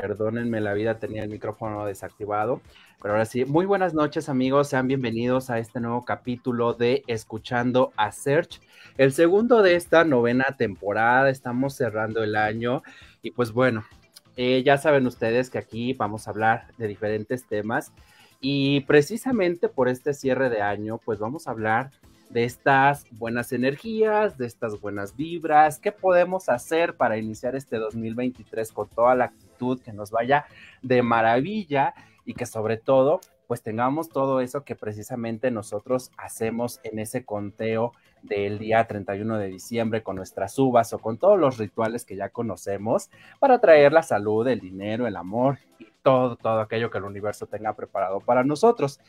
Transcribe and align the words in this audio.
Perdónenme, 0.00 0.62
la 0.62 0.72
vida 0.72 0.98
tenía 0.98 1.24
el 1.24 1.28
micrófono 1.28 1.84
desactivado. 1.84 2.62
Pero 3.02 3.12
ahora 3.12 3.26
sí, 3.26 3.44
muy 3.44 3.66
buenas 3.66 3.92
noches 3.92 4.30
amigos, 4.30 4.68
sean 4.68 4.88
bienvenidos 4.88 5.50
a 5.50 5.58
este 5.58 5.78
nuevo 5.78 6.06
capítulo 6.06 6.72
de 6.72 7.02
Escuchando 7.06 7.92
a 7.96 8.10
Search, 8.10 8.62
el 8.96 9.12
segundo 9.12 9.60
de 9.60 9.74
esta 9.74 10.04
novena 10.04 10.56
temporada, 10.56 11.28
estamos 11.28 11.74
cerrando 11.74 12.22
el 12.22 12.34
año 12.34 12.82
y 13.20 13.32
pues 13.32 13.52
bueno, 13.52 13.84
eh, 14.38 14.62
ya 14.64 14.78
saben 14.78 15.06
ustedes 15.06 15.50
que 15.50 15.58
aquí 15.58 15.92
vamos 15.92 16.26
a 16.26 16.30
hablar 16.30 16.68
de 16.78 16.88
diferentes 16.88 17.46
temas 17.46 17.92
y 18.40 18.80
precisamente 18.82 19.68
por 19.68 19.90
este 19.90 20.14
cierre 20.14 20.48
de 20.48 20.62
año 20.62 20.98
pues 21.04 21.18
vamos 21.18 21.46
a 21.46 21.50
hablar 21.50 21.90
de 22.30 22.44
estas 22.44 23.04
buenas 23.12 23.52
energías, 23.52 24.38
de 24.38 24.46
estas 24.46 24.80
buenas 24.80 25.14
vibras, 25.14 25.78
qué 25.78 25.92
podemos 25.92 26.48
hacer 26.48 26.96
para 26.96 27.18
iniciar 27.18 27.54
este 27.54 27.76
2023 27.76 28.72
con 28.72 28.88
toda 28.88 29.14
la 29.14 29.24
actitud 29.26 29.49
que 29.82 29.92
nos 29.92 30.10
vaya 30.10 30.46
de 30.82 31.02
maravilla 31.02 31.94
y 32.24 32.34
que 32.34 32.46
sobre 32.46 32.76
todo 32.76 33.20
pues 33.46 33.62
tengamos 33.62 34.10
todo 34.10 34.40
eso 34.40 34.62
que 34.62 34.76
precisamente 34.76 35.50
nosotros 35.50 36.12
hacemos 36.16 36.78
en 36.84 37.00
ese 37.00 37.24
conteo 37.24 37.92
del 38.22 38.60
día 38.60 38.86
31 38.86 39.38
de 39.38 39.48
diciembre 39.48 40.04
con 40.04 40.14
nuestras 40.14 40.56
uvas 40.56 40.92
o 40.92 41.00
con 41.00 41.18
todos 41.18 41.36
los 41.36 41.58
rituales 41.58 42.04
que 42.04 42.14
ya 42.14 42.28
conocemos 42.28 43.10
para 43.40 43.60
traer 43.60 43.92
la 43.92 44.04
salud, 44.04 44.46
el 44.46 44.60
dinero, 44.60 45.08
el 45.08 45.16
amor 45.16 45.58
y 45.80 45.88
todo, 46.02 46.36
todo 46.36 46.60
aquello 46.60 46.90
que 46.90 46.98
el 46.98 47.04
universo 47.04 47.46
tenga 47.46 47.74
preparado 47.74 48.20
para 48.20 48.44
nosotros. 48.44 49.00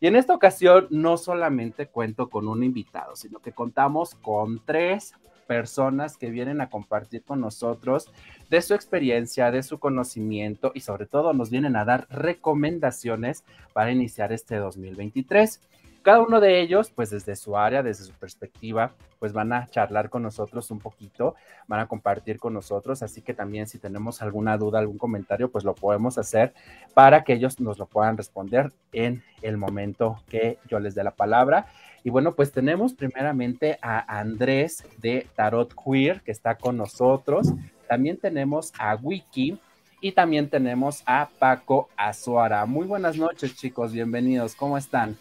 Y 0.00 0.06
en 0.06 0.16
esta 0.16 0.34
ocasión 0.34 0.86
no 0.88 1.18
solamente 1.18 1.86
cuento 1.86 2.30
con 2.30 2.48
un 2.48 2.64
invitado, 2.64 3.16
sino 3.16 3.40
que 3.40 3.52
contamos 3.52 4.14
con 4.14 4.64
tres 4.64 5.12
personas 5.50 6.16
que 6.16 6.30
vienen 6.30 6.60
a 6.60 6.70
compartir 6.70 7.24
con 7.24 7.40
nosotros 7.40 8.08
de 8.50 8.62
su 8.62 8.72
experiencia, 8.72 9.50
de 9.50 9.64
su 9.64 9.80
conocimiento 9.80 10.70
y 10.76 10.80
sobre 10.80 11.06
todo 11.06 11.32
nos 11.32 11.50
vienen 11.50 11.74
a 11.74 11.84
dar 11.84 12.06
recomendaciones 12.08 13.42
para 13.72 13.90
iniciar 13.90 14.32
este 14.32 14.58
2023. 14.58 15.60
Cada 16.02 16.20
uno 16.20 16.40
de 16.40 16.60
ellos, 16.60 16.92
pues 16.92 17.10
desde 17.10 17.34
su 17.34 17.56
área, 17.56 17.82
desde 17.82 18.04
su 18.04 18.12
perspectiva, 18.12 18.92
pues 19.18 19.32
van 19.32 19.52
a 19.52 19.66
charlar 19.66 20.08
con 20.08 20.22
nosotros 20.22 20.70
un 20.70 20.78
poquito, 20.78 21.34
van 21.66 21.80
a 21.80 21.88
compartir 21.88 22.38
con 22.38 22.54
nosotros, 22.54 23.02
así 23.02 23.20
que 23.20 23.34
también 23.34 23.66
si 23.66 23.80
tenemos 23.80 24.22
alguna 24.22 24.56
duda, 24.56 24.78
algún 24.78 24.98
comentario, 24.98 25.50
pues 25.50 25.64
lo 25.64 25.74
podemos 25.74 26.16
hacer 26.16 26.54
para 26.94 27.24
que 27.24 27.32
ellos 27.32 27.58
nos 27.58 27.76
lo 27.76 27.86
puedan 27.86 28.16
responder 28.16 28.72
en 28.92 29.24
el 29.42 29.56
momento 29.56 30.22
que 30.28 30.58
yo 30.68 30.78
les 30.78 30.94
dé 30.94 31.02
la 31.02 31.10
palabra. 31.10 31.66
Y 32.02 32.10
bueno, 32.10 32.32
pues 32.32 32.50
tenemos 32.52 32.94
primeramente 32.94 33.78
a 33.82 34.18
Andrés 34.18 34.84
de 34.98 35.26
Tarot 35.36 35.74
Queer, 35.74 36.22
que 36.22 36.32
está 36.32 36.54
con 36.54 36.76
nosotros. 36.76 37.48
También 37.88 38.16
tenemos 38.16 38.72
a 38.78 38.94
Wiki 38.96 39.58
y 40.00 40.12
también 40.12 40.48
tenemos 40.48 41.02
a 41.04 41.28
Paco 41.38 41.90
Azuara. 41.96 42.64
Muy 42.64 42.86
buenas 42.86 43.16
noches, 43.16 43.54
chicos, 43.54 43.92
bienvenidos. 43.92 44.54
¿Cómo 44.54 44.78
están? 44.78 45.18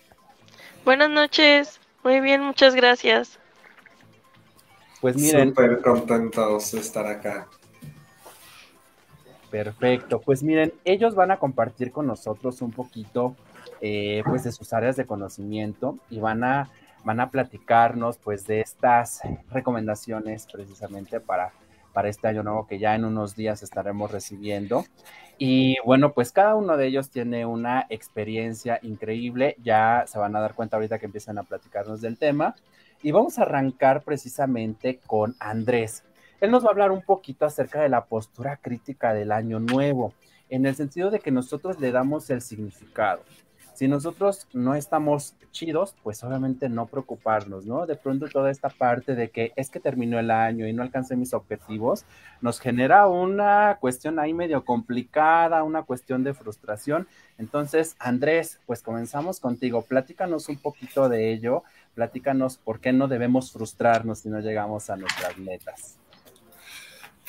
Buenas 0.85 1.09
noches. 1.09 1.81
Muy 2.03 2.21
bien, 2.21 2.41
muchas 2.41 2.75
gracias. 2.75 3.39
Pues 5.01 5.17
miren. 5.17 5.49
Súper 5.49 5.81
contentos 5.81 6.71
de 6.71 6.79
estar 6.79 7.05
acá. 7.05 7.47
Perfecto. 9.51 10.21
Pues 10.21 10.43
miren, 10.43 10.73
ellos 10.85 11.15
van 11.15 11.31
a 11.31 11.37
compartir 11.37 11.91
con 11.91 12.07
nosotros 12.07 12.61
un 12.61 12.71
poquito 12.71 13.35
eh, 13.81 14.23
pues 14.25 14.43
de 14.43 14.51
sus 14.51 14.73
áreas 14.73 14.95
de 14.97 15.05
conocimiento 15.05 15.97
y 16.09 16.19
van 16.19 16.43
a, 16.43 16.69
van 17.03 17.19
a 17.19 17.29
platicarnos 17.29 18.17
pues 18.17 18.45
de 18.45 18.61
estas 18.61 19.21
recomendaciones 19.49 20.47
precisamente 20.51 21.19
para, 21.19 21.51
para 21.93 22.09
este 22.09 22.27
año 22.27 22.43
nuevo 22.43 22.67
que 22.67 22.79
ya 22.79 22.95
en 22.95 23.05
unos 23.05 23.35
días 23.35 23.63
estaremos 23.63 24.11
recibiendo. 24.11 24.85
Y 25.37 25.77
bueno, 25.85 26.11
pues 26.11 26.33
cada 26.33 26.55
uno 26.55 26.75
de 26.75 26.87
ellos 26.87 27.09
tiene 27.09 27.45
una 27.45 27.85
experiencia 27.89 28.79
increíble, 28.81 29.55
ya 29.63 30.03
se 30.05 30.19
van 30.19 30.35
a 30.35 30.41
dar 30.41 30.53
cuenta 30.53 30.75
ahorita 30.75 30.99
que 30.99 31.05
empiezan 31.05 31.37
a 31.37 31.43
platicarnos 31.43 32.01
del 32.01 32.17
tema. 32.17 32.55
Y 33.01 33.11
vamos 33.11 33.39
a 33.39 33.43
arrancar 33.43 34.03
precisamente 34.03 34.99
con 35.07 35.35
Andrés. 35.39 36.03
Él 36.41 36.51
nos 36.51 36.63
va 36.63 36.67
a 36.67 36.71
hablar 36.71 36.91
un 36.91 37.01
poquito 37.01 37.45
acerca 37.45 37.81
de 37.81 37.87
la 37.87 38.05
postura 38.05 38.57
crítica 38.57 39.13
del 39.13 39.31
año 39.31 39.61
nuevo, 39.61 40.13
en 40.49 40.65
el 40.65 40.75
sentido 40.75 41.09
de 41.09 41.19
que 41.19 41.31
nosotros 41.31 41.79
le 41.79 41.91
damos 41.91 42.29
el 42.29 42.41
significado. 42.41 43.23
Si 43.79 43.87
nosotros 43.87 44.45
no 44.51 44.75
estamos 44.75 45.35
chidos, 45.51 45.95
pues 46.03 46.21
obviamente 46.25 46.67
no 46.67 46.87
preocuparnos, 46.87 47.65
¿no? 47.65 47.85
De 47.85 47.95
pronto 47.95 48.27
toda 48.27 48.51
esta 48.51 48.67
parte 48.67 49.15
de 49.15 49.29
que 49.29 49.53
es 49.55 49.69
que 49.69 49.79
terminó 49.79 50.19
el 50.19 50.31
año 50.31 50.67
y 50.67 50.73
no 50.73 50.83
alcancé 50.83 51.15
mis 51.15 51.33
objetivos, 51.33 52.03
nos 52.41 52.59
genera 52.59 53.07
una 53.07 53.77
cuestión 53.79 54.19
ahí 54.19 54.33
medio 54.33 54.65
complicada, 54.65 55.63
una 55.63 55.83
cuestión 55.83 56.25
de 56.25 56.33
frustración. 56.33 57.07
Entonces, 57.37 57.95
Andrés, 57.99 58.59
pues 58.65 58.81
comenzamos 58.81 59.39
contigo. 59.39 59.81
Platícanos 59.81 60.49
un 60.49 60.57
poquito 60.57 61.07
de 61.07 61.31
ello, 61.31 61.63
platícanos 61.95 62.57
por 62.57 62.81
qué 62.81 62.91
no 62.91 63.07
debemos 63.07 63.53
frustrarnos 63.53 64.19
si 64.19 64.27
no 64.27 64.41
llegamos 64.41 64.89
a 64.89 64.97
nuestras 64.97 65.37
metas. 65.37 65.97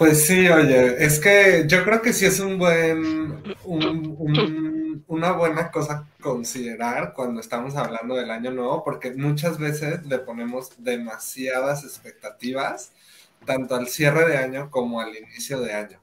Pues 0.01 0.27
sí, 0.27 0.49
oye, 0.49 1.05
es 1.05 1.21
que 1.21 1.65
yo 1.69 1.85
creo 1.85 2.01
que 2.01 2.15
sí 2.15 2.25
es 2.25 2.41
un 2.41 2.59
buen, 2.59 3.43
una 5.07 5.33
buena 5.33 5.71
cosa 5.71 6.09
considerar 6.23 7.13
cuando 7.13 7.39
estamos 7.43 7.77
hablando 7.77 8.15
del 8.15 8.31
año 8.31 8.51
nuevo, 8.51 8.83
porque 8.83 9.13
muchas 9.13 9.59
veces 9.59 10.07
le 10.07 10.19
ponemos 10.21 10.73
demasiadas 10.79 11.85
expectativas, 11.85 12.93
tanto 13.45 13.75
al 13.75 13.89
cierre 13.89 14.27
de 14.27 14.39
año 14.39 14.71
como 14.71 15.03
al 15.03 15.15
inicio 15.15 15.61
de 15.61 15.75
año, 15.75 16.01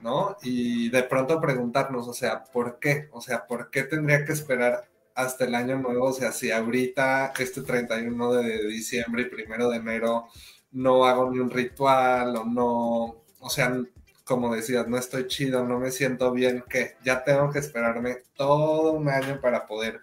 ¿no? 0.00 0.36
Y 0.42 0.90
de 0.90 1.02
pronto 1.04 1.40
preguntarnos, 1.40 2.08
o 2.08 2.12
sea, 2.12 2.44
¿por 2.44 2.78
qué? 2.78 3.08
O 3.12 3.22
sea, 3.22 3.46
¿por 3.46 3.70
qué 3.70 3.84
tendría 3.84 4.26
que 4.26 4.32
esperar 4.32 4.84
hasta 5.14 5.46
el 5.46 5.54
año 5.54 5.78
nuevo? 5.78 6.08
O 6.08 6.12
sea, 6.12 6.32
si 6.32 6.50
ahorita, 6.50 7.32
este 7.38 7.62
31 7.62 8.32
de 8.34 8.66
diciembre 8.68 9.22
y 9.22 9.30
primero 9.30 9.70
de 9.70 9.78
enero, 9.78 10.26
no 10.72 11.04
hago 11.06 11.30
ni 11.30 11.38
un 11.38 11.50
ritual 11.50 12.36
o 12.36 12.44
no 12.44 13.19
o 13.40 13.50
sea, 13.50 13.82
como 14.24 14.54
decías, 14.54 14.86
no 14.86 14.96
estoy 14.96 15.26
chido, 15.26 15.64
no 15.64 15.78
me 15.80 15.90
siento 15.90 16.32
bien, 16.32 16.62
que 16.68 16.96
ya 17.04 17.24
tengo 17.24 17.50
que 17.50 17.58
esperarme 17.58 18.18
todo 18.36 18.92
un 18.92 19.08
año 19.08 19.40
para 19.40 19.66
poder, 19.66 20.00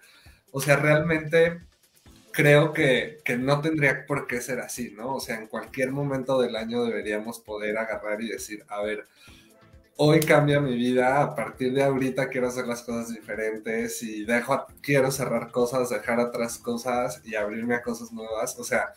o 0.52 0.60
sea, 0.60 0.76
realmente 0.76 1.62
creo 2.32 2.72
que, 2.72 3.18
que, 3.24 3.36
no 3.36 3.60
tendría 3.60 4.06
por 4.06 4.26
qué 4.26 4.40
ser 4.40 4.60
así, 4.60 4.92
¿no? 4.96 5.16
O 5.16 5.20
sea, 5.20 5.36
en 5.36 5.46
cualquier 5.46 5.90
momento 5.92 6.40
del 6.40 6.56
año 6.56 6.84
deberíamos 6.84 7.40
poder 7.40 7.78
agarrar 7.78 8.20
y 8.20 8.28
decir, 8.28 8.64
a 8.68 8.82
ver, 8.82 9.06
hoy 10.00 10.20
cambia 10.20 10.60
mi 10.60 10.76
vida, 10.76 11.20
a 11.20 11.34
partir 11.34 11.72
de 11.72 11.82
ahorita 11.82 12.28
quiero 12.28 12.46
hacer 12.46 12.66
las 12.66 12.82
cosas 12.82 13.12
diferentes 13.12 14.00
y 14.02 14.24
dejo, 14.24 14.66
quiero 14.80 15.10
cerrar 15.10 15.50
cosas, 15.50 15.90
dejar 15.90 16.20
atrás 16.20 16.58
cosas 16.58 17.20
y 17.24 17.34
abrirme 17.34 17.74
a 17.74 17.82
cosas 17.82 18.12
nuevas, 18.12 18.56
o 18.58 18.64
sea, 18.64 18.92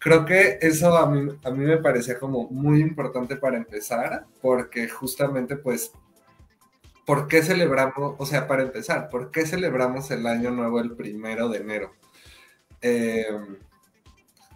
creo 0.00 0.24
que 0.24 0.58
eso 0.62 0.96
a 0.96 1.08
mí, 1.08 1.30
a 1.44 1.50
mí 1.50 1.64
me 1.64 1.76
parecía 1.76 2.18
como 2.18 2.48
muy 2.50 2.80
importante 2.80 3.36
para 3.36 3.58
empezar, 3.58 4.26
porque 4.42 4.88
justamente 4.88 5.56
pues, 5.56 5.92
¿por 7.06 7.28
qué 7.28 7.42
celebramos, 7.42 8.16
o 8.18 8.26
sea, 8.26 8.48
para 8.48 8.62
empezar, 8.62 9.08
¿por 9.10 9.30
qué 9.30 9.46
celebramos 9.46 10.10
el 10.10 10.26
año 10.26 10.50
nuevo 10.50 10.80
el 10.80 10.96
primero 10.96 11.48
de 11.48 11.58
enero? 11.58 11.92
Em, 12.80 13.58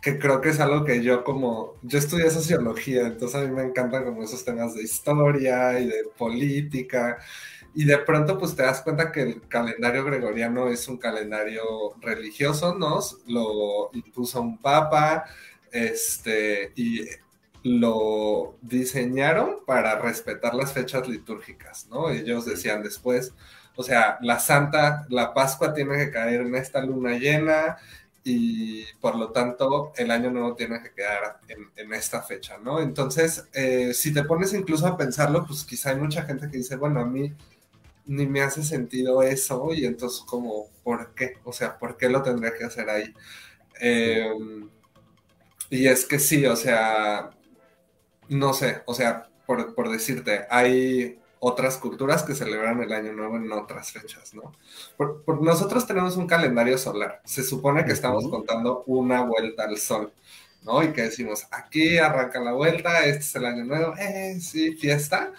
que 0.02 0.18
creo 0.18 0.40
que 0.40 0.50
es 0.50 0.60
algo 0.60 0.84
que 0.84 1.02
yo 1.02 1.24
como, 1.24 1.74
yo 1.82 1.98
estudié 1.98 2.30
sociología, 2.30 3.06
entonces 3.06 3.40
a 3.40 3.44
mí 3.46 3.54
me 3.54 3.62
encantan 3.62 4.04
como 4.04 4.22
esos 4.22 4.44
temas 4.44 4.74
de 4.74 4.82
historia 4.82 5.78
y 5.80 5.86
de 5.86 6.04
política, 6.18 7.18
y 7.74 7.84
de 7.84 7.98
pronto 7.98 8.38
pues 8.38 8.54
te 8.54 8.62
das 8.62 8.82
cuenta 8.82 9.10
que 9.10 9.22
el 9.22 9.48
calendario 9.48 10.04
gregoriano 10.04 10.68
es 10.68 10.86
un 10.88 10.98
calendario 10.98 11.62
religioso, 12.00 12.74
¿no? 12.74 13.00
Lo 13.26 13.90
impuso 13.92 14.40
un 14.40 14.58
papa, 14.58 15.24
este, 15.72 16.72
y 16.76 17.04
lo 17.64 18.56
diseñaron 18.62 19.64
para 19.66 19.98
respetar 19.98 20.54
las 20.54 20.72
fechas 20.72 21.08
litúrgicas, 21.08 21.88
¿no? 21.88 22.10
Ellos 22.10 22.44
decían 22.44 22.82
después, 22.82 23.34
o 23.74 23.82
sea, 23.82 24.18
la 24.20 24.38
Santa, 24.38 25.06
la 25.08 25.34
Pascua 25.34 25.74
tiene 25.74 25.96
que 25.96 26.10
caer 26.10 26.42
en 26.42 26.54
esta 26.54 26.80
luna 26.84 27.18
llena 27.18 27.76
y 28.22 28.84
por 29.00 29.16
lo 29.16 29.32
tanto 29.32 29.92
el 29.96 30.10
año 30.10 30.30
nuevo 30.30 30.54
tiene 30.54 30.80
que 30.82 30.92
quedar 30.92 31.40
en, 31.48 31.92
esta 31.92 32.22
fecha, 32.22 32.58
¿no? 32.58 32.80
Entonces, 32.80 33.48
eh, 33.52 33.92
si 33.94 34.12
te 34.12 34.24
pones 34.24 34.52
incluso 34.52 34.86
a 34.86 34.96
pensarlo, 34.96 35.44
pues 35.46 35.64
quizá 35.64 35.90
hay 35.90 35.96
mucha 35.96 36.22
gente 36.22 36.48
que 36.50 36.58
dice, 36.58 36.76
bueno, 36.76 37.00
a 37.00 37.06
mí 37.06 37.34
ni 38.06 38.26
me 38.26 38.42
hace 38.42 38.62
sentido 38.62 39.22
eso 39.22 39.72
y 39.74 39.84
entonces 39.86 40.20
como, 40.20 40.68
¿por 40.82 41.14
qué? 41.14 41.34
O 41.44 41.52
sea, 41.52 41.78
¿por 41.78 41.96
qué 41.96 42.08
lo 42.08 42.22
tendría 42.22 42.54
que 42.54 42.64
hacer 42.64 42.90
ahí? 42.90 43.14
Em, 43.80 44.68
y 45.70 45.86
es 45.88 46.04
que 46.06 46.18
sí, 46.18 46.46
o 46.46 46.56
sea, 46.56 47.30
no 48.28 48.54
sé, 48.54 48.82
o 48.86 48.94
sea, 48.94 49.28
por, 49.46 49.74
por 49.74 49.90
decirte, 49.90 50.46
hay 50.50 51.18
otras 51.46 51.76
culturas 51.76 52.22
que 52.22 52.34
celebran 52.34 52.82
el 52.82 52.92
Año 52.92 53.12
Nuevo 53.12 53.36
en 53.36 53.52
otras 53.52 53.92
fechas, 53.92 54.32
¿no? 54.32 54.52
Por, 54.96 55.42
nosotros 55.42 55.86
tenemos 55.86 56.16
un 56.16 56.26
calendario 56.26 56.78
solar. 56.78 57.20
Se 57.24 57.42
supone 57.42 57.84
que 57.84 57.92
estamos 57.92 58.26
contando 58.28 58.82
una 58.86 59.22
vuelta 59.24 59.64
al 59.64 59.76
sol, 59.76 60.10
¿no? 60.62 60.82
Y 60.82 60.92
que 60.94 61.02
decimos, 61.02 61.46
aquí 61.50 61.98
arranca 61.98 62.40
la 62.40 62.52
vuelta, 62.52 63.04
este 63.04 63.20
es 63.20 63.36
el 63.36 63.44
Año 63.44 63.64
Nuevo, 63.64 63.94
eh, 63.98 64.38
sí, 64.40 64.74
fiesta. 64.76 65.34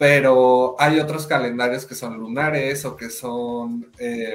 Pero 0.00 0.76
hay 0.78 0.98
otros 0.98 1.26
calendarios 1.26 1.84
que 1.84 1.94
son 1.94 2.16
lunares 2.16 2.86
o 2.86 2.96
que 2.96 3.10
son... 3.10 3.92
Eh, 3.98 4.34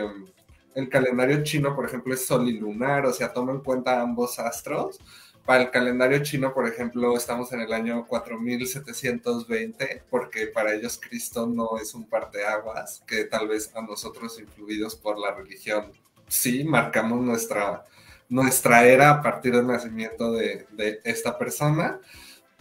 el 0.75 0.89
calendario 0.89 1.43
chino, 1.43 1.75
por 1.75 1.85
ejemplo, 1.85 2.13
es 2.13 2.23
sol 2.23 2.47
y 2.47 2.59
lunar, 2.59 3.05
o 3.05 3.13
sea, 3.13 3.33
toma 3.33 3.53
en 3.53 3.61
cuenta 3.61 3.99
ambos 3.99 4.37
astros 4.37 4.99
para 5.43 5.63
el 5.63 5.71
calendario 5.71 6.21
chino, 6.23 6.53
por 6.53 6.67
ejemplo, 6.67 7.15
estamos 7.15 7.51
en 7.53 7.61
el 7.61 7.71
año 7.73 8.05
4720, 8.07 10.03
porque 10.09 10.47
para 10.47 10.73
ellos 10.73 10.99
Cristo 11.01 11.47
no 11.47 11.77
es 11.79 11.95
un 11.95 12.09
parteaguas, 12.09 13.03
que 13.07 13.25
tal 13.25 13.47
vez 13.47 13.71
a 13.75 13.81
nosotros, 13.81 14.39
influidos 14.39 14.95
por 14.95 15.17
la 15.17 15.33
religión, 15.33 15.91
sí 16.27 16.63
marcamos 16.63 17.21
nuestra, 17.21 17.85
nuestra 18.29 18.85
era 18.85 19.09
a 19.11 19.21
partir 19.21 19.55
del 19.55 19.67
nacimiento 19.67 20.31
de, 20.31 20.67
de 20.71 20.99
esta 21.03 21.37
persona. 21.37 21.99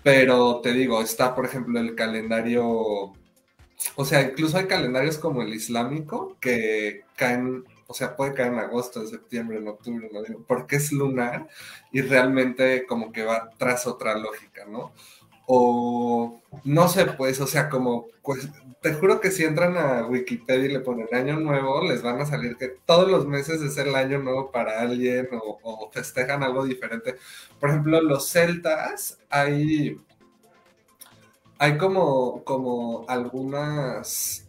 Pero 0.04 0.60
te 0.60 0.72
digo, 0.72 1.00
está, 1.02 1.34
por 1.34 1.46
ejemplo, 1.46 1.80
el 1.80 1.96
calendario, 1.96 2.64
o 2.64 4.04
sea, 4.04 4.22
incluso 4.22 4.56
hay 4.58 4.66
calendarios 4.66 5.18
como 5.18 5.42
el 5.42 5.52
islámico 5.52 6.36
que 6.40 7.02
caen 7.16 7.64
o 7.86 7.94
sea, 7.94 8.16
puede 8.16 8.34
caer 8.34 8.52
en 8.52 8.58
agosto, 8.58 9.00
en 9.00 9.08
septiembre, 9.08 9.58
en 9.58 9.68
octubre, 9.68 10.08
no 10.12 10.38
porque 10.46 10.76
es 10.76 10.92
lunar 10.92 11.48
y 11.92 12.00
realmente 12.00 12.86
como 12.86 13.12
que 13.12 13.24
va 13.24 13.50
tras 13.58 13.86
otra 13.86 14.16
lógica, 14.16 14.64
¿no? 14.66 14.92
O 15.46 16.40
no 16.64 16.88
sé, 16.88 17.06
pues, 17.06 17.40
o 17.40 17.46
sea, 17.46 17.68
como, 17.68 18.06
pues, 18.22 18.48
te 18.80 18.94
juro 18.94 19.20
que 19.20 19.30
si 19.30 19.44
entran 19.44 19.76
a 19.76 20.06
Wikipedia 20.06 20.66
y 20.66 20.72
le 20.72 20.80
ponen 20.80 21.08
año 21.12 21.40
nuevo, 21.40 21.82
les 21.82 22.02
van 22.02 22.20
a 22.20 22.26
salir 22.26 22.56
que 22.56 22.68
todos 22.68 23.10
los 23.10 23.26
meses 23.26 23.62
es 23.62 23.76
el 23.78 23.94
año 23.94 24.18
nuevo 24.18 24.50
para 24.50 24.80
alguien 24.80 25.28
o, 25.32 25.90
festejan 25.92 26.42
algo 26.42 26.64
diferente. 26.64 27.16
Por 27.60 27.70
ejemplo, 27.70 28.00
los 28.02 28.28
celtas, 28.30 29.18
hay, 29.30 30.00
hay 31.58 31.78
como, 31.78 32.44
como 32.44 33.04
algunas 33.08 34.46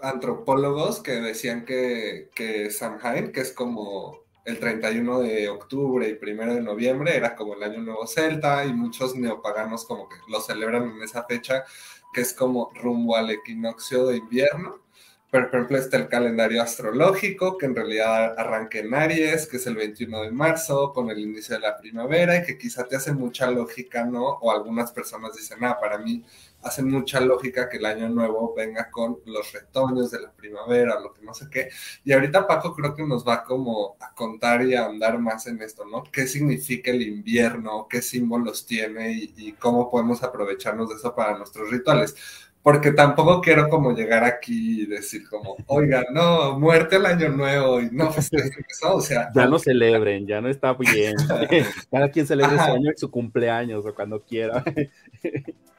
antropólogos 0.00 1.00
que 1.00 1.12
decían 1.12 1.64
que, 1.64 2.30
que 2.34 2.70
Samhain, 2.70 3.32
que 3.32 3.40
es 3.40 3.52
como 3.52 4.21
el 4.44 4.58
31 4.58 5.20
de 5.20 5.48
octubre 5.48 6.08
y 6.08 6.30
1 6.30 6.54
de 6.54 6.60
noviembre, 6.60 7.16
era 7.16 7.34
como 7.34 7.54
el 7.54 7.62
año 7.62 7.80
nuevo 7.80 8.06
celta 8.06 8.64
y 8.64 8.72
muchos 8.72 9.14
neopaganos 9.14 9.84
como 9.84 10.08
que 10.08 10.16
lo 10.28 10.40
celebran 10.40 10.90
en 10.90 11.02
esa 11.02 11.24
fecha, 11.24 11.64
que 12.12 12.22
es 12.22 12.32
como 12.34 12.70
rumbo 12.74 13.16
al 13.16 13.30
equinoccio 13.30 14.06
de 14.06 14.16
invierno. 14.16 14.82
Pero, 15.30 15.50
por 15.50 15.60
ejemplo, 15.60 15.78
está 15.78 15.96
el 15.96 16.08
calendario 16.08 16.60
astrológico, 16.60 17.56
que 17.56 17.64
en 17.64 17.74
realidad 17.74 18.38
arranca 18.38 18.78
en 18.80 18.92
Aries, 18.92 19.46
que 19.46 19.56
es 19.56 19.66
el 19.66 19.76
21 19.76 20.24
de 20.24 20.30
marzo, 20.30 20.92
con 20.92 21.08
el 21.08 21.18
inicio 21.20 21.54
de 21.54 21.62
la 21.62 21.78
primavera, 21.78 22.36
y 22.36 22.42
que 22.44 22.58
quizá 22.58 22.84
te 22.84 22.96
hace 22.96 23.12
mucha 23.14 23.50
lógica, 23.50 24.04
¿no? 24.04 24.24
O 24.26 24.50
algunas 24.52 24.92
personas 24.92 25.34
dicen, 25.34 25.64
ah, 25.64 25.78
para 25.80 25.96
mí 25.96 26.22
hace 26.62 26.82
mucha 26.82 27.20
lógica 27.20 27.68
que 27.68 27.78
el 27.78 27.86
año 27.86 28.08
nuevo 28.08 28.54
venga 28.56 28.90
con 28.90 29.18
los 29.26 29.52
retoños 29.52 30.10
de 30.10 30.20
la 30.20 30.32
primavera, 30.32 31.00
lo 31.00 31.12
que 31.12 31.22
no 31.22 31.34
sé 31.34 31.46
qué. 31.50 31.68
Y 32.04 32.12
ahorita 32.12 32.46
Paco 32.46 32.74
creo 32.74 32.94
que 32.94 33.04
nos 33.04 33.26
va 33.26 33.44
como 33.44 33.96
a 34.00 34.14
contar 34.14 34.64
y 34.64 34.74
a 34.74 34.86
andar 34.86 35.18
más 35.18 35.46
en 35.46 35.60
esto, 35.60 35.84
¿no? 35.84 36.04
¿Qué 36.04 36.26
significa 36.26 36.90
el 36.90 37.02
invierno? 37.02 37.86
¿Qué 37.88 38.00
símbolos 38.00 38.66
tiene? 38.66 39.12
Y, 39.12 39.52
cómo 39.58 39.90
podemos 39.90 40.22
aprovecharnos 40.22 40.88
de 40.88 40.96
eso 40.96 41.14
para 41.14 41.36
nuestros 41.36 41.70
rituales. 41.70 42.14
Porque 42.62 42.92
tampoco 42.92 43.40
quiero 43.40 43.68
como 43.68 43.92
llegar 43.92 44.22
aquí 44.22 44.82
y 44.82 44.86
decir 44.86 45.28
como, 45.28 45.56
oiga, 45.66 46.04
no, 46.12 46.56
muerte 46.60 46.94
el 46.94 47.06
año 47.06 47.28
nuevo 47.28 47.80
y 47.80 47.90
no 47.90 48.12
festejen 48.12 48.64
eso, 48.70 48.94
o 48.94 49.00
sea. 49.00 49.30
Ya 49.34 49.46
no 49.46 49.58
celebren, 49.58 50.28
ya 50.28 50.40
no 50.40 50.48
está 50.48 50.72
bien. 50.74 51.16
Cada 51.90 52.08
quien 52.08 52.24
celebre 52.24 52.56
su 52.56 52.72
año 52.72 52.90
su 52.94 53.10
cumpleaños 53.10 53.84
o 53.84 53.92
cuando 53.92 54.22
quiera. 54.22 54.62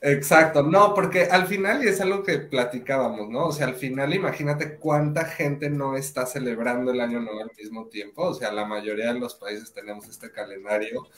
Exacto, 0.00 0.62
no, 0.62 0.94
porque 0.94 1.24
al 1.24 1.48
final, 1.48 1.82
y 1.84 1.88
es 1.88 2.00
algo 2.00 2.22
que 2.22 2.38
platicábamos, 2.38 3.28
¿no? 3.28 3.46
O 3.46 3.52
sea, 3.52 3.66
al 3.66 3.74
final 3.74 4.14
imagínate 4.14 4.76
cuánta 4.76 5.24
gente 5.24 5.70
no 5.70 5.96
está 5.96 6.24
celebrando 6.24 6.92
el 6.92 7.00
año 7.00 7.18
nuevo 7.20 7.40
al 7.40 7.50
mismo 7.58 7.86
tiempo, 7.88 8.22
o 8.26 8.34
sea, 8.34 8.52
la 8.52 8.64
mayoría 8.64 9.12
de 9.12 9.18
los 9.18 9.34
países 9.34 9.72
tenemos 9.72 10.08
este 10.08 10.30
calendario 10.30 11.08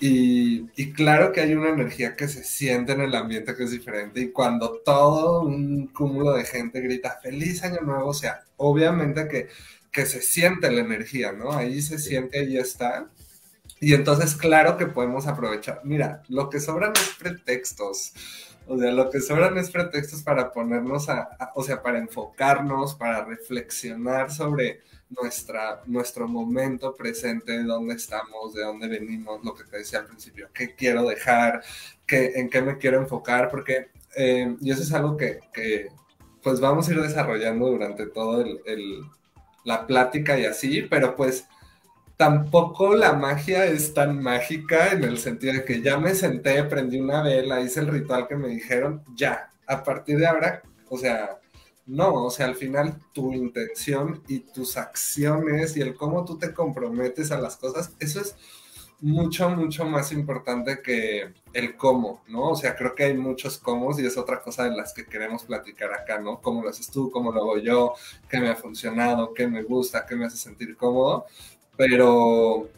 y, 0.00 0.66
y, 0.76 0.92
claro 0.92 1.32
que 1.32 1.40
hay 1.40 1.54
una 1.54 1.70
energía 1.70 2.16
que 2.16 2.28
se 2.28 2.44
siente 2.44 2.92
en 2.92 3.02
el 3.02 3.14
ambiente 3.14 3.54
que 3.56 3.64
es 3.64 3.70
diferente 3.70 4.20
y 4.20 4.32
cuando 4.32 4.80
todo 4.84 5.42
un 5.42 5.86
cúmulo 5.88 6.32
de 6.34 6.44
gente 6.44 6.80
grita 6.80 7.18
feliz 7.22 7.62
año 7.64 7.80
nuevo, 7.82 8.08
o 8.08 8.14
sea, 8.14 8.44
obviamente 8.56 9.28
que, 9.28 9.48
que 9.92 10.04
se 10.06 10.20
siente 10.22 10.70
la 10.70 10.80
energía, 10.80 11.32
¿no? 11.32 11.52
Ahí 11.52 11.80
se 11.80 11.98
siente, 11.98 12.40
ahí 12.40 12.58
está. 12.58 13.08
Y 13.80 13.94
entonces, 13.94 14.34
claro 14.34 14.76
que 14.76 14.86
podemos 14.86 15.26
aprovechar. 15.26 15.80
Mira, 15.84 16.22
lo 16.28 16.48
que 16.48 16.60
sobran 16.60 16.92
es 16.92 17.14
pretextos. 17.18 18.12
O 18.66 18.78
sea, 18.78 18.90
lo 18.90 19.10
que 19.10 19.20
sobran 19.20 19.56
es 19.58 19.70
pretextos 19.70 20.22
para 20.22 20.50
ponernos 20.50 21.08
a, 21.08 21.52
o 21.54 21.62
sea, 21.62 21.82
para 21.82 21.98
enfocarnos, 21.98 22.94
para 22.94 23.24
reflexionar 23.24 24.32
sobre 24.32 24.80
nuestra, 25.10 25.82
nuestro 25.86 26.26
momento 26.26 26.94
presente, 26.94 27.52
de 27.52 27.64
dónde 27.64 27.94
estamos, 27.94 28.54
de 28.54 28.62
dónde 28.62 28.88
venimos, 28.88 29.44
lo 29.44 29.54
que 29.54 29.64
te 29.64 29.78
decía 29.78 30.00
al 30.00 30.06
principio, 30.06 30.48
qué 30.52 30.74
quiero 30.74 31.04
dejar, 31.04 31.62
en 32.08 32.50
qué 32.50 32.62
me 32.62 32.78
quiero 32.78 32.98
enfocar, 33.00 33.48
porque, 33.50 33.90
eh, 34.16 34.56
eso 34.64 34.82
es 34.82 34.92
algo 34.92 35.16
que, 35.16 35.40
que, 35.52 35.88
pues 36.42 36.60
vamos 36.60 36.88
a 36.88 36.92
ir 36.92 37.00
desarrollando 37.00 37.68
durante 37.68 38.06
todo 38.06 38.40
el, 38.40 38.60
el, 38.66 39.00
la 39.64 39.86
plática 39.86 40.38
y 40.38 40.44
así, 40.44 40.82
pero 40.82 41.14
pues 41.14 41.46
tampoco 42.16 42.94
la 42.94 43.12
magia 43.12 43.66
es 43.66 43.92
tan 43.94 44.22
mágica 44.22 44.92
en 44.92 45.04
el 45.04 45.18
sentido 45.18 45.54
de 45.54 45.64
que 45.64 45.82
ya 45.82 45.98
me 45.98 46.14
senté, 46.14 46.64
prendí 46.64 46.98
una 46.98 47.22
vela, 47.22 47.60
hice 47.60 47.80
el 47.80 47.88
ritual 47.88 48.26
que 48.26 48.36
me 48.36 48.48
dijeron, 48.48 49.02
ya, 49.14 49.50
a 49.66 49.82
partir 49.84 50.18
de 50.18 50.26
ahora, 50.26 50.62
o 50.88 50.96
sea, 50.96 51.38
no, 51.86 52.24
o 52.24 52.30
sea, 52.30 52.46
al 52.46 52.56
final 52.56 52.98
tu 53.12 53.32
intención 53.32 54.22
y 54.28 54.40
tus 54.40 54.76
acciones 54.76 55.76
y 55.76 55.82
el 55.82 55.94
cómo 55.94 56.24
tú 56.24 56.38
te 56.38 56.52
comprometes 56.52 57.30
a 57.30 57.40
las 57.40 57.56
cosas, 57.56 57.92
eso 58.00 58.20
es 58.20 58.34
mucho, 59.00 59.50
mucho 59.50 59.84
más 59.84 60.10
importante 60.12 60.80
que 60.82 61.32
el 61.52 61.76
cómo, 61.76 62.22
¿no? 62.28 62.50
O 62.50 62.56
sea, 62.56 62.74
creo 62.74 62.94
que 62.94 63.04
hay 63.04 63.14
muchos 63.14 63.58
cómo 63.58 63.98
y 63.98 64.06
es 64.06 64.16
otra 64.16 64.40
cosa 64.40 64.64
de 64.64 64.74
las 64.74 64.94
que 64.94 65.04
queremos 65.04 65.44
platicar 65.44 65.92
acá, 65.92 66.18
¿no? 66.18 66.40
¿Cómo 66.40 66.62
lo 66.62 66.70
haces 66.70 66.90
tú? 66.90 67.10
¿Cómo 67.10 67.30
lo 67.30 67.40
hago 67.42 67.58
yo? 67.58 67.94
¿Qué 68.28 68.40
me 68.40 68.48
ha 68.48 68.56
funcionado? 68.56 69.34
¿Qué 69.34 69.46
me 69.46 69.62
gusta? 69.62 70.06
¿Qué 70.06 70.16
me 70.16 70.24
hace 70.26 70.38
sentir 70.38 70.76
cómodo? 70.76 71.26
Pero, 71.76 72.68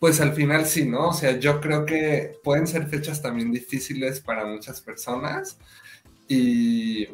pues 0.00 0.20
al 0.20 0.34
final 0.34 0.66
sí, 0.66 0.86
¿no? 0.86 1.08
O 1.10 1.12
sea, 1.14 1.38
yo 1.38 1.60
creo 1.60 1.86
que 1.86 2.38
pueden 2.44 2.66
ser 2.66 2.88
fechas 2.88 3.22
también 3.22 3.52
difíciles 3.52 4.20
para 4.20 4.46
muchas 4.46 4.80
personas 4.82 5.58
y, 6.28 7.08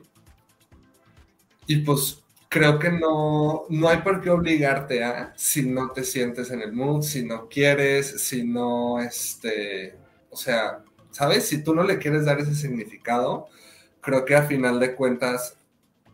y 1.67 1.77
pues 1.79 2.23
creo 2.49 2.79
que 2.79 2.91
no, 2.91 3.65
no 3.69 3.89
hay 3.89 3.99
por 3.99 4.21
qué 4.23 4.31
obligarte 4.31 5.03
a 5.05 5.33
si 5.37 5.63
no 5.67 5.91
te 5.91 6.05
sientes 6.05 6.51
en 6.51 6.63
el 6.63 6.73
mood, 6.73 7.03
si 7.03 7.25
no 7.25 7.49
quieres, 7.49 8.23
si 8.23 8.45
no, 8.45 9.01
este, 9.01 9.97
o 10.31 10.37
sea, 10.37 10.83
¿sabes? 11.11 11.49
Si 11.49 11.63
tú 11.63 11.75
no 11.75 11.83
le 11.83 11.99
quieres 11.99 12.25
dar 12.25 12.39
ese 12.41 12.55
significado, 12.55 13.49
creo 14.01 14.25
que 14.25 14.37
a 14.37 14.43
final 14.45 14.79
de 14.81 14.95
cuentas 14.95 15.57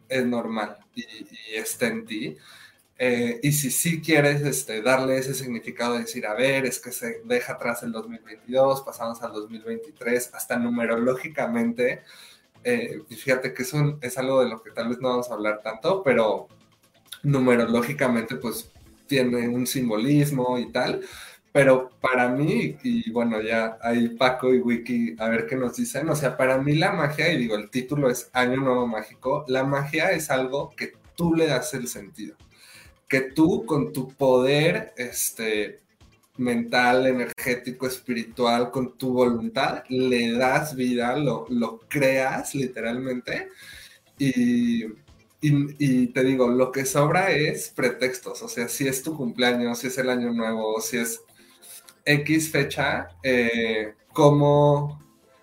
es 0.09 0.27
normal 0.27 0.79
y, 0.95 1.03
y 1.05 1.57
está 1.57 1.89
en 1.89 2.07
ti. 2.07 2.37
Eh, 3.05 3.41
y 3.43 3.51
si 3.51 3.73
sí 3.73 4.01
quieres 4.01 4.43
este, 4.43 4.81
darle 4.81 5.19
ese 5.19 5.35
significado 5.35 5.95
de 5.95 6.03
decir, 6.03 6.25
a 6.25 6.35
ver, 6.35 6.65
es 6.67 6.79
que 6.79 6.93
se 6.93 7.21
deja 7.25 7.55
atrás 7.55 7.83
el 7.83 7.91
2022, 7.91 8.83
pasamos 8.83 9.21
al 9.25 9.33
2023, 9.33 10.33
hasta 10.33 10.57
numerológicamente, 10.57 12.05
eh, 12.63 13.03
fíjate 13.11 13.53
que 13.55 13.65
eso 13.65 13.99
es 14.01 14.17
algo 14.19 14.45
de 14.45 14.51
lo 14.51 14.63
que 14.63 14.71
tal 14.71 14.89
vez 14.89 15.01
no 15.01 15.09
vamos 15.09 15.29
a 15.29 15.35
hablar 15.35 15.63
tanto, 15.65 16.01
pero 16.05 16.47
numerológicamente 17.25 18.37
pues 18.37 18.71
tiene 19.09 19.49
un 19.49 19.67
simbolismo 19.67 20.57
y 20.61 20.71
tal, 20.71 21.01
pero 21.51 21.91
para 22.01 22.29
mí, 22.29 22.79
y 22.85 23.11
bueno, 23.11 23.41
ya 23.41 23.79
hay 23.83 24.11
Paco 24.11 24.55
y 24.55 24.61
Wiki, 24.61 25.17
a 25.19 25.29
ver 25.29 25.47
qué 25.49 25.57
nos 25.57 25.75
dicen, 25.77 26.09
o 26.09 26.15
sea, 26.15 26.37
para 26.37 26.59
mí 26.59 26.77
la 26.77 26.93
magia, 26.93 27.33
y 27.33 27.39
digo, 27.39 27.57
el 27.57 27.69
título 27.69 28.09
es 28.09 28.31
Año 28.33 28.59
Nuevo 28.59 28.87
Mágico, 28.87 29.45
la 29.49 29.65
magia 29.65 30.13
es 30.13 30.31
algo 30.31 30.71
que 30.77 30.93
tú 31.17 31.35
le 31.35 31.49
das 31.49 31.75
el 31.75 31.89
sentido 31.89 32.37
que 33.13 33.21
tú 33.21 33.67
con 33.67 33.93
tu 33.93 34.09
poder 34.09 34.95
este, 34.97 35.83
mental, 36.39 37.07
energético, 37.07 37.87
espiritual, 37.87 38.71
con 38.71 38.97
tu 38.97 39.13
voluntad, 39.13 39.85
le 39.91 40.33
das 40.33 40.75
vida, 40.75 41.15
lo, 41.19 41.45
lo 41.51 41.81
creas 41.81 42.55
literalmente. 42.55 43.49
Y, 44.19 44.87
y, 45.43 46.07
te 46.07 46.25
digo, 46.25 46.49
lo 46.49 46.73
que 46.73 46.87
sobra 46.87 47.33
es 47.33 47.69
pretextos, 47.69 48.41
o 48.41 48.49
sea, 48.49 48.67
si 48.69 48.89
es 48.89 49.03
tu 49.03 49.15
cumpleaños, 49.15 49.81
si 49.81 49.89
es 49.89 49.99
el 49.99 50.09
año 50.09 50.33
nuevo, 50.33 50.81
si 50.81 50.97
es 50.97 51.21
X 52.07 52.51
fecha, 52.51 53.09
eh, 53.23 53.93
cómo, 54.15 55.03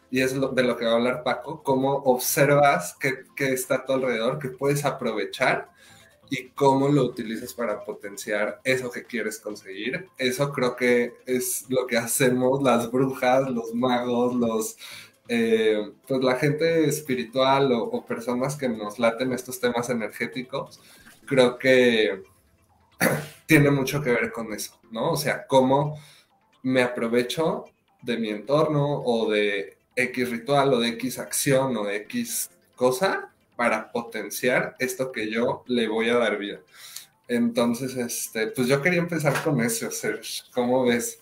y 0.09 0.21
es 0.21 0.33
de 0.33 0.63
lo 0.63 0.75
que 0.75 0.85
va 0.85 0.93
a 0.93 0.95
hablar 0.95 1.21
Paco, 1.23 1.61
cómo 1.61 1.93
observas 1.97 2.95
qué, 2.99 3.25
qué 3.35 3.53
está 3.53 3.75
a 3.75 3.85
tu 3.85 3.93
alrededor, 3.93 4.39
que 4.39 4.49
puedes 4.49 4.85
aprovechar 4.85 5.69
y 6.29 6.49
cómo 6.49 6.87
lo 6.89 7.03
utilizas 7.03 7.53
para 7.53 7.83
potenciar 7.83 8.61
eso 8.63 8.91
que 8.91 9.03
quieres 9.03 9.39
conseguir. 9.39 10.07
Eso 10.17 10.51
creo 10.51 10.75
que 10.75 11.13
es 11.25 11.65
lo 11.69 11.87
que 11.87 11.97
hacemos 11.97 12.61
las 12.61 12.91
brujas, 12.91 13.49
los 13.49 13.73
magos, 13.73 14.35
los 14.35 14.77
eh, 15.31 15.91
pues 16.07 16.23
la 16.23 16.35
gente 16.37 16.87
espiritual 16.87 17.71
o, 17.71 18.03
personas 18.03 18.55
que 18.55 18.67
nos 18.67 18.97
laten 18.97 19.31
estos 19.31 19.59
temas 19.59 19.89
energéticos, 19.91 20.81
creo 21.27 21.59
que 21.59 22.23
tiene 23.45 23.69
mucho 23.69 24.01
que 24.01 24.09
ver 24.09 24.31
con 24.31 24.51
eso, 24.53 24.79
¿no? 24.91 25.11
O 25.11 25.17
sea, 25.17 25.45
cómo 25.45 25.99
me 26.63 26.81
aprovecho 26.81 27.65
de 28.01 28.17
mi 28.17 28.29
entorno 28.29 29.03
o 29.03 29.29
de 29.29 29.77
X 29.95 30.31
ritual 30.31 30.73
o 30.73 30.79
de 30.79 30.89
X 30.89 31.19
acción 31.19 31.77
o 31.77 31.83
de 31.83 31.97
X 31.97 32.49
cosa 32.75 33.31
para 33.59 33.91
potenciar 33.91 34.77
esto 34.79 35.11
que 35.11 35.29
yo 35.29 35.65
le 35.67 35.89
voy 35.89 36.07
a 36.07 36.15
dar 36.15 36.37
vida. 36.37 36.59
Entonces, 37.27 37.93
este, 37.97 38.47
pues 38.47 38.69
yo 38.69 38.81
quería 38.81 38.99
empezar 38.99 39.33
con 39.43 39.59
eso, 39.59 39.91
Serge. 39.91 40.43
¿Cómo 40.53 40.85
ves? 40.85 41.19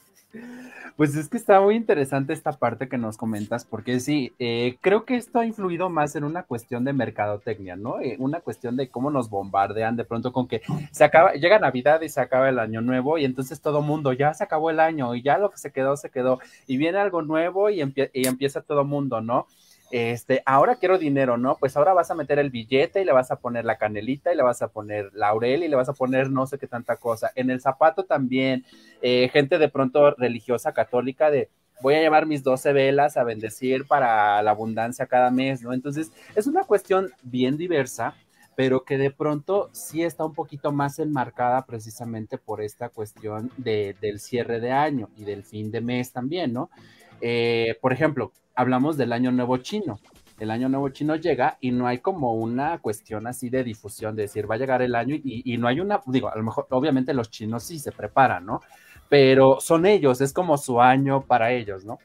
Pues 0.96 1.16
es 1.16 1.30
que 1.30 1.38
está 1.38 1.60
muy 1.60 1.74
interesante 1.74 2.34
esta 2.34 2.52
parte 2.52 2.88
que 2.88 3.00
nos 3.00 3.18
comentas, 3.18 3.66
porque 3.66 4.00
sí, 4.00 4.34
eh, 4.38 4.78
creo 4.82 5.04
que 5.04 5.16
esto 5.16 5.40
ha 5.40 5.48
influido 5.48 5.90
más 5.90 6.16
en 6.16 6.26
una 6.26 6.44
cuestión 6.44 6.86
de 6.86 6.94
mercadotecnia, 6.94 7.76
¿no? 7.76 8.02
Eh, 8.02 8.18
una 8.20 8.40
cuestión 8.42 8.78
de 8.78 8.88
cómo 8.88 9.10
nos 9.10 9.32
bombardean 9.32 9.96
de 9.96 10.06
pronto 10.06 10.32
con 10.32 10.48
que 10.48 10.62
se 10.92 11.04
acaba, 11.04 11.34
llega 11.34 11.58
Navidad 11.58 12.02
y 12.02 12.10
se 12.10 12.22
acaba 12.22 12.50
el 12.50 12.60
año 12.60 12.82
nuevo, 12.82 13.18
y 13.18 13.26
entonces 13.26 13.62
todo 13.62 13.82
mundo 13.82 14.14
ya 14.14 14.36
se 14.36 14.44
acabó 14.44 14.70
el 14.70 14.80
año 14.80 15.16
y 15.16 15.24
ya 15.24 15.40
lo 15.40 15.50
que 15.50 15.58
se 15.58 15.72
quedó, 15.72 15.98
se 15.98 16.12
quedó, 16.12 16.40
y 16.68 16.78
viene 16.78 17.00
algo 17.00 17.24
nuevo 17.24 17.72
y, 17.72 17.82
y 18.14 18.28
empieza 18.28 18.62
todo 18.62 18.86
mundo, 18.86 19.22
¿no? 19.22 19.48
Este, 19.92 20.44
ahora 20.46 20.76
quiero 20.76 20.98
dinero, 20.98 21.38
¿no? 21.38 21.56
Pues 21.58 21.78
ahora 21.78 21.94
vas 21.94 22.12
a 22.12 22.16
meter 22.16 22.40
el 22.40 22.50
billete 22.50 23.02
y 23.02 23.06
le 23.06 23.14
vas 23.14 23.32
a 23.32 23.38
poner 23.38 23.66
la 23.66 23.78
canelita 23.78 24.34
y 24.34 24.36
le 24.36 24.44
vas 24.44 24.62
a 24.62 24.68
poner 24.68 25.12
laurel 25.14 25.64
y 25.64 25.68
le 25.68 25.76
vas 25.76 25.90
a 25.90 25.94
poner 25.94 26.30
no 26.30 26.46
sé 26.46 26.58
qué 26.58 26.68
tanta 26.68 26.98
cosa. 26.98 27.32
En 27.36 27.50
el 27.50 27.62
zapato 27.62 28.04
también, 28.04 28.66
eh, 29.02 29.30
gente 29.32 29.58
de 29.58 29.70
pronto 29.70 30.12
religiosa 30.12 30.74
católica 30.74 31.32
de 31.32 31.50
voy 31.82 31.96
a 31.96 32.02
llevar 32.02 32.26
mis 32.26 32.44
12 32.44 32.74
velas 32.74 33.18
a 33.18 33.24
bendecir 33.24 33.86
para 33.88 34.42
la 34.42 34.52
abundancia 34.52 35.06
cada 35.06 35.32
mes, 35.32 35.62
¿no? 35.62 35.74
Entonces, 35.74 36.12
es 36.36 36.48
una 36.48 36.64
cuestión 36.64 37.12
bien 37.24 37.58
diversa, 37.58 38.16
pero 38.56 38.84
que 38.84 38.98
de 38.98 39.12
pronto 39.12 39.70
sí 39.72 40.04
está 40.04 40.26
un 40.26 40.34
poquito 40.34 40.72
más 40.72 40.98
enmarcada 41.00 41.66
precisamente 41.66 42.38
por 42.40 42.62
esta 42.62 42.90
cuestión 42.90 43.52
de, 43.58 43.96
del 44.02 44.20
cierre 44.20 44.60
de 44.60 44.72
año 44.72 45.10
y 45.16 45.26
del 45.26 45.44
fin 45.44 45.70
de 45.72 45.82
mes 45.82 46.12
también, 46.12 46.54
¿no? 46.54 46.72
Eh, 47.22 47.78
por 47.82 47.94
ejemplo, 47.94 48.32
hablamos 48.56 48.98
del 48.98 49.14
año 49.14 49.32
nuevo 49.32 49.58
chino. 49.58 50.00
El 50.40 50.52
año 50.52 50.70
nuevo 50.70 50.90
chino 50.90 51.16
llega 51.16 51.58
y 51.62 51.72
no 51.72 51.88
hay 51.88 51.98
como 51.98 52.34
una 52.36 52.78
cuestión 52.78 53.26
así 53.26 53.50
de 53.50 53.64
difusión, 53.64 54.16
de 54.16 54.24
decir, 54.24 54.50
va 54.50 54.56
a 54.56 54.60
llegar 54.60 54.84
el 54.84 54.94
año 54.94 55.16
y, 55.16 55.58
no 55.58 55.68
hay 55.68 55.80
una, 55.80 56.00
digo, 56.06 56.30
a 56.30 56.36
lo 56.36 56.44
mejor, 56.44 56.68
obviamente 56.70 57.14
los 57.14 57.32
chinos 57.32 57.64
sí 57.64 57.80
se 57.80 57.92
preparan, 57.92 58.46
¿no? 58.46 58.62
Pero 59.10 59.60
son 59.60 59.88
ellos, 59.88 60.22
es 60.22 60.34
como 60.34 60.58
su 60.58 60.80
año 60.80 61.22
para 61.22 61.54
ellos, 61.54 61.86
¿no? 61.86 61.98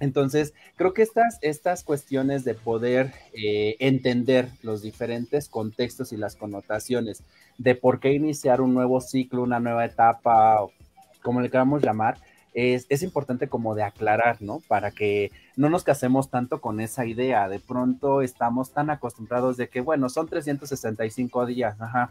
Entonces, 0.00 0.54
creo 0.76 0.92
que 0.92 1.02
estas, 1.02 1.38
estas 1.40 1.84
cuestiones 1.84 2.44
de 2.44 2.54
poder 2.54 3.12
eh, 3.32 3.76
entender 3.78 4.48
los 4.62 4.82
diferentes 4.82 5.48
contextos 5.48 6.12
y 6.12 6.16
las 6.16 6.36
connotaciones 6.36 7.22
de 7.58 7.74
por 7.74 8.00
qué 8.00 8.12
iniciar 8.12 8.60
un 8.60 8.74
nuevo 8.74 9.00
ciclo, 9.00 9.42
una 9.42 9.60
nueva 9.60 9.84
etapa, 9.84 10.58
como 11.22 11.40
le 11.40 11.50
queramos 11.50 11.82
llamar, 11.82 12.18
es, 12.58 13.02
importante 13.04 13.48
como 13.48 13.76
de 13.76 13.84
aclarar, 13.84 14.42
¿no? 14.42 14.60
Para 14.66 14.90
que 14.90 15.30
no 15.56 15.70
nos 15.70 15.84
casemos 15.84 16.28
tanto 16.28 16.60
con 16.60 16.80
esa 16.80 17.06
idea. 17.06 17.48
De 17.48 17.60
pronto 17.60 18.20
estamos 18.20 18.72
tan 18.72 18.90
acostumbrados 18.90 19.56
de 19.56 19.68
que, 19.68 19.80
bueno, 19.80 20.08
son 20.08 20.26
365 20.26 21.46
días, 21.46 21.80
ajá. 21.80 22.10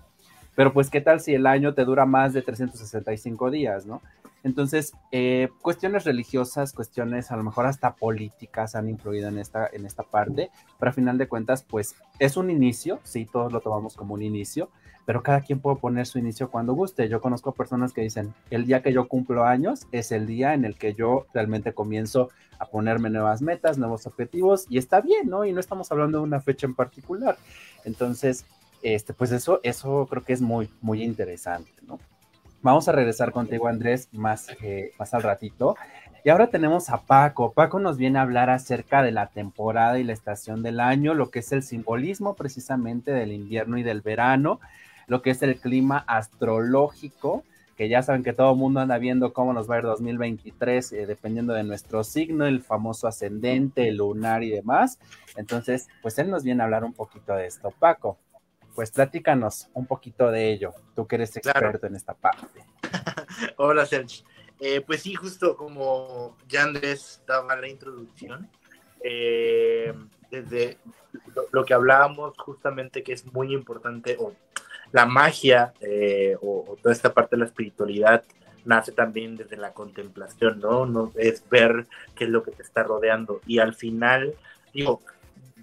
Pero 0.55 0.71
pues, 0.71 0.89
¿qué 0.89 1.01
tal 1.01 1.19
si 1.19 1.33
el 1.33 1.45
año 1.45 1.73
te 1.73 1.83
dura 1.83 2.05
más 2.05 2.33
de 2.33 2.41
365 2.41 3.51
días, 3.51 3.85
¿no? 3.85 4.01
Entonces, 4.43 4.93
eh, 5.11 5.49
cuestiones 5.61 6.05
religiosas, 6.05 6.71
cuestiones 6.71 7.29
a 7.31 7.35
lo 7.35 7.43
mejor 7.43 7.65
hasta 7.65 7.95
políticas 7.95 8.75
han 8.75 8.87
influido 8.87 9.27
en 9.27 9.39
esta, 9.39 9.67
en 9.67 9.85
esta 9.85 10.03
parte, 10.03 10.49
pero 10.79 10.91
a 10.91 10.93
final 10.93 11.17
de 11.17 11.27
cuentas, 11.27 11.63
pues 11.63 11.95
es 12.19 12.37
un 12.37 12.49
inicio, 12.49 13.01
sí, 13.03 13.25
todos 13.25 13.51
lo 13.51 13.59
tomamos 13.59 13.97
como 13.97 14.13
un 14.13 14.21
inicio, 14.21 14.69
pero 15.07 15.23
cada 15.23 15.39
quien 15.39 15.61
puede 15.61 15.77
poner 15.77 16.05
su 16.05 16.19
inicio 16.19 16.51
cuando 16.51 16.73
guste. 16.73 17.07
Yo 17.07 17.21
conozco 17.21 17.53
personas 17.53 17.93
que 17.93 18.01
dicen, 18.01 18.33
el 18.49 18.65
día 18.65 18.81
que 18.81 18.91
yo 18.91 19.07
cumplo 19.07 19.45
años 19.45 19.87
es 19.93 20.11
el 20.11 20.27
día 20.27 20.53
en 20.53 20.65
el 20.65 20.75
que 20.75 20.95
yo 20.95 21.27
realmente 21.33 21.71
comienzo 21.71 22.29
a 22.59 22.65
ponerme 22.65 23.09
nuevas 23.09 23.41
metas, 23.41 23.77
nuevos 23.77 24.05
objetivos, 24.05 24.65
y 24.69 24.77
está 24.77 24.99
bien, 24.99 25.29
¿no? 25.29 25.45
Y 25.45 25.53
no 25.53 25.61
estamos 25.61 25.89
hablando 25.93 26.17
de 26.17 26.25
una 26.25 26.41
fecha 26.41 26.67
en 26.67 26.75
particular. 26.75 27.37
Entonces, 27.85 28.45
este, 28.83 29.13
pues 29.13 29.31
eso, 29.31 29.61
eso 29.63 30.07
creo 30.09 30.25
que 30.25 30.33
es 30.33 30.41
muy, 30.41 30.69
muy 30.81 31.01
interesante, 31.01 31.71
¿no? 31.87 32.01
Vamos 32.61 32.89
a 32.89 32.91
regresar 32.91 33.31
contigo, 33.31 33.69
Andrés, 33.69 34.09
más, 34.11 34.49
eh, 34.61 34.91
más 34.99 35.13
al 35.13 35.23
ratito. 35.23 35.77
Y 36.25 36.29
ahora 36.31 36.47
tenemos 36.47 36.89
a 36.89 36.97
Paco. 37.03 37.53
Paco 37.53 37.79
nos 37.79 37.95
viene 37.95 38.19
a 38.19 38.23
hablar 38.23 38.49
acerca 38.49 39.03
de 39.03 39.13
la 39.13 39.27
temporada 39.27 39.99
y 39.99 40.03
la 40.03 40.11
estación 40.11 40.63
del 40.63 40.81
año, 40.81 41.13
lo 41.13 41.29
que 41.29 41.39
es 41.39 41.53
el 41.53 41.63
simbolismo 41.63 42.35
precisamente 42.35 43.11
del 43.11 43.31
invierno 43.31 43.77
y 43.77 43.83
del 43.83 44.01
verano 44.01 44.59
lo 45.07 45.21
que 45.21 45.31
es 45.31 45.41
el 45.41 45.59
clima 45.59 46.03
astrológico, 46.07 47.43
que 47.77 47.89
ya 47.89 48.01
saben 48.01 48.23
que 48.23 48.33
todo 48.33 48.51
el 48.51 48.57
mundo 48.57 48.79
anda 48.79 48.97
viendo 48.97 49.33
cómo 49.33 49.53
nos 49.53 49.69
va 49.69 49.75
a 49.75 49.77
ir 49.79 49.83
2023, 49.85 50.93
eh, 50.93 51.05
dependiendo 51.05 51.53
de 51.53 51.63
nuestro 51.63 52.03
signo, 52.03 52.45
el 52.45 52.61
famoso 52.61 53.07
ascendente, 53.07 53.87
el 53.87 53.97
lunar 53.97 54.43
y 54.43 54.49
demás. 54.49 54.99
Entonces, 55.35 55.87
pues 56.01 56.17
él 56.17 56.29
nos 56.29 56.43
viene 56.43 56.61
a 56.61 56.65
hablar 56.65 56.83
un 56.83 56.93
poquito 56.93 57.33
de 57.33 57.45
esto. 57.45 57.71
Paco, 57.71 58.17
pues 58.75 58.91
platícanos 58.91 59.69
un 59.73 59.85
poquito 59.85 60.29
de 60.31 60.51
ello, 60.51 60.73
tú 60.95 61.07
que 61.07 61.15
eres 61.15 61.35
experto 61.37 61.87
en 61.87 61.95
esta 61.95 62.13
parte. 62.13 62.65
Hola, 63.57 63.85
Sergio. 63.85 64.25
Eh, 64.59 64.81
pues 64.81 65.03
sí, 65.03 65.13
justo 65.13 65.55
como 65.55 66.35
ya 66.47 66.63
Andrés 66.63 67.21
daba 67.27 67.55
la 67.55 67.67
introducción, 67.67 68.49
eh, 69.03 69.93
desde 70.31 70.79
lo, 71.35 71.43
lo, 71.51 71.63
que 71.63 71.75
hablábamos 71.75 72.35
justamente 72.39 73.03
que 73.03 73.13
es 73.13 73.31
muy 73.31 73.53
importante, 73.53 74.17
o 74.19 74.33
la 74.91 75.05
magia 75.05 75.73
eh, 75.81 76.35
o, 76.41 76.77
toda 76.81 76.93
esta 76.93 77.13
parte 77.13 77.35
de 77.35 77.41
la 77.41 77.45
espiritualidad 77.45 78.23
nace 78.65 78.91
también 78.91 79.37
desde 79.37 79.57
la 79.57 79.73
contemplación, 79.73 80.59
¿no? 80.59 80.85
¿no? 80.85 81.11
Es 81.15 81.43
ver 81.49 81.87
qué 82.15 82.25
es 82.25 82.29
lo 82.29 82.43
que 82.43 82.51
te 82.51 82.63
está 82.63 82.83
rodeando. 82.83 83.41
Y 83.47 83.59
al 83.59 83.73
final, 83.73 84.33
digo, 84.73 85.01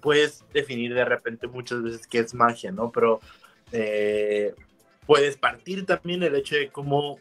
puedes 0.01 0.43
definir 0.53 0.93
de 0.93 1.05
repente 1.05 1.47
muchas 1.47 1.83
veces 1.83 2.07
qué 2.07 2.19
es 2.19 2.33
magia, 2.33 2.71
¿no? 2.71 2.91
Pero 2.91 3.19
eh, 3.71 4.55
puedes 5.05 5.37
partir 5.37 5.85
también 5.85 6.23
el 6.23 6.35
hecho 6.35 6.55
de 6.55 6.69
cómo 6.69 7.19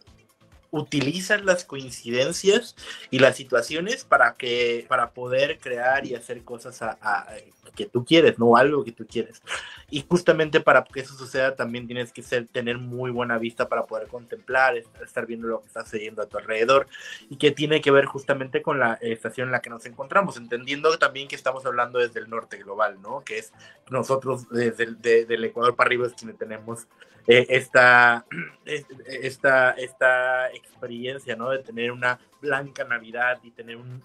utilizan 0.74 1.46
las 1.46 1.64
coincidencias 1.64 2.74
y 3.10 3.20
las 3.20 3.36
situaciones 3.36 4.04
para 4.04 4.34
que 4.34 4.86
para 4.88 5.10
poder 5.10 5.60
crear 5.60 6.04
y 6.04 6.16
hacer 6.16 6.42
cosas 6.42 6.82
a, 6.82 7.28
que 7.76 7.86
tú 7.86 8.04
quieres, 8.04 8.40
no 8.40 8.56
algo 8.56 8.84
que 8.84 8.90
tú 8.90 9.06
quieres. 9.06 9.40
Y 9.88 10.04
justamente 10.08 10.60
para 10.60 10.82
que 10.82 11.00
eso 11.00 11.14
suceda 11.14 11.54
también 11.54 11.86
tienes 11.86 12.12
que 12.12 12.24
ser, 12.24 12.48
tener 12.48 12.78
muy 12.78 13.12
buena 13.12 13.38
vista 13.38 13.68
para 13.68 13.86
poder 13.86 14.08
contemplar, 14.08 14.76
estar 14.76 15.26
viendo 15.26 15.46
lo 15.46 15.60
que 15.60 15.68
está 15.68 15.84
sucediendo 15.84 16.22
a 16.22 16.26
tu 16.26 16.38
alrededor 16.38 16.88
y 17.30 17.36
que 17.36 17.52
tiene 17.52 17.80
que 17.80 17.92
ver 17.92 18.06
justamente 18.06 18.60
con 18.60 18.80
la 18.80 18.94
estación 18.94 19.48
en 19.48 19.52
la 19.52 19.60
que 19.60 19.70
nos 19.70 19.86
encontramos, 19.86 20.36
entendiendo 20.36 20.98
también 20.98 21.28
que 21.28 21.36
estamos 21.36 21.64
hablando 21.66 22.00
desde 22.00 22.18
el 22.18 22.28
norte 22.28 22.56
global, 22.58 23.00
¿no? 23.00 23.22
Que 23.22 23.38
es 23.38 23.52
nosotros 23.90 24.48
desde 24.50 24.84
el 24.84 25.00
del 25.00 25.44
Ecuador 25.44 25.76
para 25.76 25.86
arriba 25.86 26.08
es 26.08 26.14
quienes 26.14 26.36
tenemos 26.36 26.88
eh, 27.26 27.46
esta, 27.48 28.26
esta, 28.64 29.70
esta 29.72 30.50
experiencia, 30.52 31.36
¿no? 31.36 31.50
De 31.50 31.58
tener 31.58 31.90
una 31.92 32.18
blanca 32.40 32.84
Navidad 32.84 33.38
y 33.42 33.50
tener 33.50 33.76
un, 33.76 34.02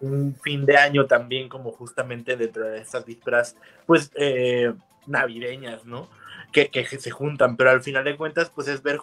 un, 0.00 0.36
fin 0.42 0.64
de 0.64 0.76
año 0.76 1.06
también 1.06 1.48
como 1.48 1.70
justamente 1.72 2.36
dentro 2.36 2.64
de 2.64 2.78
estas 2.78 3.04
vísperas, 3.04 3.56
pues, 3.86 4.10
eh, 4.16 4.72
navideñas, 5.06 5.84
¿no? 5.84 6.08
Que, 6.52 6.68
que, 6.68 6.84
se 6.84 7.10
juntan, 7.10 7.56
pero 7.56 7.70
al 7.70 7.82
final 7.82 8.04
de 8.04 8.16
cuentas, 8.16 8.50
pues 8.50 8.66
es 8.66 8.82
ver, 8.82 8.98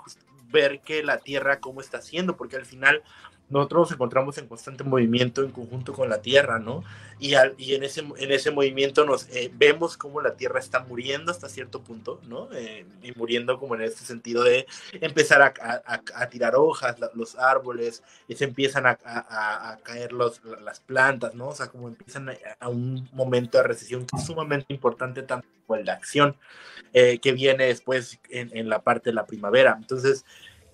ver 0.52 0.82
que 0.82 1.04
la 1.04 1.20
Tierra 1.20 1.60
cómo 1.60 1.82
está 1.82 2.00
haciendo, 2.00 2.36
porque 2.36 2.58
al 2.58 2.66
final 2.66 3.04
nosotros 3.50 3.82
nos 3.82 3.92
encontramos 3.94 4.38
en 4.38 4.48
constante 4.48 4.84
movimiento 4.84 5.42
en 5.42 5.52
conjunto 5.52 5.94
con 5.94 6.10
la 6.10 6.22
Tierra, 6.22 6.60
¿no? 6.60 6.84
Y, 7.20 7.34
y 7.58 7.76
en, 7.76 7.84
ese, 7.84 8.02
en 8.02 8.32
ese 8.32 8.52
movimiento 8.52 9.06
nos 9.06 9.28
eh, 9.30 9.50
vemos 9.54 9.96
cómo 9.96 10.22
la 10.22 10.36
Tierra 10.36 10.60
está 10.60 10.82
muriendo 10.82 11.32
hasta 11.32 11.48
cierto 11.48 11.82
punto, 11.82 12.20
¿no? 12.28 12.50
Eh, 12.54 12.86
y 13.02 13.14
muriendo 13.14 13.58
como 13.58 13.76
en 13.76 13.82
este 13.82 14.04
sentido 14.04 14.44
de 14.44 14.68
empezar 14.94 15.42
a, 15.42 15.54
a, 15.86 16.30
tirar 16.30 16.56
hojas, 16.56 16.98
los 17.14 17.38
árboles, 17.38 18.04
y 18.28 18.36
se 18.36 18.44
empiezan 18.44 18.86
a, 18.86 18.98
caer 19.84 20.12
los, 20.12 20.42
las 20.62 20.82
plantas, 20.82 21.34
¿no? 21.34 21.48
O 21.50 21.56
sea, 21.56 21.68
como 21.68 21.88
empiezan 21.88 22.30
a, 22.60 22.70
un 22.70 23.10
momento 23.14 23.58
de 23.58 23.64
recesión 23.64 24.06
que 24.06 24.18
es 24.18 24.26
sumamente 24.26 24.74
importante 24.74 25.24
tanto 25.24 25.48
como 25.66 25.80
el 25.80 25.86
de 25.86 25.92
acción, 25.92 26.36
eh, 26.94 27.20
que 27.20 27.32
viene 27.32 27.68
después 27.68 28.20
en, 28.30 28.56
en 28.56 28.68
la 28.68 28.82
parte 28.82 29.10
de 29.10 29.14
la 29.14 29.26
primavera. 29.26 29.76
Entonces, 29.80 30.26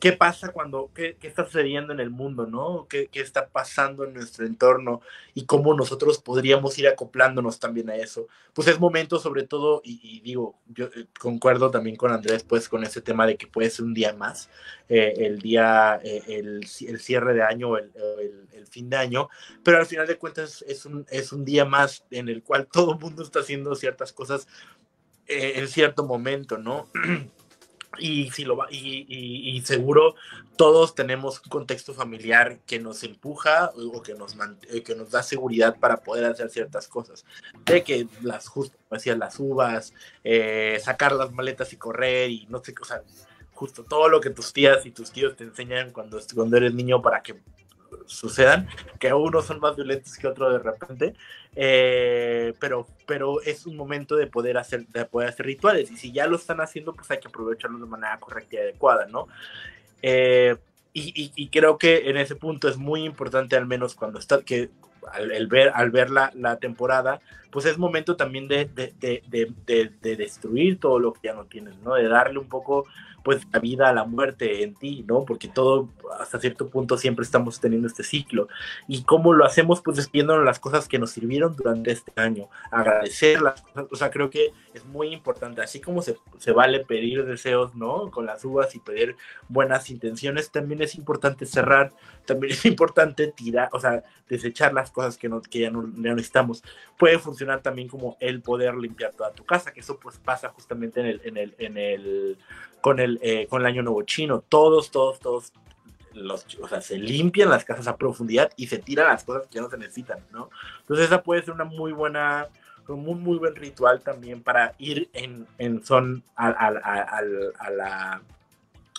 qué 0.03 0.11
pasa 0.11 0.51
cuando, 0.51 0.91
qué, 0.93 1.15
qué, 1.17 1.29
está 1.29 1.45
sucediendo 1.45 1.93
en 1.93 2.01
el 2.01 2.09
mundo, 2.09 2.45
¿no? 2.45 2.87
¿Qué, 2.89 3.07
¿Qué, 3.07 3.21
está 3.21 3.47
pasando 3.47 4.03
en 4.03 4.13
nuestro 4.13 4.45
entorno 4.45 4.99
y 5.33 5.45
cómo 5.45 5.73
nosotros 5.73 6.17
podríamos 6.17 6.77
ir 6.77 6.89
acoplándonos 6.89 7.57
también 7.57 7.89
a 7.89 7.95
eso. 7.95 8.27
Pues 8.51 8.67
es 8.67 8.81
momento 8.81 9.17
sobre 9.17 9.43
todo, 9.43 9.81
y, 9.81 10.01
y 10.03 10.19
digo, 10.19 10.59
yo 10.67 10.87
eh, 10.87 11.05
concuerdo 11.17 11.71
también 11.71 11.95
con 11.95 12.11
Andrés, 12.11 12.43
pues 12.43 12.67
con 12.67 12.83
ese 12.83 12.99
tema 12.99 13.25
de 13.25 13.37
que 13.37 13.47
puede 13.47 13.69
ser 13.69 13.85
un 13.85 13.93
día 13.93 14.11
más, 14.11 14.49
eh, 14.89 15.13
el 15.19 15.39
día, 15.39 16.01
eh, 16.03 16.21
el, 16.27 16.67
el, 16.85 16.99
cierre 16.99 17.33
de 17.33 17.43
año, 17.43 17.77
el, 17.77 17.89
el, 17.95 18.47
el, 18.51 18.67
fin 18.67 18.89
de 18.89 18.97
año, 18.97 19.29
pero 19.63 19.77
al 19.77 19.85
final 19.85 20.05
de 20.05 20.17
cuentas 20.17 20.65
es 20.67 20.85
un, 20.85 21.05
es 21.11 21.31
un 21.31 21.45
día 21.45 21.63
más 21.63 22.03
en 22.11 22.27
el 22.27 22.43
cual 22.43 22.67
todo 22.69 22.91
el 22.91 22.99
mundo 22.99 23.23
está 23.23 23.39
haciendo 23.39 23.73
ciertas 23.73 24.11
cosas 24.11 24.49
eh, 25.27 25.53
en 25.55 25.69
cierto 25.69 26.05
momento, 26.05 26.57
¿no? 26.57 26.89
Y, 27.97 28.31
si 28.31 28.43
lo 28.43 28.57
va, 28.57 28.67
y, 28.71 29.61
seguro 29.65 30.15
todos 30.55 30.95
tenemos 30.95 31.41
un 31.43 31.49
contexto 31.49 31.93
familiar 31.93 32.59
que 32.65 32.79
nos 32.79 33.03
empuja 33.03 33.71
o 33.75 34.01
que 34.01 34.13
nos, 34.13 34.35
eh, 34.71 34.83
que 34.83 34.95
nos 34.95 35.11
da 35.11 35.23
seguridad 35.23 35.77
para 35.79 35.97
poder 35.97 36.25
hacer 36.25 36.49
ciertas 36.49 36.87
cosas. 36.87 37.25
De 37.65 37.83
que 37.83 38.07
las, 38.21 38.47
justo 38.47 38.77
las 38.89 39.39
uvas, 39.39 39.93
eh, 40.23 40.79
sacar 40.83 41.13
las 41.13 41.31
maletas 41.31 41.73
y 41.73 41.77
correr 41.77 42.29
y 42.29 42.45
no 42.49 42.63
sé, 42.63 42.73
o 42.79 42.85
sea, 42.85 43.01
justo 43.53 43.83
todo 43.83 44.09
lo 44.09 44.19
que 44.21 44.29
tus 44.29 44.53
tías 44.53 44.85
y 44.85 44.91
tus 44.91 45.11
tíos 45.11 45.35
te 45.35 45.43
enseñan 45.43 45.91
cuando, 45.91 46.19
cuando 46.35 46.57
eres 46.57 46.73
niño 46.73 47.01
para 47.01 47.21
que 47.21 47.41
sucedan, 48.05 48.67
que 48.99 49.13
unos 49.13 49.45
son 49.45 49.59
más 49.59 49.75
violentos 49.75 50.17
que 50.17 50.27
otros 50.27 50.53
de 50.53 50.59
repente, 50.59 51.13
eh, 51.55 52.53
pero, 52.59 52.87
pero 53.05 53.41
es 53.41 53.65
un 53.65 53.75
momento 53.75 54.15
de 54.15 54.27
poder, 54.27 54.57
hacer, 54.57 54.87
de 54.87 55.05
poder 55.05 55.29
hacer 55.29 55.45
rituales 55.45 55.91
y 55.91 55.97
si 55.97 56.11
ya 56.11 56.27
lo 56.27 56.35
están 56.35 56.61
haciendo, 56.61 56.93
pues 56.93 57.09
hay 57.11 57.19
que 57.19 57.27
aprovecharlo 57.27 57.79
de 57.79 57.85
manera 57.85 58.19
correcta 58.19 58.55
y 58.55 58.59
adecuada, 58.59 59.05
¿no? 59.07 59.27
Eh, 60.01 60.55
y, 60.93 61.23
y, 61.23 61.31
y, 61.35 61.47
creo 61.49 61.77
que 61.79 62.09
en 62.09 62.17
ese 62.17 62.35
punto 62.35 62.67
es 62.67 62.77
muy 62.77 63.03
importante, 63.03 63.55
al 63.55 63.65
menos 63.65 63.95
cuando 63.95 64.19
está, 64.19 64.43
que 64.43 64.69
al, 65.11 65.31
el 65.31 65.47
ver, 65.47 65.71
al 65.73 65.91
ver 65.91 66.09
la, 66.09 66.31
la, 66.35 66.57
temporada, 66.57 67.19
pues 67.51 67.65
es 67.65 67.77
momento 67.77 68.15
también 68.15 68.47
de, 68.47 68.65
de, 68.65 68.93
de, 68.99 69.91
de, 70.01 70.15
destruir 70.15 70.79
todo 70.79 70.99
lo 70.99 71.13
que 71.13 71.21
ya 71.23 71.33
no 71.33 71.45
tienes, 71.45 71.77
¿no? 71.79 71.95
De 71.95 72.07
darle 72.07 72.39
un 72.39 72.47
poco 72.47 72.85
pues 73.23 73.47
la 73.51 73.59
vida 73.59 73.93
la 73.93 74.03
muerte 74.03 74.63
en 74.63 74.75
ti, 74.75 75.03
¿no? 75.07 75.23
Porque 75.25 75.47
todo 75.47 75.89
hasta 76.19 76.39
cierto 76.39 76.69
punto 76.69 76.97
siempre 76.97 77.23
estamos 77.23 77.59
teniendo 77.59 77.87
este 77.87 78.03
ciclo. 78.03 78.47
¿Y 78.87 79.03
cómo 79.03 79.33
lo 79.33 79.45
hacemos? 79.45 79.81
Pues 79.81 79.97
despidiéndonos 79.97 80.45
las 80.45 80.59
cosas 80.59 80.87
que 80.87 80.99
nos 80.99 81.11
sirvieron 81.11 81.55
durante 81.55 81.91
este 81.91 82.11
año, 82.15 82.49
agradecer 82.69 83.41
las 83.41 83.61
cosas, 83.61 83.85
o 83.91 83.95
sea, 83.95 84.11
creo 84.11 84.29
que 84.29 84.53
es 84.73 84.85
muy 84.85 85.13
importante, 85.13 85.61
así 85.61 85.79
como 85.79 86.01
se, 86.01 86.17
se 86.37 86.51
vale 86.51 86.81
pedir 86.81 87.25
deseos, 87.25 87.73
¿no? 87.75 88.11
Con 88.11 88.25
las 88.25 88.43
uvas 88.43 88.75
y 88.75 88.79
pedir 88.79 89.15
buenas 89.47 89.89
intenciones, 89.89 90.51
también 90.51 90.81
es 90.81 90.95
importante 90.95 91.45
cerrar, 91.45 91.93
también 92.25 92.53
es 92.53 92.65
importante 92.65 93.27
tirar, 93.27 93.69
o 93.71 93.79
sea, 93.79 94.03
desechar 94.27 94.73
las 94.73 94.91
cosas 94.91 95.17
que, 95.17 95.29
no, 95.29 95.41
que 95.41 95.59
ya, 95.59 95.69
no, 95.69 95.87
ya 95.95 96.13
necesitamos. 96.13 96.63
Puede 96.97 97.19
funcionar 97.19 97.61
también 97.61 97.87
como 97.87 98.17
el 98.19 98.41
poder 98.41 98.75
limpiar 98.75 99.13
toda 99.13 99.31
tu 99.31 99.45
casa, 99.45 99.71
que 99.71 99.79
eso 99.79 99.97
pues 99.99 100.17
pasa 100.17 100.49
justamente 100.49 100.99
en 100.99 101.05
el, 101.05 101.21
en 101.23 101.37
el, 101.37 101.55
en 101.57 101.77
el 101.77 102.37
con 102.81 102.99
el, 102.99 103.12
eh, 103.21 103.47
con 103.49 103.61
el 103.61 103.67
año 103.67 103.83
nuevo 103.83 104.01
chino. 104.03 104.43
Todos, 104.47 104.91
todos, 104.91 105.19
todos, 105.19 105.53
los, 106.13 106.45
o 106.61 106.67
sea, 106.67 106.81
se 106.81 106.97
limpian 106.97 107.49
las 107.49 107.65
casas 107.65 107.87
a 107.87 107.97
profundidad 107.97 108.51
y 108.55 108.67
se 108.67 108.77
tiran 108.77 109.07
las 109.07 109.23
cosas 109.23 109.47
que 109.47 109.59
no 109.59 109.69
se 109.69 109.77
necesitan, 109.77 110.19
¿no? 110.31 110.49
Entonces 110.81 111.07
esa 111.07 111.23
puede 111.23 111.41
ser 111.43 111.53
una 111.53 111.63
muy 111.63 111.91
buena, 111.91 112.47
un 112.87 113.03
muy, 113.03 113.15
muy 113.15 113.37
buen 113.37 113.55
ritual 113.55 114.01
también 114.01 114.41
para 114.41 114.75
ir 114.77 115.09
en, 115.13 115.47
en 115.57 115.83
son 115.83 116.23
a, 116.35 116.47
a, 116.47 116.67
a, 116.67 117.19
a, 117.59 117.69
la, 117.71 118.21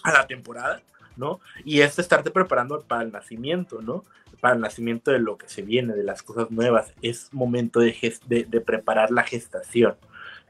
a 0.03 0.13
la 0.13 0.27
temporada, 0.27 0.83
¿no? 1.17 1.41
Y 1.65 1.81
es 1.81 1.99
estarte 1.99 2.31
preparando 2.31 2.81
para 2.81 3.03
el 3.03 3.13
nacimiento, 3.13 3.81
¿no? 3.81 4.05
Para 4.41 4.55
el 4.55 4.61
nacimiento 4.61 5.11
de 5.11 5.21
lo 5.21 5.39
que 5.39 5.49
se 5.49 5.63
viene, 5.63 5.95
de 5.95 6.05
las 6.05 6.23
cosas 6.23 6.51
nuevas. 6.51 6.93
Es 7.01 7.33
momento 7.33 7.81
de, 7.81 7.95
de 8.29 8.61
preparar 8.61 9.11
la 9.11 9.23
gestación 9.23 9.97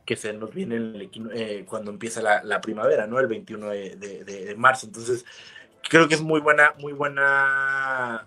que 0.05 0.17
se 0.17 0.33
nos 0.33 0.53
viene 0.53 1.09
eh, 1.35 1.64
cuando 1.69 1.90
empieza 1.90 2.21
la, 2.43 2.61
primavera, 2.61 3.07
¿no? 3.07 3.19
El 3.19 3.27
21 3.27 3.71
de, 3.71 3.97
de, 3.97 4.25
de, 4.25 4.55
marzo. 4.55 4.87
Entonces, 4.87 5.25
creo 5.88 6.09
que 6.09 6.14
es 6.14 6.23
muy 6.23 6.40
buena, 6.40 6.75
muy 6.79 6.93
buena, 6.93 8.27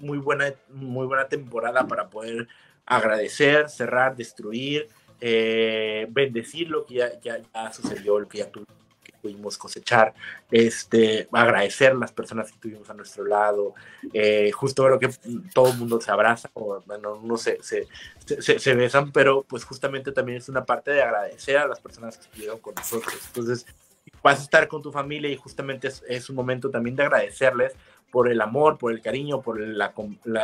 muy 0.00 0.18
buena, 0.18 0.52
muy 0.70 1.06
buena 1.06 1.28
temporada 1.28 1.86
para 1.86 2.08
poder 2.08 2.48
agradecer, 2.84 3.68
cerrar, 3.68 4.16
destruir, 4.16 4.88
eh, 5.20 6.06
bendecir 6.10 6.68
lo 6.68 6.84
que 6.84 6.94
ya, 6.94 7.20
ya, 7.20 7.38
ya 7.38 7.72
sucedió, 7.72 8.18
lo 8.18 8.28
que 8.28 8.38
ya 8.38 8.50
tuvimos 8.50 8.85
pudimos 9.26 9.58
cosechar, 9.58 10.14
este, 10.52 11.28
agradecer 11.32 11.96
las 11.96 12.12
personas 12.12 12.52
que 12.52 12.58
tuvimos 12.58 12.88
a 12.88 12.94
nuestro 12.94 13.24
lado, 13.24 13.74
eh, 14.12 14.52
justo 14.52 14.84
creo 14.84 15.00
que 15.00 15.10
todo 15.52 15.72
el 15.72 15.76
mundo 15.76 16.00
se 16.00 16.12
abraza, 16.12 16.48
o 16.54 16.80
bueno, 16.86 17.20
no 17.24 17.36
se, 17.36 17.60
se, 17.60 17.88
se, 18.24 18.60
se, 18.60 18.74
besan, 18.74 19.10
pero 19.10 19.42
pues 19.42 19.64
justamente 19.64 20.12
también 20.12 20.38
es 20.38 20.48
una 20.48 20.64
parte 20.64 20.92
de 20.92 21.02
agradecer 21.02 21.56
a 21.56 21.66
las 21.66 21.80
personas 21.80 22.16
que 22.16 22.22
estuvieron 22.22 22.60
con 22.60 22.74
nosotros. 22.76 23.18
Entonces, 23.26 23.66
vas 24.22 24.38
a 24.38 24.42
estar 24.42 24.68
con 24.68 24.80
tu 24.80 24.92
familia 24.92 25.28
y 25.28 25.36
justamente 25.36 25.88
es, 25.88 26.04
es 26.08 26.30
un 26.30 26.36
momento 26.36 26.70
también 26.70 26.94
de 26.94 27.02
agradecerles 27.02 27.72
por 28.12 28.30
el 28.30 28.40
amor, 28.40 28.78
por 28.78 28.92
el 28.92 29.00
cariño, 29.02 29.42
por 29.42 29.60
el, 29.60 29.76
la, 29.76 29.92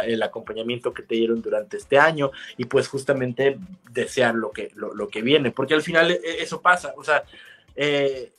el, 0.05 0.23
acompañamiento 0.25 0.93
que 0.93 1.05
te 1.05 1.15
dieron 1.15 1.41
durante 1.41 1.77
este 1.77 2.01
año 2.01 2.33
y 2.57 2.65
pues 2.65 2.89
justamente 2.89 3.59
desear 3.93 4.35
lo 4.35 4.51
que, 4.51 4.73
lo, 4.75 4.93
lo 4.93 5.09
que 5.09 5.23
viene, 5.23 5.53
porque 5.53 5.75
al 5.75 5.83
final 5.83 6.11
eso 6.11 6.61
pasa, 6.61 6.93
o 6.97 7.05
sea, 7.05 7.23
eh, 7.77 8.33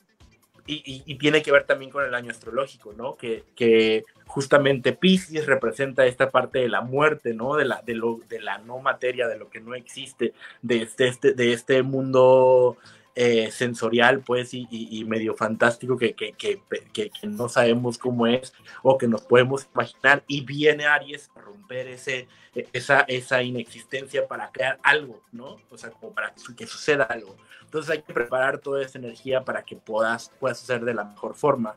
y, 0.66 1.02
y, 1.04 1.14
tiene 1.16 1.42
que 1.42 1.52
ver 1.52 1.64
también 1.64 1.90
con 1.90 2.04
el 2.04 2.14
año 2.14 2.30
astrológico, 2.30 2.94
¿no? 2.94 3.16
Que, 3.16 3.44
que 3.54 4.04
justamente 4.26 4.94
Pisces 4.94 5.46
representa 5.46 6.06
esta 6.06 6.30
parte 6.30 6.60
de 6.60 6.68
la 6.68 6.80
muerte, 6.80 7.34
¿no? 7.34 7.56
De 7.56 7.66
la, 7.66 7.82
de, 7.82 7.94
lo, 7.94 8.20
de 8.28 8.40
la 8.40 8.58
no 8.58 8.78
materia, 8.78 9.28
de 9.28 9.38
lo 9.38 9.50
que 9.50 9.60
no 9.60 9.74
existe, 9.74 10.32
de 10.62 10.82
este, 10.82 11.08
este, 11.08 11.34
de 11.34 11.52
este 11.52 11.82
mundo 11.82 12.78
eh, 13.16 13.50
sensorial, 13.52 14.20
pues, 14.20 14.50
y, 14.54 15.04
medio 15.06 15.34
fantástico 15.34 15.96
que, 15.96 16.14
que, 16.14 16.34
que, 16.34 17.10
no 17.22 17.48
sabemos 17.48 17.96
cómo 17.96 18.26
es 18.26 18.52
o 18.82 18.98
que 18.98 19.06
nos 19.06 19.22
podemos 19.22 19.68
imaginar. 19.72 20.24
Y 20.26 20.44
viene 20.44 20.86
Aries 20.86 21.30
a 21.36 21.40
romper 21.40 21.88
ese, 21.88 22.26
esa, 22.72 23.00
esa 23.02 23.42
inexistencia 23.42 24.26
para 24.26 24.50
crear 24.50 24.78
algo, 24.82 25.22
¿no? 25.30 25.58
O 25.70 25.78
sea, 25.78 25.90
como 25.90 26.12
para 26.12 26.34
que 26.56 26.66
suceda 26.66 27.04
algo. 27.04 27.36
Entonces 27.62 27.90
hay 27.90 28.02
que 28.02 28.12
preparar 28.12 28.58
toda 28.58 28.82
esa 28.82 28.98
energía 28.98 29.44
para 29.44 29.62
que 29.62 29.76
puedas, 29.76 30.32
puedas 30.40 30.62
hacer 30.62 30.84
de 30.84 30.94
la 30.94 31.04
mejor 31.04 31.34
forma. 31.34 31.76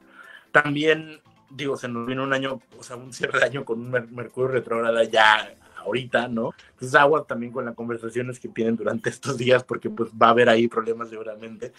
También, 0.52 1.21
digo, 1.52 1.78
se 1.78 1.88
nos 1.88 2.08
viene 2.08 2.23
un 2.23 2.34
año, 2.34 2.62
o 2.80 2.84
sea, 2.84 2.95
un 2.95 3.13
cierre 3.13 3.39
de 3.39 3.45
año 3.45 3.63
con 3.65 3.80
un 3.80 3.91
Mercurio 4.15 4.47
retrógrado 4.50 5.04
ya 5.04 5.54
ahorita, 5.78 6.28
¿no? 6.28 6.54
Entonces 6.72 6.96
agua 6.96 7.26
también 7.26 7.52
con 7.52 7.66
las 7.66 7.76
conversaciones 7.76 8.40
que 8.40 8.50
tienen 8.50 8.76
durante 8.76 9.10
estos 9.10 9.38
días 9.38 9.63
porque 9.63 9.90
pues 9.90 10.12
va 10.12 10.28
a 10.28 10.32
haber 10.32 10.50
ahí 10.50 10.68
problemas 10.68 11.10
seguramente. 11.10 11.74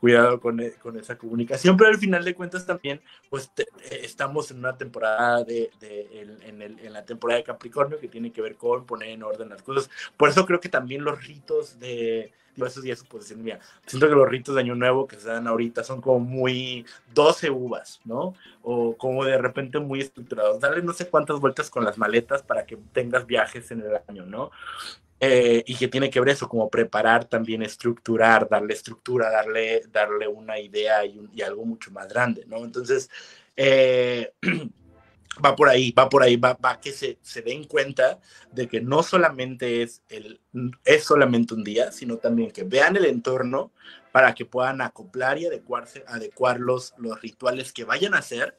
Cuidado 0.00 0.38
con, 0.38 0.60
con 0.82 0.98
esa 0.98 1.16
comunicación, 1.16 1.76
pero 1.76 1.88
al 1.88 1.96
final 1.96 2.24
de 2.24 2.34
cuentas 2.34 2.66
también 2.66 3.00
pues 3.30 3.50
te, 3.54 3.66
estamos 3.90 4.50
en 4.50 4.58
una 4.58 4.76
temporada 4.76 5.42
de, 5.44 5.70
de 5.80 6.38
en, 6.42 6.60
el, 6.60 6.78
en, 6.78 6.92
la 6.92 7.04
temporada 7.04 7.38
de 7.38 7.44
Capricornio 7.44 7.98
que 7.98 8.08
tiene 8.08 8.30
que 8.30 8.42
ver 8.42 8.56
con 8.56 8.84
poner 8.84 9.08
en 9.08 9.22
orden 9.22 9.48
las 9.48 9.62
cosas. 9.62 9.88
Por 10.16 10.28
eso 10.28 10.44
creo 10.44 10.60
que 10.60 10.68
también 10.68 11.04
los 11.04 11.26
ritos 11.26 11.78
de 11.78 12.32
no, 12.56 12.66
eso 12.66 12.80
sí 12.80 12.90
es 12.90 12.98
suposición 13.00 13.42
mía. 13.42 13.58
Siento 13.86 14.08
que 14.08 14.14
los 14.14 14.28
ritos 14.28 14.54
de 14.54 14.60
Año 14.60 14.74
Nuevo 14.74 15.06
que 15.06 15.16
se 15.16 15.28
dan 15.28 15.46
ahorita 15.46 15.84
son 15.84 16.00
como 16.00 16.20
muy 16.20 16.84
12 17.14 17.50
uvas, 17.50 18.00
¿no? 18.04 18.34
O 18.62 18.96
como 18.96 19.24
de 19.24 19.38
repente 19.38 19.78
muy 19.78 20.00
estructurados. 20.00 20.60
Darle 20.60 20.82
no 20.82 20.92
sé 20.92 21.08
cuántas 21.08 21.40
vueltas 21.40 21.70
con 21.70 21.84
las 21.84 21.98
maletas 21.98 22.42
para 22.42 22.64
que 22.66 22.76
tengas 22.92 23.26
viajes 23.26 23.70
en 23.70 23.80
el 23.80 24.00
año, 24.08 24.26
¿no? 24.26 24.50
Eh, 25.20 25.64
y 25.66 25.76
que 25.76 25.88
tiene 25.88 26.10
que 26.10 26.20
ver 26.20 26.30
eso, 26.30 26.48
como 26.48 26.68
preparar 26.68 27.24
también, 27.24 27.62
estructurar, 27.62 28.48
darle 28.48 28.74
estructura, 28.74 29.30
darle, 29.30 29.82
darle 29.90 30.28
una 30.28 30.58
idea 30.58 31.04
y, 31.06 31.18
un, 31.18 31.30
y 31.32 31.40
algo 31.42 31.64
mucho 31.64 31.90
más 31.90 32.08
grande, 32.08 32.44
¿no? 32.46 32.58
Entonces, 32.64 33.08
eh, 33.56 34.32
va 35.44 35.56
por 35.56 35.68
ahí, 35.68 35.92
va 35.92 36.08
por 36.08 36.22
ahí, 36.22 36.36
va, 36.36 36.54
va 36.54 36.80
que 36.80 36.92
se, 36.92 37.18
se, 37.22 37.42
den 37.42 37.64
cuenta 37.64 38.20
de 38.52 38.68
que 38.68 38.80
no 38.80 39.02
solamente 39.02 39.82
es, 39.82 40.02
el, 40.08 40.40
es 40.84 41.04
solamente 41.04 41.54
un 41.54 41.64
día, 41.64 41.92
sino 41.92 42.18
también 42.18 42.50
que 42.50 42.64
vean 42.64 42.96
el 42.96 43.06
entorno 43.06 43.72
para 44.12 44.34
que 44.34 44.44
puedan 44.44 44.80
acoplar 44.80 45.38
y 45.38 45.46
adecuarse, 45.46 46.04
adecuar 46.06 46.60
los, 46.60 46.94
los 46.98 47.20
rituales 47.20 47.72
que 47.72 47.84
vayan 47.84 48.14
a 48.14 48.18
hacer 48.18 48.56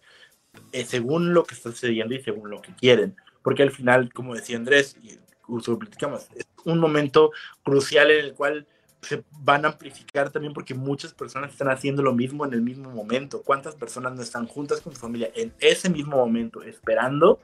eh, 0.72 0.86
según 0.86 1.34
lo 1.34 1.44
que 1.44 1.56
está 1.56 1.70
sucediendo 1.72 2.16
y 2.16 2.22
según 2.22 2.50
lo 2.50 2.62
que 2.62 2.74
quieren. 2.76 3.16
Porque 3.42 3.64
al 3.64 3.72
final, 3.72 4.12
como 4.12 4.36
decía 4.36 4.58
Andrés, 4.58 4.98
y 5.02 5.12
es 5.12 6.48
un 6.66 6.80
momento 6.80 7.32
crucial 7.64 8.10
en 8.12 8.26
el 8.26 8.34
cual 8.34 8.68
se 9.06 9.24
van 9.40 9.66
a 9.66 9.70
amplificar 9.70 10.32
también 10.32 10.54
porque 10.54 10.74
muchas 10.74 11.14
personas 11.14 11.52
están 11.52 11.70
haciendo 11.70 12.02
lo 12.04 12.14
mismo 12.14 12.46
en 12.46 12.54
el 12.54 12.62
mismo 12.62 12.90
momento. 12.90 13.42
¿Cuántas 13.44 13.76
personas 13.76 14.14
no 14.14 14.22
están 14.22 14.48
juntas 14.48 14.82
con 14.82 14.94
su 14.94 15.00
familia 15.00 15.32
en 15.36 15.54
ese 15.60 15.90
mismo 15.90 16.18
momento 16.18 16.62
esperando? 16.64 17.40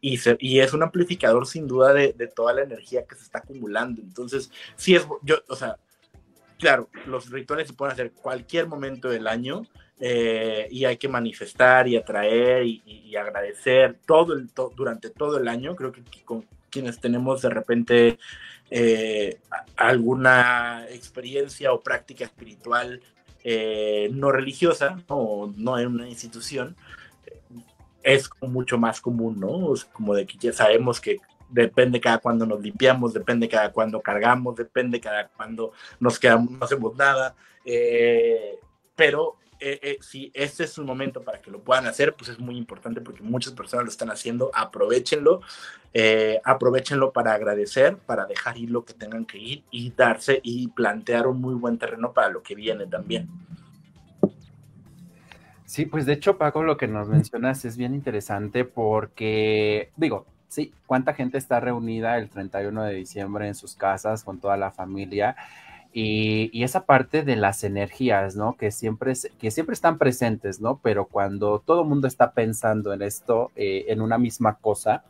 Y, 0.00 0.18
se, 0.18 0.36
y 0.38 0.60
es 0.60 0.74
un 0.74 0.82
amplificador 0.82 1.46
sin 1.46 1.66
duda 1.66 1.94
de, 1.94 2.12
de, 2.12 2.26
toda 2.26 2.52
la 2.52 2.62
energía 2.62 3.06
que 3.06 3.14
se 3.14 3.22
está 3.22 3.38
acumulando. 3.38 4.02
Entonces, 4.02 4.50
sí 4.76 4.94
es, 4.94 5.06
yo, 5.22 5.36
o 5.48 5.56
sea, 5.56 5.78
claro, 6.58 6.88
los 7.06 7.30
rituales 7.30 7.68
se 7.68 7.74
pueden 7.74 7.92
hacer 7.92 8.12
cualquier 8.12 8.66
momento 8.66 9.08
del 9.08 9.26
año 9.26 9.66
eh, 10.00 10.66
y 10.70 10.84
hay 10.84 10.96
que 10.96 11.08
manifestar 11.08 11.86
y 11.88 11.96
atraer 11.96 12.66
y, 12.66 13.14
agradecer 13.16 13.96
todo 14.06 14.34
el, 14.34 14.50
durante 14.76 15.10
todo 15.10 15.38
el 15.38 15.46
año. 15.46 15.76
Creo 15.76 15.92
que 15.92 16.02
con 16.24 16.44
quienes 16.70 17.00
tenemos 17.00 17.42
de 17.42 17.50
repente 17.50 18.18
eh, 18.70 19.38
alguna 19.76 20.86
experiencia 20.90 21.72
o 21.72 21.80
práctica 21.80 22.24
espiritual 22.24 23.00
eh, 23.42 24.08
no 24.12 24.32
religiosa 24.32 24.98
o 25.08 25.52
no 25.56 25.78
en 25.78 25.88
una 25.88 26.08
institución, 26.08 26.76
es 28.02 28.30
mucho 28.40 28.78
más 28.78 29.00
común, 29.00 29.40
¿no? 29.40 29.74
como 29.92 30.14
de 30.14 30.26
que 30.26 30.38
ya 30.38 30.52
sabemos 30.52 31.00
que 31.00 31.18
depende 31.50 32.00
cada 32.00 32.18
cuando 32.18 32.46
nos 32.46 32.60
limpiamos, 32.60 33.12
depende 33.12 33.48
cada 33.48 33.70
cuando 33.72 34.00
cargamos, 34.00 34.56
depende 34.56 35.00
cada 35.00 35.28
cuando 35.28 35.72
nos 36.00 36.18
quedamos, 36.18 36.50
no 36.50 36.64
hacemos 36.64 36.96
nada, 36.96 37.34
eh, 37.64 38.58
pero 38.96 39.36
eh, 39.66 39.80
eh, 39.82 39.98
si 40.00 40.30
este 40.34 40.64
es 40.64 40.76
un 40.76 40.84
momento 40.84 41.22
para 41.22 41.40
que 41.40 41.50
lo 41.50 41.60
puedan 41.60 41.86
hacer, 41.86 42.14
pues 42.14 42.28
es 42.28 42.38
muy 42.38 42.56
importante 42.58 43.00
porque 43.00 43.22
muchas 43.22 43.54
personas 43.54 43.86
lo 43.86 43.90
están 43.90 44.10
haciendo, 44.10 44.50
aprovechenlo, 44.52 45.40
aprovechenlo 46.44 47.12
para 47.12 47.32
agradecer, 47.32 47.96
para 47.96 48.26
dejar 48.26 48.58
ir 48.58 48.70
lo 48.70 48.84
que 48.84 48.92
tengan 48.92 49.24
que 49.24 49.38
ir 49.38 49.64
y 49.70 49.90
darse 49.90 50.40
y 50.42 50.68
plantear 50.68 51.26
un 51.26 51.40
muy 51.40 51.54
buen 51.54 51.78
terreno 51.78 52.12
para 52.12 52.28
lo 52.28 52.42
que 52.42 52.54
viene 52.54 52.86
también. 52.86 53.28
Sí, 55.64 55.86
pues 55.86 56.04
de 56.06 56.12
hecho, 56.12 56.36
Paco, 56.36 56.62
lo 56.62 56.76
que 56.76 56.86
nos 56.86 57.08
mencionas 57.08 57.64
es 57.64 57.76
bien 57.76 57.94
interesante 57.94 58.64
porque, 58.64 59.90
digo, 59.96 60.26
sí, 60.46 60.72
cuánta 60.86 61.14
gente 61.14 61.38
está 61.38 61.58
reunida 61.58 62.16
el 62.18 62.28
31 62.28 62.84
de 62.84 62.94
diciembre 62.94 63.48
en 63.48 63.54
sus 63.54 63.74
casas 63.74 64.22
con 64.22 64.38
toda 64.38 64.56
la 64.56 64.70
familia 64.70 65.34
y, 65.96 66.64
esa 66.64 66.86
parte 66.86 67.22
de 67.22 67.36
las 67.36 67.62
energías, 67.62 68.34
¿no? 68.34 68.56
Que 68.56 68.72
siempre, 68.72 69.12
que 69.38 69.50
siempre 69.52 69.74
están 69.74 69.96
presentes, 69.96 70.60
¿no? 70.60 70.80
Pero 70.82 71.06
cuando 71.06 71.60
todo 71.60 71.82
el 71.82 71.88
mundo 71.88 72.08
está 72.08 72.32
pensando 72.32 72.92
en 72.92 73.02
esto, 73.02 73.52
eh, 73.54 73.84
en 73.88 74.00
una 74.00 74.18
misma 74.18 74.56
cosa, 74.56 75.04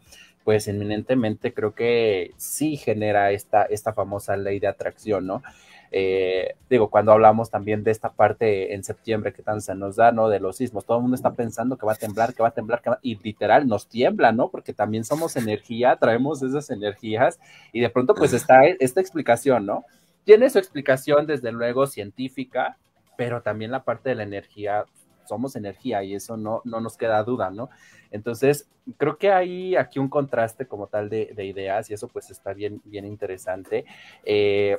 pues 0.45 0.69
eminentemente 0.69 1.55
creo 1.55 1.75
que 1.75 2.33
sí 2.37 2.77
genera 2.77 3.31
esta, 3.33 3.63
esta 3.63 3.95
famosa 3.95 4.37
ley 4.37 4.61
de 4.61 4.67
atracción, 4.67 5.27
¿no? 5.27 5.43
Eh, 5.91 6.57
digo, 6.69 6.91
cuando 6.91 7.13
hablamos 7.13 7.51
también 7.51 7.83
de 7.83 7.91
esta 7.91 8.11
parte 8.13 8.75
en 8.75 8.85
septiembre 8.85 9.33
que 9.33 9.43
tan 9.43 9.63
se 9.63 9.75
nos 9.75 9.97
da, 9.97 10.13
¿no? 10.13 10.29
De 10.29 10.41
los 10.41 10.57
sismos, 10.57 10.85
todo 10.85 10.99
el 10.99 11.03
mundo 11.03 11.15
está 11.15 11.33
pensando 11.33 11.79
que 11.79 11.87
va 11.87 11.93
a 11.93 11.97
temblar, 11.97 12.35
que 12.35 12.43
va 12.43 12.49
a 12.49 12.55
temblar, 12.55 12.83
que 12.83 12.91
va... 12.91 12.99
y 13.01 13.17
literal 13.23 13.67
nos 13.67 13.89
tiembla, 13.89 14.33
¿no? 14.33 14.51
Porque 14.51 14.75
también 14.75 15.05
somos 15.05 15.37
energía, 15.37 15.97
traemos 15.97 16.43
esas 16.43 16.69
energías 16.69 17.41
y 17.73 17.81
de 17.81 17.89
pronto 17.89 18.15
pues 18.15 18.35
está 18.35 18.65
esta 18.67 19.01
explicación, 19.01 19.65
¿no? 19.65 19.87
Tiene 20.25 20.51
su 20.51 20.59
explicación 20.59 21.27
desde 21.27 21.53
luego 21.53 21.87
científica, 21.87 22.79
pero 23.17 23.43
también 23.43 23.71
la 23.71 23.85
parte 23.85 24.11
de 24.11 24.15
la 24.17 24.23
energía, 24.23 24.85
somos 25.27 25.57
energía 25.57 26.03
y 26.03 26.15
eso 26.15 26.37
no, 26.37 26.63
no 26.65 26.81
nos 26.81 26.97
queda 26.97 27.23
duda, 27.23 27.51
¿no? 27.51 27.71
Entonces, 28.11 28.69
creo 28.97 29.17
que 29.19 29.31
hay 29.31 29.77
aquí 29.77 29.99
un 29.99 30.09
contraste 30.09 30.67
como 30.67 30.87
tal 30.87 31.09
de, 31.09 31.33
de 31.35 31.45
ideas 31.45 31.91
y 31.91 31.95
eso 31.95 32.09
pues 32.09 32.31
está 32.31 32.53
bien, 32.53 32.81
bien 32.85 33.05
interesante. 33.05 33.85
Eh, 34.25 34.79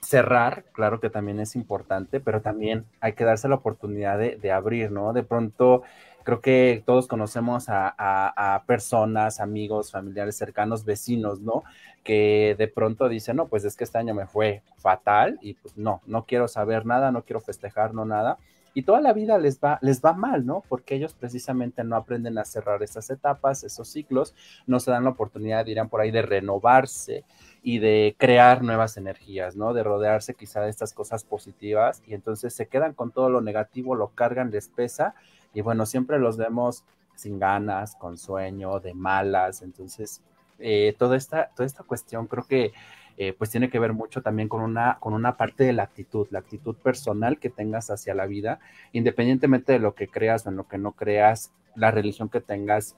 cerrar, 0.00 0.64
claro 0.72 1.00
que 1.00 1.10
también 1.10 1.40
es 1.40 1.56
importante, 1.56 2.20
pero 2.20 2.40
también 2.40 2.84
hay 3.00 3.14
que 3.14 3.24
darse 3.24 3.48
la 3.48 3.56
oportunidad 3.56 4.18
de, 4.18 4.52
abrir, 4.52 4.90
¿no? 4.90 5.12
De 5.12 5.22
pronto, 5.22 5.82
creo 6.24 6.40
que 6.40 6.82
todos 6.84 7.06
conocemos 7.06 7.66
a, 7.68 8.62
personas, 8.66 9.40
amigos, 9.40 9.90
familiares 9.90 10.36
cercanos, 10.36 10.84
vecinos, 10.84 11.40
¿no? 11.40 11.64
Que 12.04 12.54
de 12.58 12.68
pronto 12.68 13.08
dicen, 13.08 13.36
no, 13.36 13.48
pues 13.48 13.64
es 13.64 13.76
que 13.76 13.84
este 13.84 13.98
año 13.98 14.14
me 14.14 14.26
fue 14.26 14.62
fatal 14.76 15.38
y 15.42 15.54
pues 15.54 15.76
no, 15.76 16.00
no 16.06 16.24
quiero 16.24 16.48
saber 16.48 16.86
nada, 16.86 17.10
no 17.12 17.22
quiero 17.22 17.40
festejar, 17.40 17.94
no 17.94 18.04
nada. 18.04 18.38
Y 18.74 18.82
toda 18.82 19.00
la 19.00 19.12
vida 19.12 19.38
les 19.38 19.58
va, 19.58 19.78
les 19.82 20.02
va 20.02 20.12
mal, 20.12 20.46
¿no? 20.46 20.62
Porque 20.68 20.94
ellos 20.94 21.14
precisamente 21.14 21.82
no 21.82 21.96
aprenden 21.96 22.38
a 22.38 22.44
cerrar 22.44 22.82
esas 22.82 23.10
etapas, 23.10 23.64
esos 23.64 23.88
ciclos, 23.88 24.34
no 24.66 24.78
se 24.78 24.90
dan 24.90 25.04
la 25.04 25.10
oportunidad, 25.10 25.64
dirán 25.64 25.88
por 25.88 26.00
ahí, 26.00 26.10
de 26.10 26.22
renovarse, 26.22 27.24
y 27.62 27.78
de 27.78 28.14
crear 28.18 28.62
nuevas 28.62 28.96
energías, 28.96 29.56
¿no? 29.56 29.74
De 29.74 29.82
rodearse 29.82 30.34
quizá 30.34 30.60
de 30.62 30.70
estas 30.70 30.92
cosas 30.92 31.24
positivas 31.24 32.02
y 32.06 32.14
entonces 32.14 32.54
se 32.54 32.66
quedan 32.66 32.94
con 32.94 33.10
todo 33.10 33.30
lo 33.30 33.40
negativo, 33.40 33.94
lo 33.94 34.08
cargan, 34.08 34.50
les 34.50 34.68
pesa 34.68 35.14
y 35.58 35.60
bueno, 35.60 35.86
siempre 35.86 36.20
los 36.20 36.36
vemos 36.36 36.84
sin 37.16 37.40
ganas, 37.40 37.96
con 37.96 38.16
sueño, 38.16 38.78
de 38.78 38.94
malas, 38.94 39.62
entonces 39.62 40.22
eh, 40.60 40.94
toda, 40.96 41.16
esta, 41.16 41.48
toda 41.48 41.66
esta 41.66 41.82
cuestión 41.82 42.28
creo 42.28 42.44
que 42.44 42.72
eh, 43.16 43.32
pues 43.36 43.50
tiene 43.50 43.68
que 43.68 43.80
ver 43.80 43.92
mucho 43.92 44.22
también 44.22 44.48
con 44.48 44.60
una, 44.60 44.98
con 45.00 45.14
una 45.14 45.36
parte 45.36 45.64
de 45.64 45.72
la 45.72 45.82
actitud, 45.82 46.28
la 46.30 46.38
actitud 46.38 46.76
personal 46.76 47.40
que 47.40 47.50
tengas 47.50 47.90
hacia 47.90 48.14
la 48.14 48.26
vida, 48.26 48.60
independientemente 48.92 49.72
de 49.72 49.80
lo 49.80 49.96
que 49.96 50.06
creas 50.06 50.46
o 50.46 50.50
en 50.50 50.56
lo 50.58 50.68
que 50.68 50.78
no 50.78 50.92
creas, 50.92 51.50
la 51.74 51.90
religión 51.90 52.28
que 52.28 52.40
tengas, 52.40 52.94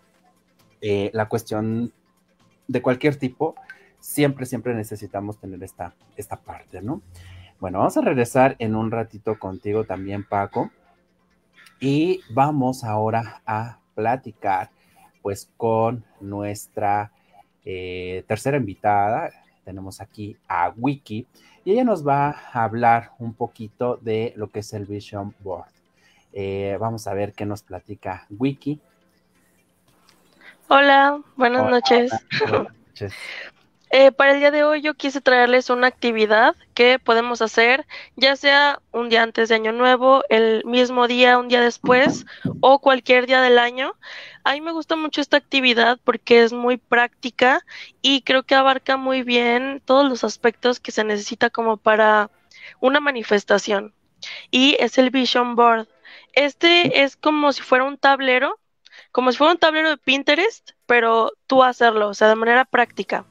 eh, 0.82 1.10
la 1.14 1.30
cuestión 1.30 1.94
de 2.68 2.82
cualquier 2.82 3.16
tipo, 3.16 3.54
siempre, 4.00 4.44
siempre 4.44 4.74
necesitamos 4.74 5.38
tener 5.38 5.64
esta, 5.64 5.94
esta 6.14 6.36
parte, 6.36 6.82
¿no? 6.82 7.00
Bueno, 7.58 7.78
vamos 7.78 7.96
a 7.96 8.02
regresar 8.02 8.56
en 8.58 8.76
un 8.76 8.90
ratito 8.90 9.38
contigo 9.38 9.84
también, 9.84 10.24
Paco. 10.24 10.70
Y 11.80 12.20
vamos 12.28 12.84
ahora 12.84 13.40
a 13.46 13.78
platicar, 13.94 14.70
pues, 15.22 15.50
con 15.56 16.04
nuestra 16.20 17.10
eh, 17.64 18.24
tercera 18.28 18.58
invitada. 18.58 19.30
Tenemos 19.64 20.00
aquí 20.00 20.36
a 20.46 20.72
Wiki 20.76 21.26
y 21.64 21.72
ella 21.72 21.84
nos 21.84 22.06
va 22.06 22.30
a 22.30 22.64
hablar 22.64 23.12
un 23.18 23.34
poquito 23.34 23.96
de 23.96 24.32
lo 24.36 24.50
que 24.50 24.60
es 24.60 24.72
el 24.72 24.84
Vision 24.84 25.34
Board. 25.40 25.70
Eh, 26.32 26.76
vamos 26.78 27.06
a 27.06 27.14
ver 27.14 27.32
qué 27.32 27.46
nos 27.46 27.62
platica 27.62 28.26
Wiki. 28.30 28.80
Hola, 30.68 31.20
buenas 31.36 31.68
noches. 31.68 32.12
Buenas 32.40 32.68
noches. 32.86 33.14
Eh, 33.92 34.12
para 34.12 34.32
el 34.32 34.38
día 34.38 34.52
de 34.52 34.62
hoy 34.62 34.82
yo 34.82 34.94
quise 34.94 35.20
traerles 35.20 35.68
una 35.68 35.88
actividad 35.88 36.54
que 36.74 37.00
podemos 37.00 37.42
hacer, 37.42 37.86
ya 38.14 38.36
sea 38.36 38.80
un 38.92 39.08
día 39.08 39.24
antes 39.24 39.48
de 39.48 39.56
Año 39.56 39.72
Nuevo, 39.72 40.22
el 40.28 40.64
mismo 40.64 41.08
día, 41.08 41.38
un 41.38 41.48
día 41.48 41.60
después 41.60 42.24
o 42.60 42.78
cualquier 42.78 43.26
día 43.26 43.40
del 43.40 43.58
año. 43.58 43.96
A 44.44 44.52
mí 44.52 44.60
me 44.60 44.70
gusta 44.70 44.94
mucho 44.94 45.20
esta 45.20 45.38
actividad 45.38 45.98
porque 46.04 46.44
es 46.44 46.52
muy 46.52 46.76
práctica 46.76 47.64
y 48.00 48.22
creo 48.22 48.44
que 48.44 48.54
abarca 48.54 48.96
muy 48.96 49.24
bien 49.24 49.82
todos 49.84 50.08
los 50.08 50.22
aspectos 50.22 50.78
que 50.78 50.92
se 50.92 51.02
necesita 51.02 51.50
como 51.50 51.76
para 51.76 52.30
una 52.80 53.00
manifestación. 53.00 53.92
Y 54.52 54.76
es 54.78 54.98
el 54.98 55.10
Vision 55.10 55.56
Board. 55.56 55.88
Este 56.32 57.02
es 57.02 57.16
como 57.16 57.52
si 57.52 57.62
fuera 57.62 57.84
un 57.84 57.98
tablero, 57.98 58.60
como 59.10 59.32
si 59.32 59.38
fuera 59.38 59.54
un 59.54 59.58
tablero 59.58 59.90
de 59.90 59.96
Pinterest, 59.96 60.72
pero 60.86 61.32
tú 61.48 61.64
hacerlo, 61.64 62.08
o 62.08 62.14
sea, 62.14 62.28
de 62.28 62.36
manera 62.36 62.64
práctica. 62.64 63.26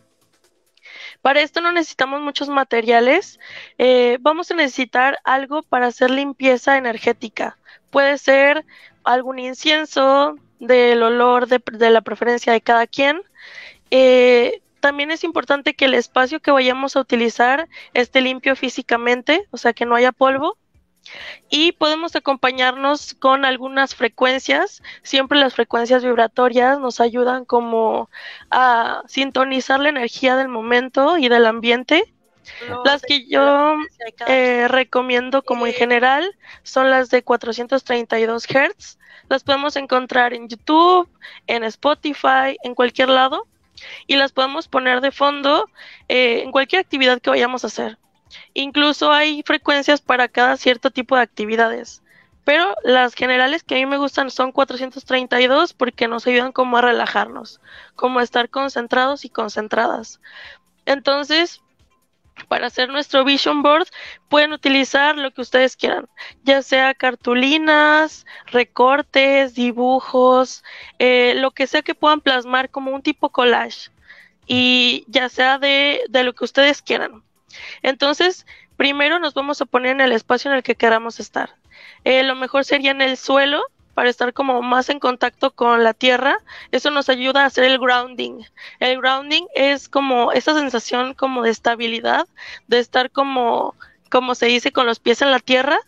Para 1.22 1.42
esto 1.42 1.62
no 1.62 1.72
necesitamos 1.72 2.22
muchos 2.22 2.50
materiales. 2.50 3.40
Eh, 3.78 4.18
vamos 4.22 4.52
a 4.52 4.56
necesitar 4.56 5.20
algo 5.24 5.64
para 5.64 5.88
hacer 5.88 6.12
limpieza 6.12 6.78
energética. 6.78 7.58
Puede 7.90 8.18
ser 8.18 8.66
algún 9.04 9.40
incienso 9.40 10.38
del 10.60 11.04
olor 11.04 11.48
de, 11.48 11.90
la 11.90 12.02
preferencia 12.02 12.54
de 12.54 12.62
cada 12.62 12.88
quien. 12.88 13.22
Eh, 13.92 14.62
también 14.80 15.12
es 15.12 15.24
importante 15.24 15.74
que 15.74 15.86
el 15.86 15.94
espacio 15.94 16.40
que 16.40 16.52
vayamos 16.52 16.96
a 16.96 17.02
utilizar 17.02 17.68
esté 17.94 18.22
limpio 18.22 18.56
físicamente, 18.56 19.48
o 19.52 19.58
sea, 19.58 19.74
que 19.74 19.86
no 19.86 19.96
haya 19.96 20.12
polvo 20.12 20.58
y 21.50 21.72
podemos 21.74 22.16
acompañarnos 22.16 23.14
con 23.16 23.46
algunas 23.46 23.96
frecuencias. 23.96 24.84
Siempre 25.02 25.40
las 25.40 25.56
frecuencias 25.56 26.04
vibratorias 26.04 26.80
nos 26.80 27.00
ayudan 27.00 27.46
como 27.46 28.10
a 28.52 29.04
sintonizar 29.08 29.80
la 29.80 29.90
energía 29.90 30.36
del 30.36 30.48
momento 30.48 31.18
y 31.18 31.28
del 31.30 31.46
ambiente. 31.46 32.14
Las 32.84 33.04
que 33.04 33.28
yo 33.28 33.76
eh, 34.28 34.68
recomiendo 34.68 35.44
como 35.44 35.68
en 35.68 35.74
general 35.74 36.36
son 36.64 36.90
las 36.90 37.10
de 37.10 37.24
432 37.24 38.48
Hz. 38.48 38.98
Las 39.30 39.44
podemos 39.44 39.76
encontrar 39.76 40.34
en 40.34 40.50
YouTube, 40.50 41.08
en 41.46 41.64
Spotify, 41.64 42.58
en 42.64 42.74
cualquier 42.74 43.10
lado. 43.10 43.48
Y 44.08 44.18
las 44.18 44.32
podemos 44.32 44.68
poner 44.68 45.02
de 45.02 45.12
fondo 45.12 45.70
eh, 46.10 46.42
en 46.44 46.52
cualquier 46.52 46.82
actividad 46.82 47.22
que 47.22 47.30
vayamos 47.30 47.64
a 47.64 47.68
hacer. 47.68 47.98
Incluso 48.54 49.12
hay 49.12 49.44
frecuencias 49.44 50.02
para 50.02 50.28
cada 50.28 50.58
cierto 50.58 50.92
tipo 50.92 51.16
de 51.16 51.22
actividades. 51.22 52.04
Pero 52.44 52.76
las 52.84 53.14
generales 53.14 53.64
que 53.64 53.76
a 53.76 53.78
mí 53.78 53.86
me 53.86 53.98
gustan 53.98 54.32
son 54.32 54.52
432 54.52 55.74
porque 55.74 56.08
nos 56.08 56.26
ayudan 56.26 56.52
como 56.52 56.78
a 56.78 56.82
relajarnos, 56.82 57.62
como 57.96 58.20
a 58.20 58.24
estar 58.24 58.50
concentrados 58.50 59.24
y 59.26 59.30
concentradas. 59.30 60.20
Entonces, 60.86 61.62
para 62.48 62.68
hacer 62.68 62.90
nuestro 62.90 63.24
vision 63.24 63.62
board 63.62 63.88
pueden 64.30 64.54
utilizar 64.54 65.18
lo 65.18 65.32
que 65.32 65.42
ustedes 65.42 65.76
quieran, 65.76 66.08
ya 66.44 66.62
sea 66.62 66.94
cartulinas, 66.94 68.26
recortes, 68.48 69.54
dibujos, 69.56 70.64
eh, 70.98 71.34
lo 71.36 71.52
que 71.52 71.68
sea 71.68 71.82
que 71.82 71.96
puedan 71.96 72.22
plasmar 72.22 72.70
como 72.70 72.92
un 72.92 73.02
tipo 73.02 73.30
collage 73.30 73.92
y 74.48 75.06
ya 75.08 75.30
sea 75.30 75.60
de, 75.60 76.02
de 76.10 76.24
lo 76.24 76.34
que 76.34 76.46
ustedes 76.46 76.82
quieran. 76.82 77.24
Entonces, 77.82 78.46
primero 78.78 79.20
nos 79.20 79.34
vamos 79.34 79.62
a 79.62 79.66
poner 79.66 79.92
en 79.92 80.02
el 80.02 80.12
espacio 80.12 80.52
en 80.52 80.58
el 80.58 80.64
que 80.64 80.76
queramos 80.76 81.20
estar. 81.20 81.56
Eh, 82.04 82.24
lo 82.24 82.36
mejor 82.36 82.66
sería 82.66 82.92
en 82.92 83.02
el 83.02 83.18
suelo 83.18 83.64
para 83.94 84.10
estar 84.10 84.32
como 84.34 84.62
más 84.62 84.90
en 84.90 85.00
contacto 85.00 85.52
con 85.52 85.84
la 85.84 85.94
tierra. 85.94 86.38
Eso 86.72 86.90
nos 86.90 87.10
ayuda 87.10 87.44
a 87.44 87.48
hacer 87.48 87.66
el 87.66 87.80
grounding. 87.80 88.44
El 88.80 88.98
grounding 89.02 89.44
es 89.54 89.90
como 89.90 90.32
esa 90.32 90.54
sensación 90.54 91.14
como 91.14 91.44
de 91.44 91.50
estabilidad, 91.50 92.26
de 92.68 92.80
estar 92.80 93.12
como, 93.12 93.76
como 94.10 94.36
se 94.36 94.46
dice, 94.46 94.72
con 94.72 94.86
los 94.86 95.00
pies 95.00 95.22
en 95.22 95.32
la 95.32 95.40
tierra, 95.40 95.80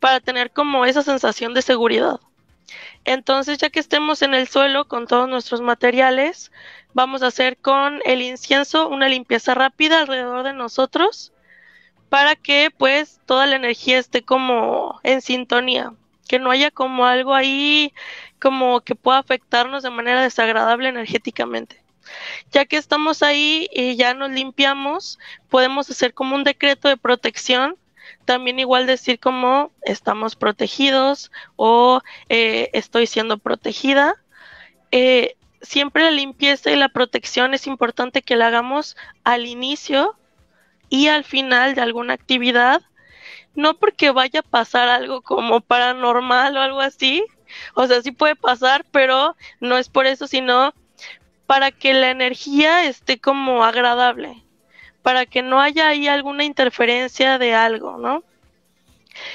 para 0.00 0.20
tener 0.20 0.50
como 0.50 0.84
esa 0.84 1.02
sensación 1.02 1.54
de 1.54 1.62
seguridad. 1.62 2.20
Entonces, 3.04 3.58
ya 3.58 3.70
que 3.70 3.80
estemos 3.80 4.22
en 4.22 4.34
el 4.34 4.48
suelo 4.48 4.86
con 4.88 5.06
todos 5.06 5.28
nuestros 5.28 5.60
materiales, 5.60 6.52
vamos 6.94 7.22
a 7.22 7.28
hacer 7.28 7.56
con 7.58 8.00
el 8.04 8.22
incienso 8.22 8.88
una 8.88 9.08
limpieza 9.08 9.54
rápida 9.54 10.00
alrededor 10.00 10.42
de 10.42 10.52
nosotros 10.52 11.32
para 12.08 12.36
que 12.36 12.70
pues 12.76 13.20
toda 13.26 13.46
la 13.46 13.56
energía 13.56 13.98
esté 13.98 14.22
como 14.22 15.00
en 15.02 15.20
sintonía 15.20 15.92
que 16.28 16.38
no 16.38 16.50
haya 16.50 16.70
como 16.70 17.06
algo 17.06 17.34
ahí 17.34 17.92
como 18.40 18.80
que 18.80 18.94
pueda 18.94 19.18
afectarnos 19.18 19.82
de 19.82 19.90
manera 19.90 20.22
desagradable 20.22 20.88
energéticamente. 20.88 21.82
Ya 22.50 22.66
que 22.66 22.76
estamos 22.76 23.22
ahí 23.22 23.68
y 23.72 23.96
ya 23.96 24.14
nos 24.14 24.30
limpiamos, 24.30 25.18
podemos 25.48 25.88
hacer 25.90 26.12
como 26.12 26.34
un 26.36 26.44
decreto 26.44 26.88
de 26.88 26.96
protección, 26.96 27.76
también 28.24 28.58
igual 28.58 28.86
decir 28.86 29.18
como 29.18 29.70
estamos 29.82 30.36
protegidos 30.36 31.30
o 31.56 32.00
eh, 32.28 32.70
estoy 32.72 33.06
siendo 33.06 33.38
protegida. 33.38 34.16
Eh, 34.90 35.36
siempre 35.62 36.04
la 36.04 36.10
limpieza 36.10 36.70
y 36.70 36.76
la 36.76 36.88
protección 36.88 37.54
es 37.54 37.66
importante 37.66 38.22
que 38.22 38.36
la 38.36 38.48
hagamos 38.48 38.96
al 39.24 39.46
inicio 39.46 40.16
y 40.88 41.08
al 41.08 41.24
final 41.24 41.74
de 41.74 41.80
alguna 41.80 42.14
actividad 42.14 42.82
no 43.54 43.74
porque 43.74 44.10
vaya 44.10 44.40
a 44.40 44.42
pasar 44.42 44.88
algo 44.88 45.22
como 45.22 45.60
paranormal 45.60 46.56
o 46.56 46.60
algo 46.60 46.80
así, 46.80 47.24
o 47.74 47.86
sea, 47.86 48.02
sí 48.02 48.10
puede 48.10 48.36
pasar, 48.36 48.84
pero 48.90 49.36
no 49.60 49.78
es 49.78 49.88
por 49.88 50.06
eso, 50.06 50.26
sino 50.26 50.74
para 51.46 51.70
que 51.70 51.94
la 51.94 52.10
energía 52.10 52.84
esté 52.84 53.18
como 53.18 53.64
agradable, 53.64 54.43
para 55.04 55.26
que 55.26 55.42
no 55.42 55.60
haya 55.60 55.86
ahí 55.86 56.08
alguna 56.08 56.42
interferencia 56.42 57.38
de 57.38 57.54
algo, 57.54 57.98
¿no? 57.98 58.24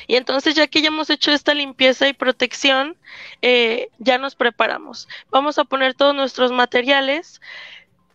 Y 0.07 0.17
entonces 0.17 0.55
ya 0.55 0.67
que 0.67 0.81
ya 0.81 0.89
hemos 0.89 1.09
hecho 1.09 1.31
esta 1.31 1.53
limpieza 1.53 2.09
y 2.09 2.13
protección, 2.13 2.97
eh, 3.41 3.87
ya 3.99 4.17
nos 4.17 4.35
preparamos. 4.35 5.07
Vamos 5.29 5.57
a 5.57 5.63
poner 5.63 5.93
todos 5.93 6.13
nuestros 6.13 6.51
materiales 6.51 7.39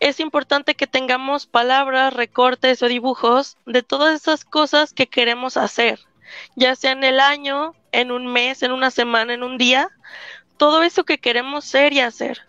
es 0.00 0.20
importante 0.20 0.74
que 0.74 0.86
tengamos 0.86 1.46
palabras, 1.46 2.12
recortes 2.12 2.82
o 2.82 2.88
dibujos 2.88 3.56
de 3.64 3.82
todas 3.82 4.20
esas 4.20 4.44
cosas 4.44 4.92
que 4.92 5.06
queremos 5.06 5.56
hacer, 5.56 5.98
ya 6.56 6.74
sea 6.74 6.92
en 6.92 7.04
el 7.04 7.20
año, 7.20 7.74
en 7.90 8.10
un 8.10 8.26
mes, 8.26 8.62
en 8.62 8.72
una 8.72 8.90
semana, 8.90 9.32
en 9.32 9.42
un 9.42 9.56
día, 9.56 9.88
todo 10.58 10.82
eso 10.82 11.04
que 11.04 11.16
queremos 11.16 11.64
ser 11.64 11.94
y 11.94 12.00
hacer, 12.00 12.42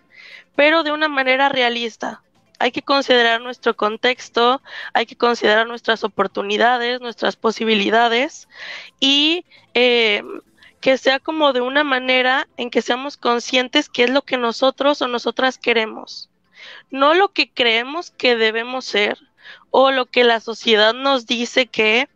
pero 0.58 0.84
de 0.84 0.91
una 0.91 1.08
manera 1.08 1.48
realista. 1.48 2.22
Hay 2.65 2.71
que 2.71 2.82
considerar 2.82 3.41
nuestro 3.41 3.75
contexto, 3.75 4.60
hay 4.93 5.06
que 5.06 5.15
considerar 5.15 5.67
nuestras 5.67 6.04
oportunidades, 6.04 6.99
nuestras 6.99 7.36
posibilidades 7.36 8.47
y 8.99 9.45
eh, 9.75 10.23
que 10.82 10.97
sea 10.97 11.19
como 11.19 11.54
de 11.54 11.62
una 11.62 11.84
manera 11.84 12.47
en 12.58 12.71
que 12.71 12.82
seamos 12.82 13.17
conscientes 13.17 13.88
qué 13.88 14.06
es 14.06 14.10
lo 14.10 14.23
que 14.23 14.38
nosotros 14.38 15.01
o 15.04 15.08
nosotras 15.08 15.60
queremos 15.60 16.30
no 16.89 17.13
lo 17.13 17.34
que 17.34 17.51
creemos 17.51 18.12
que 18.12 18.36
debemos 18.36 18.86
ser 18.86 19.17
o 19.71 19.91
lo 19.91 20.06
que 20.06 20.23
la 20.23 20.39
sociedad 20.39 20.93
nos 20.93 21.25
dice 21.25 21.67
que, 21.67 22.08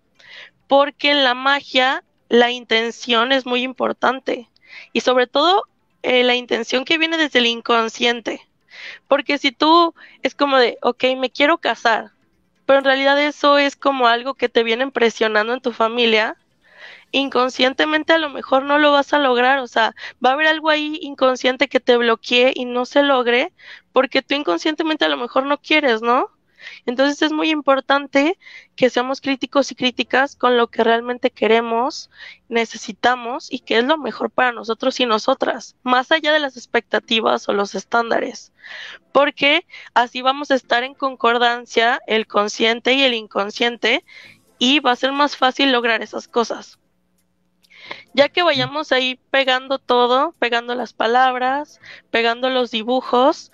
porque 0.67 1.11
en 1.11 1.23
la 1.23 1.33
magia 1.33 2.03
la 2.29 2.51
intención 2.51 3.31
es 3.31 3.45
muy 3.45 3.63
importante 3.63 4.49
y 4.93 5.01
sobre 5.01 5.27
todo 5.27 5.65
eh, 6.03 6.23
la 6.23 6.35
intención 6.35 6.85
que 6.85 6.97
viene 6.97 7.17
desde 7.17 7.39
el 7.39 7.47
inconsciente. 7.47 8.41
Porque 9.07 9.37
si 9.37 9.51
tú 9.51 9.93
es 10.23 10.35
como 10.35 10.57
de, 10.57 10.77
ok, 10.81 11.03
me 11.17 11.29
quiero 11.29 11.57
casar, 11.57 12.11
pero 12.65 12.79
en 12.79 12.85
realidad 12.85 13.21
eso 13.21 13.57
es 13.57 13.75
como 13.75 14.07
algo 14.07 14.35
que 14.35 14.49
te 14.49 14.63
vienen 14.63 14.91
presionando 14.91 15.53
en 15.53 15.61
tu 15.61 15.71
familia, 15.71 16.37
inconscientemente 17.11 18.13
a 18.13 18.17
lo 18.17 18.29
mejor 18.29 18.63
no 18.63 18.77
lo 18.77 18.91
vas 18.91 19.13
a 19.13 19.19
lograr, 19.19 19.59
o 19.59 19.67
sea, 19.67 19.95
va 20.23 20.31
a 20.31 20.33
haber 20.33 20.47
algo 20.47 20.69
ahí 20.69 20.99
inconsciente 21.01 21.67
que 21.67 21.79
te 21.79 21.97
bloquee 21.97 22.53
y 22.55 22.65
no 22.65 22.85
se 22.85 23.03
logre 23.03 23.53
porque 23.91 24.21
tú 24.21 24.35
inconscientemente 24.35 25.05
a 25.05 25.09
lo 25.09 25.17
mejor 25.17 25.45
no 25.45 25.59
quieres, 25.59 26.01
¿no? 26.01 26.29
Entonces 26.85 27.21
es 27.21 27.31
muy 27.31 27.49
importante 27.49 28.37
que 28.75 28.89
seamos 28.89 29.21
críticos 29.21 29.71
y 29.71 29.75
críticas 29.75 30.35
con 30.35 30.57
lo 30.57 30.67
que 30.67 30.83
realmente 30.83 31.31
queremos, 31.31 32.09
necesitamos 32.47 33.51
y 33.51 33.59
que 33.59 33.79
es 33.79 33.83
lo 33.83 33.97
mejor 33.97 34.29
para 34.31 34.51
nosotros 34.51 34.99
y 34.99 35.05
nosotras, 35.05 35.75
más 35.83 36.11
allá 36.11 36.31
de 36.33 36.39
las 36.39 36.57
expectativas 36.57 37.47
o 37.49 37.53
los 37.53 37.75
estándares, 37.75 38.51
porque 39.11 39.65
así 39.93 40.21
vamos 40.21 40.51
a 40.51 40.55
estar 40.55 40.83
en 40.83 40.93
concordancia 40.93 42.01
el 42.07 42.27
consciente 42.27 42.93
y 42.93 43.03
el 43.03 43.13
inconsciente 43.13 44.03
y 44.57 44.79
va 44.79 44.91
a 44.91 44.95
ser 44.95 45.11
más 45.11 45.37
fácil 45.37 45.71
lograr 45.71 46.01
esas 46.01 46.27
cosas. 46.27 46.79
Ya 48.13 48.29
que 48.29 48.43
vayamos 48.43 48.91
ahí 48.91 49.19
pegando 49.31 49.79
todo, 49.79 50.33
pegando 50.39 50.75
las 50.75 50.93
palabras, 50.93 51.79
pegando 52.11 52.49
los 52.49 52.71
dibujos, 52.71 53.51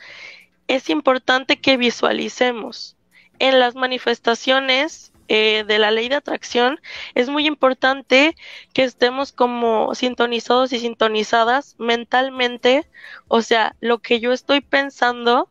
es 0.68 0.90
importante 0.90 1.60
que 1.60 1.78
visualicemos. 1.78 2.95
En 3.40 3.60
las 3.60 3.76
manifestaciones 3.76 5.12
eh, 5.28 5.64
de 5.68 5.80
la 5.80 5.90
ley 5.90 6.08
de 6.08 6.16
atracción 6.16 6.80
es 7.16 7.30
muy 7.30 7.48
importante 7.48 8.36
que 8.74 8.84
estemos 8.84 9.32
como 9.32 9.96
sintonizados 9.96 10.72
y 10.72 10.80
sintonizadas 10.80 11.76
mentalmente, 11.80 12.88
o 13.28 13.42
sea, 13.42 13.76
lo 13.80 14.00
que 14.00 14.20
yo 14.20 14.34
estoy 14.34 14.62
pensando, 14.62 15.50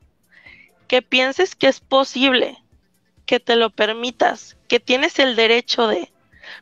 que 0.87 1.03
pienses 1.03 1.57
que 1.57 1.67
es 1.67 1.81
posible, 1.81 2.57
que 3.27 3.41
te 3.41 3.57
lo 3.57 3.71
permitas, 3.71 4.57
que 4.69 4.79
tienes 4.79 5.19
el 5.19 5.35
derecho 5.35 5.89
de, 5.89 6.13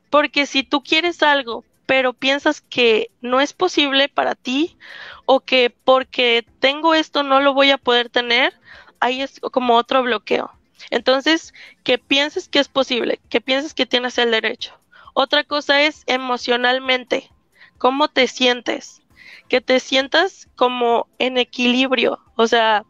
porque 0.08 0.46
si 0.46 0.62
tú 0.62 0.82
quieres 0.82 1.22
algo, 1.22 1.64
pero 1.84 2.14
piensas 2.14 2.62
que 2.62 3.10
no 3.20 3.42
es 3.42 3.52
posible 3.52 4.08
para 4.08 4.34
ti 4.34 4.78
o 5.26 5.40
que 5.40 5.74
porque 5.84 6.46
tengo 6.60 6.94
esto 6.94 7.22
no 7.22 7.40
lo 7.40 7.52
voy 7.52 7.70
a 7.70 7.78
poder 7.78 8.08
tener, 8.08 8.54
ahí 9.00 9.20
es 9.20 9.38
como 9.40 9.76
otro 9.76 10.02
bloqueo. 10.02 10.50
Entonces, 10.90 11.52
que 11.84 11.98
pienses 11.98 12.48
que 12.48 12.58
es 12.58 12.68
posible, 12.68 13.20
que 13.28 13.40
pienses 13.40 13.74
que 13.74 13.86
tienes 13.86 14.18
el 14.18 14.30
derecho. 14.30 14.78
Otra 15.14 15.44
cosa 15.44 15.82
es 15.82 16.04
emocionalmente, 16.06 17.30
cómo 17.78 18.08
te 18.08 18.28
sientes, 18.28 19.02
que 19.48 19.60
te 19.60 19.80
sientas 19.80 20.48
como 20.56 21.06
en 21.18 21.36
equilibrio, 21.36 22.18
o 22.36 22.46
sea, 22.46 22.84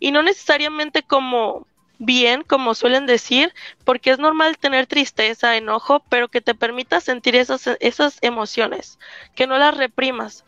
y 0.00 0.10
no 0.10 0.22
necesariamente 0.22 1.02
como 1.02 1.66
bien, 2.00 2.42
como 2.42 2.74
suelen 2.74 3.06
decir, 3.06 3.52
porque 3.84 4.10
es 4.10 4.18
normal 4.18 4.58
tener 4.58 4.86
tristeza, 4.86 5.56
enojo, 5.56 6.02
pero 6.08 6.28
que 6.28 6.40
te 6.40 6.54
permita 6.54 7.00
sentir 7.00 7.36
esas, 7.36 7.68
esas 7.78 8.18
emociones, 8.22 8.98
que 9.36 9.46
no 9.46 9.58
las 9.58 9.76
reprimas. 9.76 10.44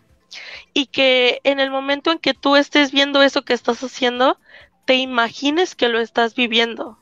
Y 0.73 0.87
que 0.87 1.41
en 1.45 1.61
el 1.61 1.71
momento 1.71 2.11
en 2.11 2.19
que 2.19 2.33
tú 2.33 2.57
estés 2.57 2.91
viendo 2.91 3.23
eso 3.23 3.43
que 3.43 3.53
estás 3.53 3.85
haciendo, 3.85 4.39
te 4.85 4.95
imagines 4.95 5.75
que 5.75 5.89
lo 5.89 6.01
estás 6.01 6.35
viviendo. 6.35 6.99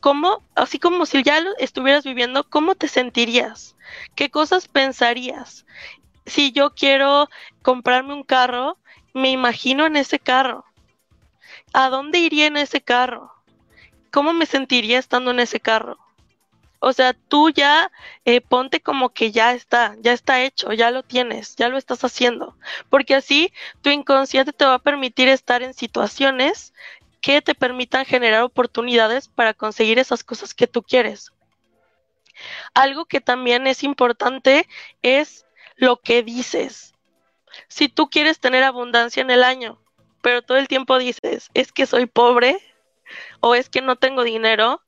¿Cómo, 0.00 0.42
así 0.54 0.78
como 0.78 1.04
si 1.06 1.22
ya 1.22 1.40
lo 1.40 1.56
estuvieras 1.58 2.04
viviendo, 2.04 2.48
cómo 2.48 2.74
te 2.74 2.88
sentirías? 2.88 3.76
¿Qué 4.14 4.30
cosas 4.30 4.68
pensarías? 4.68 5.66
Si 6.26 6.52
yo 6.52 6.74
quiero 6.74 7.28
comprarme 7.62 8.14
un 8.14 8.22
carro, 8.22 8.78
me 9.12 9.30
imagino 9.30 9.86
en 9.86 9.96
ese 9.96 10.18
carro. 10.18 10.64
¿A 11.72 11.88
dónde 11.88 12.18
iría 12.18 12.46
en 12.46 12.56
ese 12.56 12.80
carro? 12.80 13.32
¿cómo 14.10 14.32
me 14.32 14.46
sentiría 14.46 14.98
estando 14.98 15.30
en 15.30 15.40
ese 15.40 15.60
carro? 15.60 15.98
O 16.80 16.92
sea, 16.94 17.12
tú 17.12 17.50
ya 17.50 17.92
eh, 18.24 18.40
ponte 18.40 18.80
como 18.80 19.10
que 19.10 19.32
ya 19.32 19.52
está, 19.52 19.96
ya 20.00 20.12
está 20.12 20.42
hecho, 20.42 20.72
ya 20.72 20.90
lo 20.90 21.02
tienes, 21.02 21.54
ya 21.56 21.68
lo 21.68 21.76
estás 21.76 22.02
haciendo, 22.04 22.56
porque 22.88 23.14
así 23.14 23.52
tu 23.82 23.90
inconsciente 23.90 24.52
te 24.54 24.64
va 24.64 24.74
a 24.74 24.78
permitir 24.78 25.28
estar 25.28 25.62
en 25.62 25.74
situaciones 25.74 26.72
que 27.20 27.42
te 27.42 27.54
permitan 27.54 28.06
generar 28.06 28.42
oportunidades 28.42 29.28
para 29.28 29.52
conseguir 29.52 29.98
esas 29.98 30.24
cosas 30.24 30.54
que 30.54 30.66
tú 30.66 30.82
quieres. 30.82 31.32
Algo 32.72 33.04
que 33.04 33.20
también 33.20 33.66
es 33.66 33.82
importante 33.84 34.66
es 35.02 35.44
lo 35.76 36.00
que 36.00 36.22
dices. 36.22 36.94
Si 37.68 37.88
tú 37.90 38.08
quieres 38.08 38.40
tener 38.40 38.62
abundancia 38.62 39.20
en 39.20 39.30
el 39.30 39.44
año, 39.44 39.78
pero 40.22 40.40
todo 40.40 40.56
el 40.56 40.68
tiempo 40.68 40.98
dices, 40.98 41.50
es 41.52 41.72
que 41.72 41.84
soy 41.84 42.06
pobre, 42.06 42.58
o 43.40 43.54
es 43.54 43.68
que 43.68 43.82
no 43.82 43.96
tengo 43.96 44.24
dinero, 44.24 44.82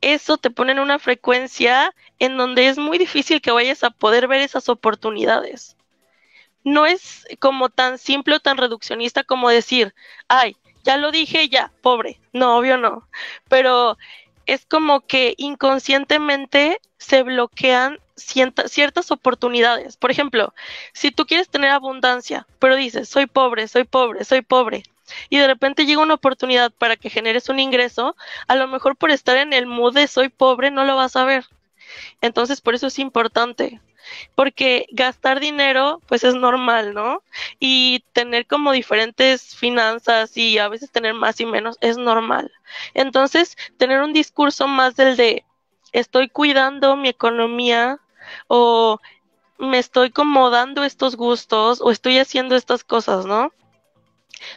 eso 0.00 0.38
te 0.38 0.50
pone 0.50 0.72
en 0.72 0.78
una 0.78 0.98
frecuencia 0.98 1.94
en 2.18 2.36
donde 2.36 2.68
es 2.68 2.78
muy 2.78 2.98
difícil 2.98 3.40
que 3.40 3.50
vayas 3.52 3.84
a 3.84 3.90
poder 3.90 4.28
ver 4.28 4.40
esas 4.40 4.68
oportunidades. 4.68 5.76
No 6.64 6.86
es 6.86 7.26
como 7.38 7.68
tan 7.70 7.98
simple 7.98 8.36
o 8.36 8.40
tan 8.40 8.56
reduccionista 8.56 9.24
como 9.24 9.48
decir, 9.48 9.94
ay, 10.28 10.56
ya 10.84 10.96
lo 10.96 11.10
dije, 11.10 11.48
ya, 11.48 11.72
pobre. 11.82 12.20
No, 12.32 12.58
obvio 12.58 12.78
no. 12.78 13.08
Pero 13.48 13.96
es 14.46 14.64
como 14.66 15.00
que 15.00 15.34
inconscientemente 15.36 16.80
se 16.96 17.22
bloquean 17.22 17.98
ciertas 18.16 19.10
oportunidades. 19.10 19.96
Por 19.96 20.10
ejemplo, 20.10 20.54
si 20.92 21.10
tú 21.10 21.26
quieres 21.26 21.48
tener 21.48 21.70
abundancia, 21.70 22.46
pero 22.58 22.76
dices, 22.76 23.08
soy 23.08 23.26
pobre, 23.26 23.68
soy 23.68 23.84
pobre, 23.84 24.24
soy 24.24 24.42
pobre, 24.42 24.82
y 25.28 25.38
de 25.38 25.46
repente 25.46 25.86
llega 25.86 26.02
una 26.02 26.14
oportunidad 26.14 26.72
para 26.72 26.96
que 26.96 27.10
generes 27.10 27.48
un 27.48 27.60
ingreso, 27.60 28.16
a 28.46 28.56
lo 28.56 28.68
mejor 28.68 28.96
por 28.96 29.10
estar 29.10 29.36
en 29.36 29.52
el 29.52 29.66
mood 29.66 29.94
de 29.94 30.06
soy 30.06 30.28
pobre 30.28 30.70
no 30.70 30.84
lo 30.84 30.96
vas 30.96 31.16
a 31.16 31.24
ver. 31.24 31.44
Entonces, 32.20 32.60
por 32.60 32.74
eso 32.74 32.86
es 32.88 32.98
importante 32.98 33.80
porque 34.34 34.86
gastar 34.90 35.40
dinero 35.40 36.00
pues 36.06 36.24
es 36.24 36.34
normal, 36.34 36.94
¿no? 36.94 37.22
Y 37.58 38.04
tener 38.12 38.46
como 38.46 38.72
diferentes 38.72 39.54
finanzas 39.56 40.36
y 40.36 40.58
a 40.58 40.68
veces 40.68 40.90
tener 40.90 41.14
más 41.14 41.40
y 41.40 41.46
menos 41.46 41.76
es 41.80 41.98
normal. 41.98 42.52
Entonces, 42.94 43.56
tener 43.76 44.00
un 44.00 44.12
discurso 44.12 44.66
más 44.68 44.96
del 44.96 45.16
de 45.16 45.44
estoy 45.92 46.28
cuidando 46.28 46.96
mi 46.96 47.08
economía 47.08 47.98
o 48.46 48.98
me 49.58 49.78
estoy 49.78 50.10
como 50.10 50.50
dando 50.50 50.84
estos 50.84 51.16
gustos 51.16 51.80
o 51.80 51.90
estoy 51.90 52.18
haciendo 52.18 52.56
estas 52.56 52.84
cosas, 52.84 53.26
¿no? 53.26 53.52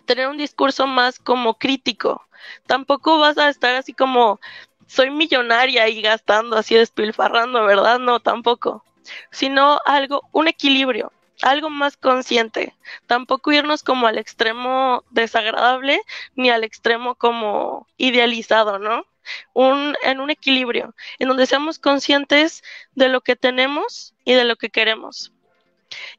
Tener 0.06 0.28
un 0.28 0.38
discurso 0.38 0.88
más 0.88 1.20
como 1.20 1.58
crítico. 1.58 2.26
Tampoco 2.68 3.20
vas 3.20 3.38
a 3.38 3.50
estar 3.50 3.76
así 3.76 3.94
como 3.94 4.40
soy 4.88 5.10
millonaria 5.10 5.88
y 5.90 6.02
gastando 6.02 6.58
así 6.58 6.76
despilfarrando, 6.76 7.66
¿verdad? 7.66 8.00
No, 8.00 8.20
tampoco 8.20 8.84
sino 9.32 9.80
algo, 9.86 10.28
un 10.32 10.48
equilibrio, 10.48 11.12
algo 11.42 11.70
más 11.70 11.98
consciente. 11.98 12.76
Tampoco 13.08 13.52
irnos 13.52 13.84
como 13.84 14.08
al 14.08 14.18
extremo 14.18 15.04
desagradable 15.10 16.02
ni 16.36 16.50
al 16.50 16.64
extremo 16.64 17.16
como 17.16 17.88
idealizado, 17.98 18.80
¿no? 18.80 19.06
Un, 19.54 19.96
en 20.04 20.20
un 20.20 20.30
equilibrio, 20.32 20.96
en 21.20 21.28
donde 21.28 21.46
seamos 21.46 21.78
conscientes 21.78 22.64
de 22.96 23.10
lo 23.10 23.22
que 23.22 23.36
tenemos 23.36 24.14
y 24.26 24.34
de 24.34 24.46
lo 24.46 24.56
que 24.56 24.70
queremos. 24.70 25.32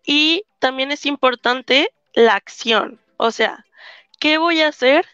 Y 0.05 0.45
también 0.59 0.93
es 0.93 1.07
importante 1.07 1.93
la 2.15 2.35
acción, 2.35 3.01
o 3.23 3.31
sea, 3.31 3.65
¿qué 4.21 4.39
voy 4.39 4.61
a 4.63 4.69
hacer 4.69 5.07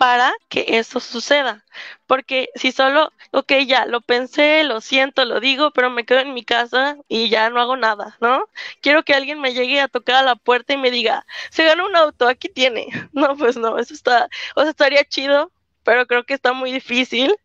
para 0.00 0.32
que 0.48 0.64
eso 0.78 0.98
suceda. 0.98 1.66
Porque 2.06 2.48
si 2.54 2.72
solo, 2.72 3.12
ok, 3.32 3.52
ya, 3.66 3.84
lo 3.84 4.00
pensé, 4.00 4.64
lo 4.64 4.80
siento, 4.80 5.26
lo 5.26 5.40
digo, 5.40 5.72
pero 5.72 5.90
me 5.90 6.06
quedo 6.06 6.20
en 6.20 6.32
mi 6.32 6.42
casa 6.42 6.96
y 7.06 7.28
ya 7.28 7.50
no 7.50 7.60
hago 7.60 7.76
nada, 7.76 8.16
¿no? 8.18 8.48
Quiero 8.80 9.02
que 9.04 9.12
alguien 9.12 9.42
me 9.42 9.52
llegue 9.52 9.78
a 9.78 9.88
tocar 9.88 10.16
a 10.16 10.22
la 10.22 10.36
puerta 10.36 10.72
y 10.72 10.78
me 10.78 10.90
diga, 10.90 11.26
se 11.50 11.64
ganó 11.64 11.84
un 11.84 11.96
auto, 11.96 12.28
aquí 12.28 12.48
tiene. 12.48 12.86
No, 13.12 13.36
pues 13.36 13.58
no, 13.58 13.78
eso 13.78 13.92
está, 13.92 14.30
o 14.56 14.62
sea, 14.62 14.70
estaría 14.70 15.04
chido, 15.04 15.52
pero 15.84 16.06
creo 16.06 16.24
que 16.24 16.32
está 16.34 16.54
muy 16.54 16.72
difícil. 16.72 17.36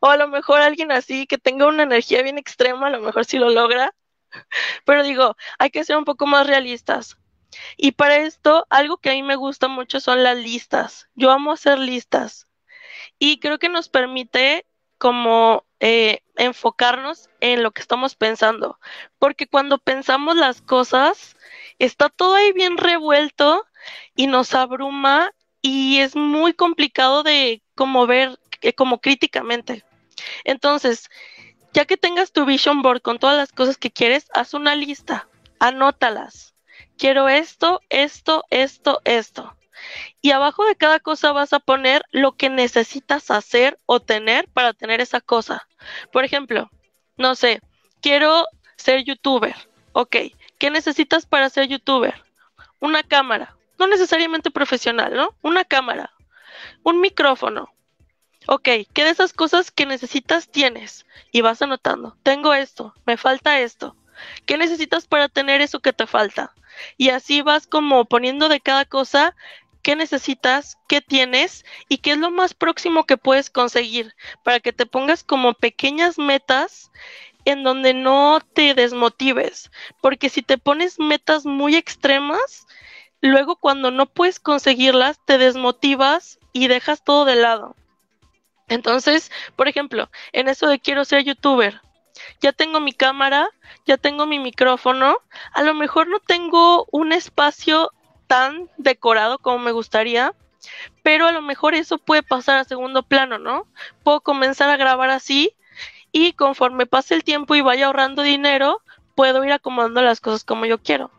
O 0.00 0.08
a 0.08 0.16
lo 0.16 0.28
mejor 0.28 0.60
alguien 0.60 0.92
así 0.92 1.26
que 1.26 1.38
tenga 1.38 1.66
una 1.66 1.82
energía 1.82 2.22
bien 2.22 2.38
extrema, 2.38 2.86
a 2.86 2.90
lo 2.90 3.00
mejor 3.00 3.24
sí 3.24 3.38
lo 3.38 3.50
logra. 3.50 3.92
Pero 4.84 5.02
digo, 5.02 5.36
hay 5.58 5.70
que 5.70 5.84
ser 5.84 5.96
un 5.96 6.04
poco 6.04 6.26
más 6.26 6.46
realistas. 6.46 7.16
Y 7.76 7.92
para 7.92 8.16
esto, 8.16 8.66
algo 8.70 8.98
que 8.98 9.10
a 9.10 9.14
mí 9.14 9.22
me 9.22 9.36
gusta 9.36 9.68
mucho 9.68 10.00
son 10.00 10.22
las 10.22 10.36
listas. 10.36 11.08
Yo 11.14 11.30
amo 11.30 11.52
hacer 11.52 11.78
listas. 11.78 12.46
Y 13.18 13.38
creo 13.38 13.58
que 13.58 13.68
nos 13.68 13.88
permite 13.88 14.66
como 14.98 15.64
eh, 15.80 16.20
enfocarnos 16.36 17.28
en 17.40 17.62
lo 17.62 17.72
que 17.72 17.82
estamos 17.82 18.14
pensando. 18.16 18.78
Porque 19.18 19.46
cuando 19.46 19.78
pensamos 19.78 20.36
las 20.36 20.62
cosas, 20.62 21.36
está 21.78 22.08
todo 22.08 22.34
ahí 22.34 22.52
bien 22.52 22.76
revuelto 22.76 23.64
y 24.14 24.26
nos 24.26 24.54
abruma 24.54 25.32
y 25.60 25.98
es 25.98 26.16
muy 26.16 26.54
complicado 26.54 27.22
de 27.22 27.62
como 27.74 28.06
ver 28.06 28.38
eh, 28.62 28.72
como 28.74 29.00
críticamente. 29.00 29.84
Entonces, 30.44 31.08
ya 31.72 31.84
que 31.84 31.96
tengas 31.96 32.32
tu 32.32 32.44
vision 32.44 32.82
board 32.82 33.02
con 33.02 33.18
todas 33.18 33.36
las 33.36 33.52
cosas 33.52 33.76
que 33.76 33.90
quieres, 33.90 34.28
haz 34.32 34.54
una 34.54 34.74
lista, 34.76 35.28
anótalas 35.58 36.53
quiero 36.98 37.28
esto, 37.28 37.80
esto, 37.88 38.44
esto, 38.50 39.00
esto. 39.04 39.56
Y 40.22 40.30
abajo 40.30 40.64
de 40.64 40.76
cada 40.76 41.00
cosa 41.00 41.32
vas 41.32 41.52
a 41.52 41.60
poner 41.60 42.02
lo 42.10 42.32
que 42.32 42.48
necesitas 42.48 43.30
hacer 43.30 43.78
o 43.86 44.00
tener 44.00 44.48
para 44.48 44.72
tener 44.72 45.00
esa 45.00 45.20
cosa. 45.20 45.66
Por 46.12 46.24
ejemplo, 46.24 46.70
no 47.16 47.34
sé, 47.34 47.60
quiero 48.00 48.46
ser 48.76 49.04
youtuber. 49.04 49.54
Ok, 49.92 50.16
¿qué 50.58 50.70
necesitas 50.70 51.26
para 51.26 51.50
ser 51.50 51.68
youtuber? 51.68 52.22
Una 52.80 53.02
cámara, 53.02 53.56
no 53.78 53.86
necesariamente 53.86 54.50
profesional, 54.50 55.14
¿no? 55.14 55.34
Una 55.42 55.64
cámara, 55.64 56.12
un 56.82 57.00
micrófono. 57.00 57.72
Ok, 58.46 58.68
¿qué 58.92 59.04
de 59.04 59.10
esas 59.10 59.32
cosas 59.32 59.70
que 59.70 59.86
necesitas 59.86 60.48
tienes? 60.48 61.06
Y 61.32 61.40
vas 61.40 61.62
anotando, 61.62 62.16
tengo 62.22 62.52
esto, 62.52 62.94
me 63.06 63.16
falta 63.16 63.60
esto. 63.60 63.96
¿Qué 64.46 64.58
necesitas 64.58 65.06
para 65.06 65.28
tener 65.28 65.60
eso 65.60 65.80
que 65.80 65.92
te 65.92 66.06
falta? 66.06 66.52
Y 66.96 67.10
así 67.10 67.42
vas 67.42 67.66
como 67.66 68.04
poniendo 68.04 68.48
de 68.48 68.60
cada 68.60 68.84
cosa 68.84 69.34
qué 69.82 69.96
necesitas, 69.96 70.78
qué 70.88 71.02
tienes 71.02 71.64
y 71.88 71.98
qué 71.98 72.12
es 72.12 72.18
lo 72.18 72.30
más 72.30 72.54
próximo 72.54 73.04
que 73.04 73.18
puedes 73.18 73.50
conseguir 73.50 74.14
para 74.42 74.58
que 74.60 74.72
te 74.72 74.86
pongas 74.86 75.22
como 75.22 75.52
pequeñas 75.52 76.18
metas 76.18 76.90
en 77.44 77.62
donde 77.62 77.92
no 77.92 78.40
te 78.40 78.72
desmotives, 78.72 79.70
porque 80.00 80.30
si 80.30 80.40
te 80.40 80.56
pones 80.56 80.98
metas 80.98 81.44
muy 81.44 81.76
extremas, 81.76 82.66
luego 83.20 83.56
cuando 83.56 83.90
no 83.90 84.06
puedes 84.06 84.40
conseguirlas, 84.40 85.20
te 85.26 85.36
desmotivas 85.36 86.38
y 86.54 86.68
dejas 86.68 87.04
todo 87.04 87.26
de 87.26 87.36
lado. 87.36 87.76
Entonces, 88.68 89.30
por 89.56 89.68
ejemplo, 89.68 90.10
en 90.32 90.48
eso 90.48 90.66
de 90.66 90.78
quiero 90.78 91.04
ser 91.04 91.24
youtuber, 91.24 91.82
ya 92.40 92.52
tengo 92.52 92.80
mi 92.80 92.92
cámara, 92.92 93.48
ya 93.86 93.96
tengo 93.96 94.26
mi 94.26 94.38
micrófono, 94.38 95.18
a 95.52 95.62
lo 95.62 95.74
mejor 95.74 96.08
no 96.08 96.20
tengo 96.20 96.86
un 96.90 97.12
espacio 97.12 97.92
tan 98.26 98.68
decorado 98.76 99.38
como 99.38 99.58
me 99.58 99.72
gustaría, 99.72 100.34
pero 101.02 101.26
a 101.26 101.32
lo 101.32 101.42
mejor 101.42 101.74
eso 101.74 101.98
puede 101.98 102.22
pasar 102.22 102.58
a 102.58 102.64
segundo 102.64 103.02
plano, 103.02 103.38
¿no? 103.38 103.66
Puedo 104.02 104.20
comenzar 104.20 104.70
a 104.70 104.76
grabar 104.76 105.10
así 105.10 105.54
y 106.12 106.32
conforme 106.32 106.86
pase 106.86 107.14
el 107.14 107.24
tiempo 107.24 107.54
y 107.54 107.60
vaya 107.60 107.86
ahorrando 107.86 108.22
dinero, 108.22 108.80
puedo 109.14 109.44
ir 109.44 109.52
acomodando 109.52 110.02
las 110.02 110.20
cosas 110.20 110.44
como 110.44 110.66
yo 110.66 110.78
quiero. 110.78 111.10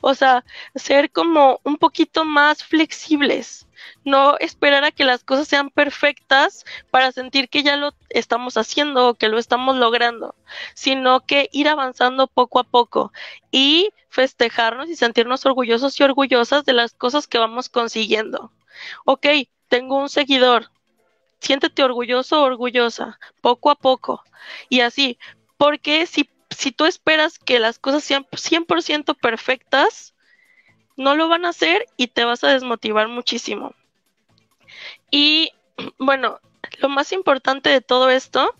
O 0.00 0.14
sea, 0.14 0.44
ser 0.74 1.10
como 1.10 1.60
un 1.64 1.76
poquito 1.76 2.24
más 2.24 2.64
flexibles, 2.64 3.65
no 4.04 4.36
esperar 4.38 4.84
a 4.84 4.90
que 4.90 5.04
las 5.04 5.24
cosas 5.24 5.48
sean 5.48 5.70
perfectas 5.70 6.64
para 6.90 7.12
sentir 7.12 7.48
que 7.48 7.62
ya 7.62 7.76
lo 7.76 7.92
estamos 8.10 8.56
haciendo 8.56 9.08
o 9.08 9.14
que 9.14 9.28
lo 9.28 9.38
estamos 9.38 9.76
logrando, 9.76 10.34
sino 10.74 11.20
que 11.20 11.48
ir 11.52 11.68
avanzando 11.68 12.26
poco 12.26 12.58
a 12.58 12.64
poco 12.64 13.12
y 13.50 13.90
festejarnos 14.08 14.88
y 14.88 14.96
sentirnos 14.96 15.44
orgullosos 15.46 15.98
y 16.00 16.04
orgullosas 16.04 16.64
de 16.64 16.72
las 16.72 16.94
cosas 16.94 17.26
que 17.26 17.38
vamos 17.38 17.68
consiguiendo. 17.68 18.52
Ok, 19.04 19.26
tengo 19.68 19.96
un 19.98 20.08
seguidor, 20.08 20.70
siéntete 21.40 21.82
orgulloso 21.82 22.42
orgullosa, 22.42 23.18
poco 23.40 23.70
a 23.70 23.74
poco. 23.74 24.22
Y 24.68 24.80
así, 24.80 25.18
porque 25.58 26.06
si 26.06 26.28
si 26.56 26.72
tú 26.72 26.84
esperas 26.84 27.38
que 27.38 27.58
las 27.58 27.78
cosas 27.78 28.04
sean 28.04 28.26
100% 28.30 29.14
perfectas, 29.14 30.14
no 30.96 31.14
lo 31.14 31.28
van 31.28 31.44
a 31.44 31.50
hacer 31.50 31.86
y 31.96 32.08
te 32.08 32.24
vas 32.24 32.42
a 32.44 32.48
desmotivar 32.48 33.08
muchísimo. 33.08 33.74
Y 35.10 35.52
bueno, 35.98 36.40
lo 36.78 36.88
más 36.88 37.12
importante 37.12 37.70
de 37.70 37.80
todo 37.80 38.10
esto, 38.10 38.54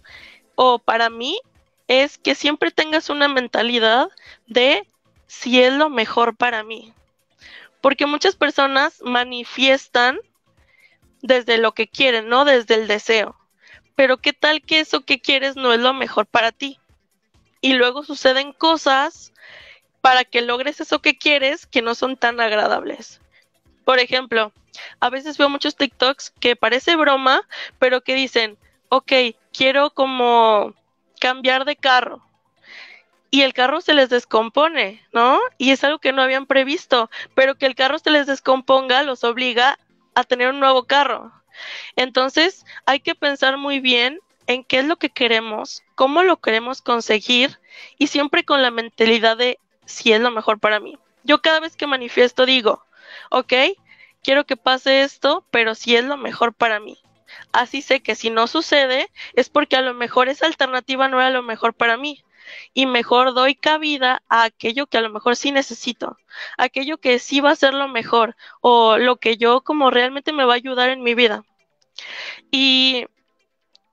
o 0.55 0.79
para 0.79 1.11
mí, 1.11 1.41
es 1.89 2.19
que 2.19 2.35
siempre 2.35 2.71
tengas 2.71 3.11
una 3.11 3.29
mentalidad 3.29 4.09
de 4.47 4.87
si 5.27 5.63
es 5.63 5.73
lo 5.73 5.89
mejor 5.89 6.37
para 6.37 6.63
mí. 6.63 6.93
Porque 7.81 8.07
muchas 8.07 8.35
personas 8.35 9.01
manifiestan 9.03 10.19
desde 11.23 11.59
lo 11.59 11.73
que 11.73 11.89
quieren, 11.89 12.29
¿no? 12.29 12.45
Desde 12.45 12.75
el 12.75 12.89
deseo. 12.89 13.37
Pero 13.95 14.19
¿qué 14.19 14.33
tal 14.33 14.63
que 14.63 14.81
eso 14.81 15.05
que 15.05 15.21
quieres 15.21 15.57
no 15.57 15.73
es 15.73 15.81
lo 15.81 15.95
mejor 15.95 16.27
para 16.27 16.53
ti? 16.53 16.79
y 17.67 17.73
luego 17.75 18.05
suceden 18.05 18.53
cosas 18.53 19.33
para 20.07 20.23
que 20.23 20.41
logres 20.41 20.81
eso 20.81 21.03
que 21.03 21.19
quieres 21.19 21.67
que 21.67 21.83
no 21.83 21.97
son 21.97 22.17
tan 22.17 22.41
agradables. 22.41 23.21
Por 23.85 23.99
ejemplo, 23.99 24.53
a 25.01 25.11
veces 25.11 25.37
veo 25.37 25.49
muchos 25.49 25.75
TikToks 25.75 26.31
que 26.39 26.55
parece 26.55 26.95
broma, 26.95 27.43
pero 27.81 28.03
que 28.03 28.15
dicen, 28.15 28.57
ok, 28.89 29.13
quiero 29.53 29.91
como 29.91 30.75
cambiar 31.21 31.65
de 31.65 31.75
carro. 31.75 32.25
Y 33.33 33.43
el 33.43 33.53
carro 33.53 33.81
se 33.81 33.95
les 33.95 34.09
descompone, 34.09 35.05
¿no? 35.13 35.41
Y 35.59 35.73
es 35.73 35.83
algo 35.83 35.99
que 35.99 36.13
no 36.13 36.23
habían 36.23 36.47
previsto, 36.47 37.11
pero 37.35 37.57
que 37.57 37.67
el 37.67 37.75
carro 37.75 37.99
se 37.99 38.11
les 38.11 38.29
descomponga 38.29 39.03
los 39.03 39.25
obliga 39.25 39.77
a 40.15 40.23
tener 40.23 40.51
un 40.51 40.61
nuevo 40.61 40.85
carro. 40.85 41.33
Entonces, 41.97 42.65
hay 42.85 43.01
que 43.01 43.17
pensar 43.17 43.57
muy 43.57 43.81
bien 43.81 44.21
en 44.47 44.63
qué 44.63 44.79
es 44.79 44.85
lo 44.85 44.99
que 44.99 45.11
queremos, 45.11 45.83
cómo 45.97 46.23
lo 46.23 46.37
queremos 46.37 46.81
conseguir 46.81 47.59
y 47.99 48.07
siempre 48.07 48.45
con 48.45 48.63
la 48.63 48.71
mentalidad 48.71 49.37
de 49.37 49.59
si 49.87 50.13
es 50.13 50.21
lo 50.21 50.31
mejor 50.31 50.61
para 50.61 50.81
mí. 50.81 50.99
Yo 51.25 51.41
cada 51.41 51.61
vez 51.61 51.77
que 51.77 51.87
manifiesto 51.87 52.47
digo, 52.47 52.85
ok, 53.31 53.53
quiero 54.23 54.45
que 54.45 54.57
pase 54.57 55.03
esto, 55.03 55.45
pero 55.51 55.75
si 55.75 55.97
es 55.97 56.05
lo 56.05 56.17
mejor 56.17 56.53
para 56.53 56.81
mí. 56.81 56.99
Así 57.53 57.83
sé 57.83 58.03
que 58.03 58.15
si 58.15 58.31
no 58.31 58.47
sucede 58.47 59.11
es 59.35 59.49
porque 59.49 59.77
a 59.77 59.83
lo 59.83 59.95
mejor 59.95 60.29
esa 60.29 60.47
alternativa 60.47 61.09
no 61.09 61.21
era 61.21 61.31
lo 61.31 61.43
mejor 61.43 61.75
para 61.75 61.97
mí 61.97 62.25
y 62.75 62.87
mejor 62.87 63.35
doy 63.35 63.55
cabida 63.55 64.23
a 64.29 64.45
aquello 64.45 64.87
que 64.87 64.99
a 64.99 65.01
lo 65.01 65.11
mejor 65.11 65.37
sí 65.37 65.53
necesito, 65.53 66.17
aquello 66.57 66.99
que 66.99 67.19
sí 67.19 67.41
va 67.41 67.51
a 67.51 67.57
ser 67.57 67.75
lo 67.75 67.89
mejor 67.89 68.37
o 68.61 68.99
lo 68.99 69.17
que 69.17 69.37
yo 69.37 69.63
como 69.63 69.91
realmente 69.91 70.33
me 70.33 70.45
va 70.45 70.53
a 70.53 70.57
ayudar 70.57 70.91
en 70.91 71.03
mi 71.03 71.15
vida. 71.15 71.45
Y 72.51 73.07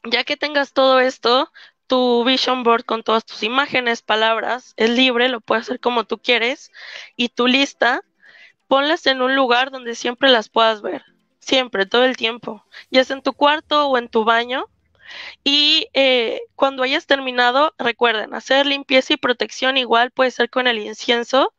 ya 0.04 0.24
que 0.24 0.38
tengas 0.38 0.74
todo 0.74 1.00
esto, 1.00 1.52
tu 1.88 2.24
vision 2.24 2.64
board 2.64 2.86
con 2.86 3.04
todas 3.04 3.26
tus 3.26 3.44
imágenes, 3.44 4.02
palabras, 4.02 4.74
es 4.78 4.90
libre, 4.90 5.30
lo 5.30 5.42
puedes 5.42 5.66
hacer 5.66 5.80
como 5.80 6.06
tú 6.06 6.20
quieres 6.20 6.72
y 7.16 7.30
tu 7.30 7.48
lista, 7.48 8.02
ponlas 8.68 9.06
en 9.08 9.22
un 9.22 9.36
lugar 9.36 9.72
donde 9.72 9.96
siempre 9.96 10.30
las 10.30 10.50
puedas 10.50 10.82
ver, 10.82 11.04
siempre, 11.40 11.86
todo 11.86 12.06
el 12.06 12.18
tiempo, 12.18 12.66
ya 12.92 13.04
sea 13.04 13.18
en 13.18 13.24
tu 13.24 13.34
cuarto 13.34 13.88
o 13.88 13.98
en 13.98 14.10
tu 14.10 14.24
baño, 14.24 14.68
y 15.44 15.88
eh, 15.94 16.42
cuando 16.56 16.84
hayas 16.84 17.06
terminado, 17.06 17.74
recuerden, 17.78 18.34
hacer 18.34 18.66
limpieza 18.66 19.14
y 19.14 19.18
protección 19.18 19.78
igual 19.78 20.12
puede 20.12 20.32
ser 20.32 20.50
con 20.50 20.68
el 20.68 20.80
incienso 20.80 21.54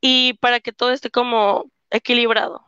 y 0.00 0.34
para 0.34 0.60
que 0.60 0.72
todo 0.72 0.90
esté 0.92 1.10
como 1.10 1.70
equilibrado. 1.90 2.66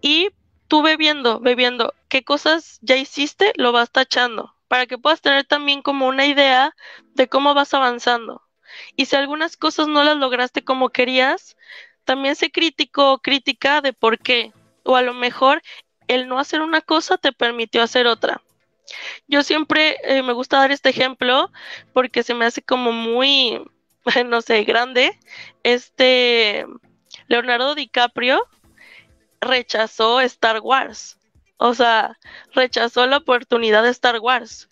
Y 0.00 0.30
tú 0.68 0.82
bebiendo, 0.82 1.40
bebiendo, 1.40 1.94
qué 2.08 2.24
cosas 2.24 2.78
ya 2.82 2.96
hiciste, 2.96 3.52
lo 3.56 3.72
vas 3.72 3.90
tachando 3.90 4.57
para 4.68 4.86
que 4.86 4.98
puedas 4.98 5.20
tener 5.20 5.44
también 5.44 5.82
como 5.82 6.06
una 6.06 6.26
idea 6.26 6.74
de 7.14 7.28
cómo 7.28 7.54
vas 7.54 7.74
avanzando. 7.74 8.42
Y 8.96 9.06
si 9.06 9.16
algunas 9.16 9.56
cosas 9.56 9.88
no 9.88 10.04
las 10.04 10.16
lograste 10.16 10.62
como 10.62 10.90
querías, 10.90 11.56
también 12.04 12.36
sé 12.36 12.50
crítico 12.50 13.12
o 13.12 13.18
crítica 13.18 13.80
de 13.80 13.92
por 13.92 14.18
qué. 14.18 14.52
O 14.84 14.96
a 14.96 15.02
lo 15.02 15.14
mejor 15.14 15.62
el 16.06 16.28
no 16.28 16.38
hacer 16.38 16.60
una 16.60 16.80
cosa 16.80 17.18
te 17.18 17.32
permitió 17.32 17.82
hacer 17.82 18.06
otra. 18.06 18.42
Yo 19.26 19.42
siempre 19.42 19.96
eh, 20.04 20.22
me 20.22 20.32
gusta 20.32 20.58
dar 20.58 20.70
este 20.70 20.88
ejemplo 20.88 21.50
porque 21.92 22.22
se 22.22 22.34
me 22.34 22.46
hace 22.46 22.62
como 22.62 22.92
muy, 22.92 23.62
no 24.26 24.40
sé, 24.40 24.64
grande. 24.64 25.18
Este 25.62 26.66
Leonardo 27.26 27.74
DiCaprio 27.74 28.42
rechazó 29.40 30.20
Star 30.20 30.60
Wars. 30.60 31.17
O 31.58 31.74
sea, 31.74 32.18
rechazó 32.54 33.06
la 33.06 33.18
oportunidad 33.18 33.82
de 33.82 33.90
Star 33.90 34.18
Wars. 34.20 34.68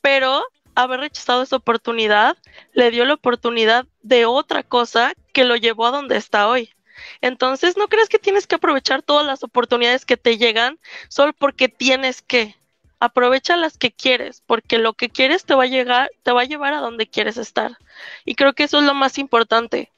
Pero 0.00 0.42
haber 0.74 1.00
rechazado 1.00 1.42
esa 1.42 1.56
oportunidad 1.56 2.36
le 2.72 2.90
dio 2.90 3.04
la 3.04 3.14
oportunidad 3.14 3.86
de 4.02 4.24
otra 4.26 4.62
cosa 4.62 5.12
que 5.32 5.44
lo 5.44 5.56
llevó 5.56 5.86
a 5.86 5.90
donde 5.90 6.16
está 6.16 6.48
hoy. 6.48 6.70
Entonces, 7.20 7.76
no 7.76 7.88
crees 7.88 8.08
que 8.08 8.18
tienes 8.18 8.46
que 8.46 8.56
aprovechar 8.56 9.02
todas 9.02 9.26
las 9.26 9.42
oportunidades 9.42 10.04
que 10.04 10.16
te 10.16 10.38
llegan 10.38 10.78
solo 11.08 11.32
porque 11.32 11.68
tienes 11.68 12.22
que 12.22 12.56
aprovecha 13.00 13.56
las 13.56 13.78
que 13.78 13.92
quieres, 13.92 14.42
porque 14.46 14.78
lo 14.78 14.92
que 14.94 15.08
quieres 15.08 15.44
te 15.44 15.54
va 15.54 15.64
a 15.64 15.68
llegar, 15.68 16.10
te 16.22 16.32
va 16.32 16.42
a 16.42 16.46
llevar 16.46 16.72
a 16.74 16.80
donde 16.80 17.06
quieres 17.06 17.36
estar. 17.36 17.76
Y 18.24 18.34
creo 18.34 18.54
que 18.54 18.64
eso 18.64 18.78
es 18.78 18.84
lo 18.84 18.94
más 18.94 19.18
importante. 19.18 19.92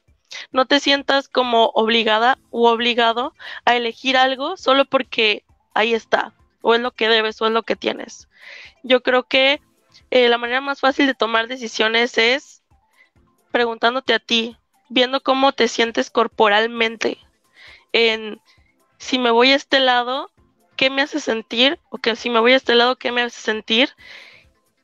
No 0.53 0.67
te 0.67 0.81
sientas 0.81 1.29
como 1.29 1.67
obligada 1.75 2.39
u 2.51 2.67
obligado 2.67 3.35
a 3.65 3.77
elegir 3.77 4.17
algo 4.17 4.57
solo 4.57 4.85
porque 4.85 5.45
ahí 5.75 5.95
está, 5.95 6.33
o 6.63 6.75
es 6.75 6.81
lo 6.81 6.93
que 6.93 7.09
debes, 7.09 7.41
o 7.41 7.47
es 7.47 7.53
lo 7.53 7.63
que 7.63 7.77
tienes. 7.77 8.29
Yo 8.83 9.03
creo 9.03 9.25
que 9.25 9.61
eh, 10.11 10.29
la 10.29 10.39
manera 10.39 10.61
más 10.61 10.81
fácil 10.81 11.07
de 11.07 11.15
tomar 11.15 11.49
decisiones 11.49 12.19
es 12.19 12.63
preguntándote 13.51 14.15
a 14.15 14.19
ti, 14.19 14.57
viendo 14.89 15.21
cómo 15.21 15.53
te 15.53 15.69
sientes 15.69 16.11
corporalmente, 16.11 17.19
en 17.93 18.41
si 18.99 19.19
me 19.19 19.31
voy 19.31 19.53
a 19.53 19.57
este 19.57 19.81
lado, 19.81 20.31
qué 20.77 20.91
me 20.91 21.03
hace 21.03 21.21
sentir, 21.21 21.79
o 21.91 21.99
que 21.99 22.17
si 22.17 22.31
me 22.31 22.41
voy 22.41 22.53
a 22.53 22.57
este 22.57 22.75
lado, 22.75 22.97
qué 22.97 23.13
me 23.13 23.23
hace 23.23 23.41
sentir, 23.41 23.91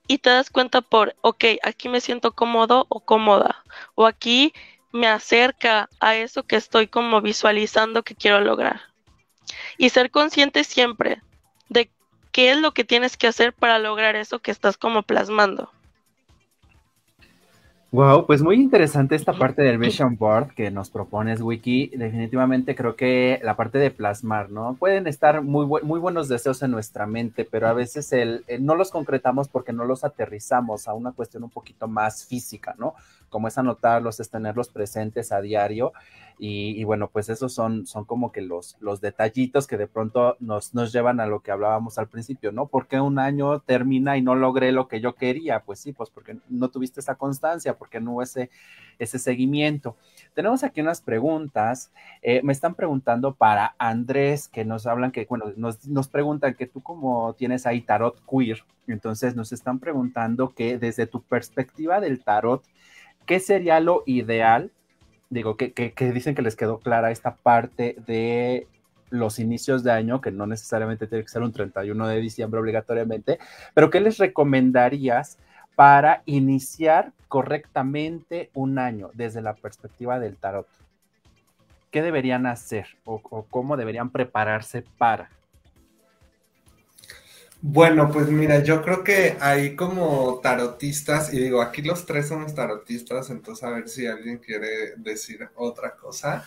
y 0.09 0.19
te 0.19 0.31
das 0.31 0.51
cuenta 0.51 0.81
por, 0.81 1.15
ok, 1.21 1.45
aquí 1.63 1.89
me 1.89 2.01
siento 2.01 2.33
cómodo 2.33 2.87
o 2.89 3.01
cómoda, 3.01 3.65
o 3.95 4.07
aquí 4.07 4.53
me 4.93 5.09
acerca 5.09 5.89
a 6.01 6.17
eso 6.17 6.45
que 6.45 6.57
estoy 6.57 6.87
como 6.87 7.21
visualizando 7.21 8.03
que 8.03 8.15
quiero 8.15 8.41
lograr. 8.41 8.81
Y 9.79 9.91
ser 9.91 10.11
consciente 10.11 10.65
siempre 10.65 11.23
de 11.69 11.91
qué 12.33 12.53
es 12.53 12.59
lo 12.59 12.73
que 12.73 12.85
tienes 12.85 13.17
que 13.17 13.27
hacer 13.27 13.53
para 13.53 13.79
lograr 13.79 14.17
eso 14.17 14.41
que 14.41 14.51
estás 14.51 14.77
como 14.77 15.03
plasmando. 15.03 15.71
Wow, 17.93 18.27
pues 18.27 18.43
muy 18.43 18.57
interesante 18.57 19.15
esta 19.15 19.33
parte 19.33 19.63
del 19.63 19.79
Vision 19.79 20.17
Board 20.19 20.49
que 20.55 20.71
nos 20.71 20.91
propones, 20.91 21.41
Wiki. 21.41 21.93
Definitivamente 21.97 22.75
creo 22.75 22.95
que 22.95 23.41
la 23.43 23.57
parte 23.57 23.79
de 23.79 23.91
plasmar, 23.91 24.51
¿no? 24.51 24.75
Pueden 24.75 25.07
estar 25.07 25.41
muy, 25.41 25.67
muy 25.83 25.99
buenos 25.99 26.29
deseos 26.29 26.61
en 26.63 26.73
nuestra 26.73 27.07
mente, 27.07 27.47
pero 27.51 27.69
a 27.69 27.73
veces 27.73 28.13
el, 28.13 28.45
no 28.61 28.75
los 28.75 28.91
concretamos 28.91 29.49
porque 29.49 29.73
no 29.73 29.85
los 29.85 30.05
aterrizamos 30.05 30.89
a 30.89 30.95
una 30.95 31.13
cuestión 31.13 31.45
un 31.45 31.51
poquito 31.51 31.89
más 31.89 32.27
física, 32.27 32.75
¿no? 32.77 32.97
Como 33.29 33.49
es 33.49 33.59
anotarlos, 33.59 34.21
es 34.21 34.31
tenerlos 34.31 34.69
presentes 34.69 35.33
a 35.33 35.41
diario. 35.41 35.93
Y, 36.39 36.85
bueno, 36.85 37.09
pues 37.09 37.31
esos 37.31 37.55
son, 37.55 37.87
son 37.87 38.05
como 38.05 38.31
que 38.31 38.43
los, 38.43 38.77
los 38.81 39.01
detallitos 39.01 39.67
que 39.67 39.79
de 39.79 39.87
pronto 39.87 40.37
nos, 40.39 40.75
nos 40.75 40.93
llevan 40.93 41.19
a 41.19 41.27
lo 41.27 41.41
que 41.41 41.51
hablábamos 41.51 41.97
al 41.97 42.09
principio, 42.09 42.53
¿no? 42.53 42.67
¿Por 42.67 42.89
qué 42.89 43.01
un 43.01 43.19
año 43.19 43.61
termina 43.61 44.19
y 44.19 44.23
no 44.23 44.35
logré 44.35 44.71
lo 44.71 44.87
que 44.87 45.01
yo 45.01 45.15
quería? 45.15 45.61
Pues 45.61 45.81
sí, 45.81 45.95
pues 45.95 46.11
porque 46.11 46.37
no 46.51 46.69
tuviste 46.69 47.01
esa 47.01 47.15
constancia, 47.15 47.79
porque 47.79 48.01
no 48.01 48.13
hubo 48.13 48.23
ese, 48.23 48.51
ese 48.99 49.19
seguimiento. 49.19 49.97
Tenemos 50.35 50.63
aquí 50.63 50.83
unas 50.83 51.01
preguntas. 51.01 51.91
Eh, 52.21 52.41
me 52.43 52.53
están 52.53 52.75
preguntando 52.75 53.35
para 53.35 53.75
Andrés, 53.79 54.49
que 54.49 54.67
nos 54.67 54.87
hablan 54.87 55.13
que, 55.13 55.25
bueno, 55.25 55.47
nos, 55.57 55.87
nos 55.87 56.09
preguntan 56.09 56.55
que 56.55 56.67
tú 56.67 56.83
como 56.83 57.35
tienes 57.35 57.67
ahí 57.67 57.81
tarot 57.81 58.21
queer, 58.31 58.63
entonces 58.87 59.35
nos 59.35 59.53
están 59.53 59.79
preguntando 59.79 60.55
que 60.55 60.79
desde 60.79 61.07
tu 61.07 61.23
perspectiva 61.23 62.01
del 62.01 62.23
tarot, 62.23 62.63
¿qué 63.27 63.41
sería 63.41 63.81
lo 63.81 64.03
ideal 64.07 64.71
digo, 65.31 65.57
que, 65.57 65.93
dicen 66.13 66.35
que 66.35 66.43
les 66.43 66.57
quedó 66.57 66.79
clara 66.79 67.11
esta 67.11 67.37
parte 67.37 67.97
de 68.07 68.67
los 69.11 69.39
inicios 69.39 69.83
de 69.83 69.93
año, 69.93 70.21
que 70.21 70.31
no 70.31 70.47
necesariamente 70.47 71.07
tiene 71.07 71.25
que 71.25 71.31
ser 71.31 71.43
un 71.43 71.53
31 71.53 72.09
de 72.09 72.21
diciembre 72.21 72.61
obligatoriamente, 72.61 73.39
pero 73.75 73.91
¿qué 73.91 74.01
les 74.01 74.19
recomendarías 74.19 75.39
para 75.75 76.23
iniciar 76.27 77.13
correctamente 77.29 78.51
un 78.55 78.79
año 78.79 79.11
desde 79.15 79.43
la 79.43 79.55
perspectiva 79.55 80.19
del 80.19 80.37
tarot? 80.37 80.67
¿Qué 81.91 82.03
deberían 82.03 82.47
hacer 82.47 82.89
o 83.05 83.21
cómo 83.49 83.77
deberían 83.77 84.11
prepararse 84.11 84.85
para? 84.99 85.31
Bueno, 87.69 88.11
pues 88.13 88.29
mira, 88.29 88.63
yo 88.63 88.81
creo 88.83 89.03
que 89.03 89.37
hay 89.41 89.75
como 89.75 90.39
tarotistas, 90.43 91.33
y 91.35 91.39
digo, 91.41 91.61
aquí 91.63 91.83
los 91.83 92.07
tres 92.07 92.29
somos 92.29 92.55
tarotistas, 92.55 93.29
entonces 93.31 93.65
a 93.65 93.71
ver 93.71 93.89
si 93.89 94.07
alguien 94.07 94.39
quiere 94.39 94.95
decir 94.99 95.49
otra 95.57 95.97
cosa, 95.97 96.45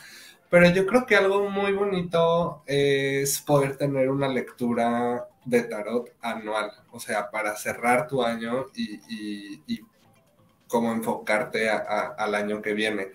pero 0.49 0.69
yo 0.69 0.85
creo 0.85 1.05
que 1.05 1.15
algo 1.17 1.49
muy 1.49 1.73
bonito 1.73 2.63
es 2.65 3.41
poder 3.41 3.75
tener 3.77 4.09
una 4.09 4.29
lectura 4.29 5.27
de 5.45 5.63
tarot 5.63 6.09
anual, 6.21 6.71
o 6.91 6.99
sea, 7.01 7.29
para 7.29 7.55
cerrar 7.57 8.07
tu 8.07 8.23
año 8.23 8.67
y, 8.73 8.95
y, 9.09 9.63
y 9.67 9.81
como 10.67 10.91
enfocarte 10.91 11.69
al 11.69 12.35
año 12.35 12.61
que 12.61 12.73
viene. 12.73 13.09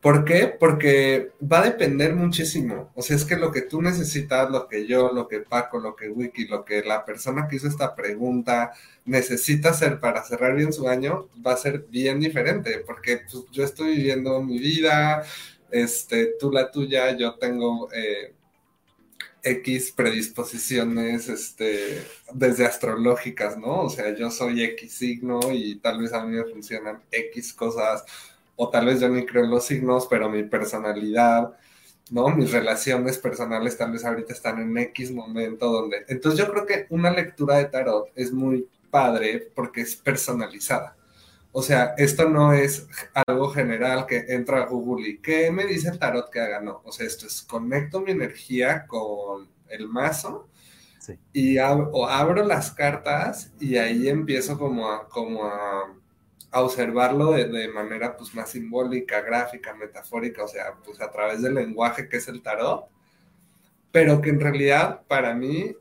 ¿Por 0.00 0.24
qué? 0.24 0.46
Porque 0.46 1.32
va 1.40 1.60
a 1.60 1.64
depender 1.64 2.14
muchísimo. 2.14 2.90
O 2.94 3.02
sea, 3.02 3.16
es 3.16 3.24
que 3.24 3.36
lo 3.36 3.50
que 3.50 3.62
tú 3.62 3.82
necesitas, 3.82 4.48
lo 4.48 4.68
que 4.68 4.86
yo, 4.86 5.12
lo 5.12 5.26
que 5.26 5.40
Paco, 5.40 5.80
lo 5.80 5.96
que 5.96 6.08
Wiki, 6.08 6.46
lo 6.46 6.64
que 6.64 6.82
la 6.82 7.04
persona 7.04 7.48
que 7.48 7.56
hizo 7.56 7.66
esta 7.66 7.96
pregunta 7.96 8.72
necesita 9.04 9.70
hacer 9.70 9.98
para 9.98 10.22
cerrar 10.24 10.54
bien 10.54 10.72
su 10.72 10.88
año, 10.88 11.28
va 11.44 11.54
a 11.54 11.56
ser 11.56 11.86
bien 11.90 12.20
diferente. 12.20 12.78
Porque 12.86 13.22
pues, 13.30 13.44
yo 13.50 13.64
estoy 13.64 13.96
viviendo 13.96 14.40
mi 14.40 14.58
vida, 14.58 15.24
este, 15.70 16.34
tú 16.38 16.52
la 16.52 16.70
tuya, 16.70 17.16
yo 17.16 17.34
tengo 17.34 17.90
eh, 17.92 18.34
X 19.42 19.92
predisposiciones, 19.96 21.28
este, 21.28 22.04
desde 22.32 22.66
astrológicas, 22.66 23.56
¿no? 23.56 23.82
O 23.82 23.90
sea, 23.90 24.14
yo 24.14 24.30
soy 24.30 24.62
X 24.62 24.92
signo 24.92 25.40
y 25.52 25.76
tal 25.80 26.00
vez 26.00 26.12
a 26.12 26.24
mí 26.24 26.36
me 26.36 26.44
funcionan 26.44 27.02
X 27.10 27.52
cosas 27.52 28.04
o 28.60 28.70
tal 28.70 28.86
vez 28.86 29.00
yo 29.00 29.08
ni 29.08 29.24
creo 29.24 29.44
en 29.44 29.50
los 29.50 29.66
signos, 29.66 30.08
pero 30.10 30.28
mi 30.28 30.42
personalidad, 30.42 31.56
¿no? 32.10 32.28
Mis 32.30 32.50
relaciones 32.50 33.16
personales 33.16 33.78
tal 33.78 33.92
vez 33.92 34.04
ahorita 34.04 34.32
están 34.32 34.60
en 34.60 34.76
X 34.78 35.12
momento 35.12 35.70
donde... 35.70 36.04
Entonces 36.08 36.40
yo 36.40 36.50
creo 36.50 36.66
que 36.66 36.86
una 36.90 37.10
lectura 37.10 37.58
de 37.58 37.66
tarot 37.66 38.10
es 38.16 38.32
muy 38.32 38.68
padre 38.90 39.52
porque 39.54 39.82
es 39.82 39.94
personalizada. 39.94 40.96
O 41.52 41.62
sea, 41.62 41.94
esto 41.98 42.28
no 42.28 42.52
es 42.52 42.88
algo 43.26 43.50
general 43.50 44.06
que 44.06 44.24
entra 44.28 44.62
a 44.62 44.66
Google 44.66 45.08
y 45.08 45.18
¿qué 45.18 45.52
me 45.52 45.64
dice 45.64 45.90
el 45.90 45.98
tarot 46.00 46.28
que 46.28 46.40
haga? 46.40 46.60
No, 46.60 46.82
o 46.84 46.90
sea, 46.90 47.06
esto 47.06 47.26
es 47.26 47.42
conecto 47.42 48.00
mi 48.00 48.10
energía 48.10 48.86
con 48.88 49.48
el 49.68 49.88
mazo 49.88 50.48
y 51.32 51.58
o 51.58 52.08
abro 52.08 52.44
las 52.44 52.72
cartas 52.72 53.52
y 53.60 53.76
ahí 53.76 54.08
empiezo 54.08 54.58
como 54.58 54.90
a, 54.90 55.08
como 55.08 55.44
a 55.44 55.94
a 56.50 56.62
observarlo 56.62 57.32
de, 57.32 57.68
manera 57.68 58.16
pues 58.16 58.34
más 58.34 58.50
simbólica, 58.50 59.20
gráfica, 59.20 59.74
metafórica, 59.74 60.44
o 60.44 60.48
sea, 60.48 60.74
pues 60.84 61.00
a 61.00 61.10
través 61.10 61.42
del 61.42 61.54
lenguaje 61.54 62.08
que 62.08 62.16
es 62.16 62.28
el 62.28 62.42
tarot, 62.42 62.86
pero 63.92 64.20
que 64.20 64.30
en 64.30 64.40
realidad 64.40 65.02
para 65.08 65.34
mí 65.34 65.76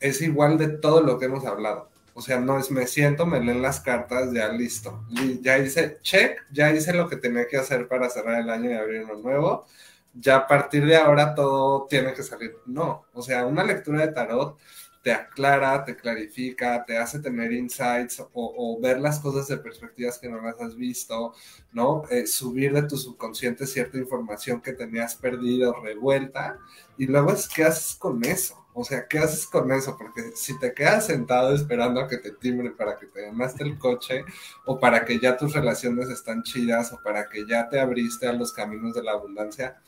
es 0.00 0.22
igual 0.22 0.56
de 0.56 0.68
todo 0.68 1.02
lo 1.02 1.18
que 1.18 1.26
hemos 1.26 1.44
hablado. 1.44 1.90
O 2.14 2.22
sea, 2.22 2.40
no 2.40 2.58
es 2.58 2.70
me 2.70 2.86
siento, 2.86 3.24
me 3.26 3.40
leen 3.40 3.62
las 3.62 3.80
cartas, 3.80 4.32
ya 4.32 4.48
listo. 4.48 5.04
Ya 5.40 5.58
hice 5.58 5.98
check, 6.02 6.42
ya 6.50 6.70
hice 6.72 6.92
lo 6.92 7.08
que 7.08 7.16
tenía 7.16 7.46
que 7.46 7.56
hacer 7.56 7.86
para 7.88 8.10
cerrar 8.10 8.40
el 8.40 8.50
año 8.50 8.70
y 8.70 8.74
abrir 8.74 9.04
uno 9.04 9.14
nuevo. 9.16 9.66
Ya 10.14 10.36
a 10.36 10.46
partir 10.46 10.84
de 10.86 10.96
ahora 10.96 11.34
todo 11.34 11.86
tiene 11.88 12.12
que 12.12 12.22
salir. 12.22 12.56
No, 12.66 13.04
o 13.12 13.22
sea, 13.22 13.46
una 13.46 13.64
lectura 13.64 14.06
de 14.06 14.12
tarot 14.12 14.58
te 15.02 15.12
aclara, 15.12 15.82
te 15.84 15.96
clarifica, 15.96 16.84
te 16.84 16.98
hace 16.98 17.20
tener 17.20 17.52
insights 17.52 18.22
o, 18.32 18.78
ver 18.80 19.00
las 19.00 19.18
cosas 19.18 19.48
de 19.48 19.56
perspectivas 19.56 20.18
que 20.18 20.28
no 20.28 20.40
las 20.40 20.60
has 20.60 20.76
visto, 20.76 21.32
¿no? 21.72 22.02
Eh, 22.10 22.26
subir 22.26 22.72
de 22.74 22.82
tu 22.82 22.96
subconsciente 22.96 23.66
cierta 23.66 23.96
información 23.96 24.60
que 24.60 24.72
tenías 24.72 25.14
perdido, 25.14 25.74
revuelta, 25.82 26.58
y 26.98 27.06
luego 27.06 27.32
es, 27.32 27.48
¿qué 27.48 27.64
haces 27.64 27.96
con 27.96 28.22
eso? 28.24 28.66
O 28.74 28.84
sea, 28.84 29.08
¿qué 29.08 29.18
haces 29.18 29.46
con 29.46 29.72
eso? 29.72 29.96
Porque 29.96 30.32
si 30.34 30.58
te 30.58 30.74
quedas 30.74 31.06
sentado 31.06 31.54
esperando 31.54 32.00
a 32.00 32.08
que 32.08 32.18
te 32.18 32.32
timbre 32.32 32.70
para 32.70 32.96
que 32.96 33.06
te 33.06 33.22
ganaste 33.22 33.64
el 33.64 33.78
coche, 33.78 34.24
o 34.66 34.78
para 34.78 35.04
que 35.06 35.18
ya 35.18 35.36
tus 35.36 35.54
relaciones 35.54 36.10
están 36.10 36.42
chidas, 36.42 36.92
o 36.92 37.00
para 37.02 37.28
que 37.28 37.46
ya 37.46 37.68
te 37.70 37.80
abriste 37.80 38.28
a 38.28 38.32
los 38.34 38.52
caminos 38.52 38.94
de 38.94 39.02
la 39.02 39.12
abundancia, 39.12 39.80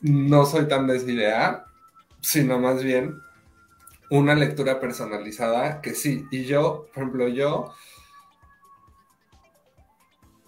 no 0.00 0.46
soy 0.46 0.66
tan 0.68 0.86
de 0.86 0.96
esa 0.96 1.10
idea, 1.10 1.64
sino 2.20 2.58
más 2.58 2.82
bien 2.82 3.20
una 4.12 4.34
lectura 4.34 4.78
personalizada 4.78 5.80
que 5.80 5.94
sí. 5.94 6.26
Y 6.30 6.44
yo, 6.44 6.86
por 6.92 7.02
ejemplo, 7.02 7.28
yo 7.28 7.72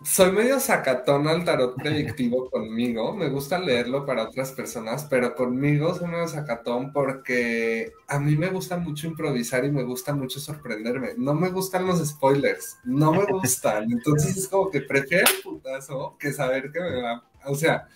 soy 0.04 0.32
medio 0.32 0.60
sacatón 0.60 1.26
al 1.28 1.46
tarot 1.46 1.74
predictivo 1.82 2.50
conmigo. 2.50 3.16
Me 3.16 3.30
gusta 3.30 3.58
leerlo 3.58 4.04
para 4.04 4.24
otras 4.24 4.52
personas, 4.52 5.06
pero 5.08 5.34
conmigo 5.34 5.94
soy 5.94 6.08
medio 6.08 6.28
sacatón 6.28 6.92
porque 6.92 7.90
a 8.06 8.18
mí 8.20 8.36
me 8.36 8.48
gusta 8.48 8.76
mucho 8.76 9.06
improvisar 9.06 9.64
y 9.64 9.72
me 9.72 9.82
gusta 9.82 10.14
mucho 10.14 10.40
sorprenderme. 10.40 11.14
No 11.16 11.32
me 11.32 11.48
gustan 11.48 11.86
los 11.86 12.06
spoilers, 12.06 12.76
no 12.84 13.12
me 13.12 13.24
gustan. 13.30 13.90
Entonces 13.90 14.36
es 14.36 14.46
como 14.46 14.70
que 14.70 14.82
prefiero 14.82 15.26
el 15.26 15.42
putazo 15.42 16.18
que 16.18 16.34
saber 16.34 16.70
que 16.70 16.80
me 16.80 17.00
va. 17.00 17.24
O 17.46 17.54
sea, 17.54 17.88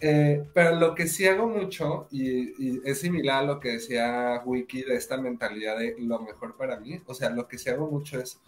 eh, 0.00 0.44
pero 0.52 0.76
lo 0.76 0.94
que 0.94 1.06
sí 1.06 1.26
hago 1.26 1.48
mucho, 1.48 2.08
y, 2.10 2.80
es 2.88 3.00
similar 3.00 3.44
a 3.44 3.46
lo 3.46 3.60
que 3.60 3.70
decía 3.72 4.42
Wiki 4.44 4.82
de 4.82 4.96
esta 4.96 5.16
mentalidad 5.16 5.78
de 5.78 5.96
lo 5.98 6.20
mejor 6.20 6.56
para 6.56 6.78
mí, 6.78 7.00
o 7.06 7.14
sea, 7.14 7.30
lo 7.30 7.48
que 7.48 7.58
sí 7.58 7.70
hago 7.70 7.90
mucho 7.90 8.18
es 8.20 8.40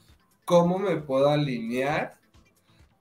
cómo 0.44 0.78
me 0.78 0.96
puedo 0.96 1.28
alinear 1.28 2.18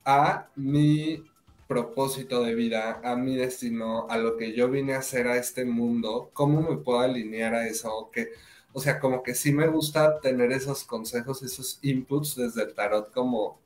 a 0.05 0.49
mi 0.55 1.23
propósito 1.67 2.43
de 2.43 2.55
vida, 2.55 3.01
a 3.03 3.15
mi 3.15 3.35
destino, 3.35 4.07
a 4.09 4.17
lo 4.17 4.37
que 4.37 4.53
yo 4.53 4.69
vine 4.69 4.93
a 4.93 4.99
hacer 4.99 5.27
a 5.27 5.37
este 5.37 5.65
mundo, 5.65 6.29
cómo 6.33 6.61
me 6.61 6.77
puedo 6.77 6.99
alinear 6.99 7.55
a 7.55 7.67
eso, 7.67 8.09
que, 8.13 8.29
o 8.73 8.79
sea, 8.79 8.99
como 8.99 9.23
que 9.23 9.33
sí 9.35 9.51
me 9.51 9.67
gusta 9.67 10.19
tener 10.19 10.51
esos 10.51 10.83
consejos, 10.83 11.41
esos 11.43 11.79
inputs 11.81 12.35
desde 12.35 12.63
el 12.63 12.75
tarot 12.75 13.11
como, 13.11 13.59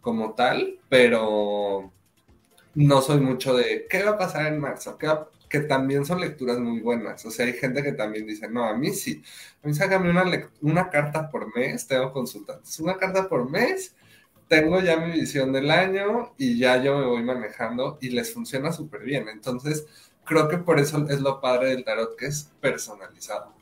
como 0.00 0.34
tal, 0.34 0.78
pero 0.88 1.92
no 2.76 3.00
soy 3.00 3.20
mucho 3.20 3.56
de 3.56 3.86
qué 3.88 4.04
va 4.04 4.12
a 4.12 4.18
pasar 4.18 4.52
en 4.52 4.60
marzo, 4.60 4.98
que 5.48 5.60
también 5.60 6.04
son 6.04 6.20
lecturas 6.20 6.58
muy 6.58 6.80
buenas. 6.80 7.24
O 7.24 7.30
sea, 7.30 7.46
hay 7.46 7.54
gente 7.54 7.82
que 7.82 7.92
también 7.92 8.26
dice, 8.26 8.48
no, 8.50 8.64
a 8.64 8.76
mí 8.76 8.90
sí. 8.92 9.22
A 9.64 9.66
mí 9.66 9.74
sácame 9.74 10.10
una, 10.10 10.24
una 10.60 10.90
carta 10.90 11.30
por 11.30 11.56
mes, 11.56 11.86
tengo 11.86 12.12
consultantes. 12.12 12.78
Una 12.78 12.98
carta 12.98 13.30
por 13.30 13.50
mes, 13.50 13.96
tengo 14.46 14.78
ya 14.80 14.98
mi 14.98 15.12
visión 15.12 15.54
del 15.54 15.70
año 15.70 16.34
y 16.36 16.58
ya 16.58 16.76
yo 16.82 16.98
me 16.98 17.06
voy 17.06 17.22
manejando 17.22 17.96
y 18.02 18.10
les 18.10 18.34
funciona 18.34 18.70
súper 18.72 19.04
bien. 19.04 19.26
Entonces, 19.30 19.86
creo 20.26 20.46
que 20.46 20.58
por 20.58 20.78
eso 20.78 21.06
es 21.08 21.20
lo 21.20 21.40
padre 21.40 21.70
del 21.70 21.82
tarot, 21.82 22.14
que 22.14 22.26
es 22.26 22.52
personalizado. 22.60 23.54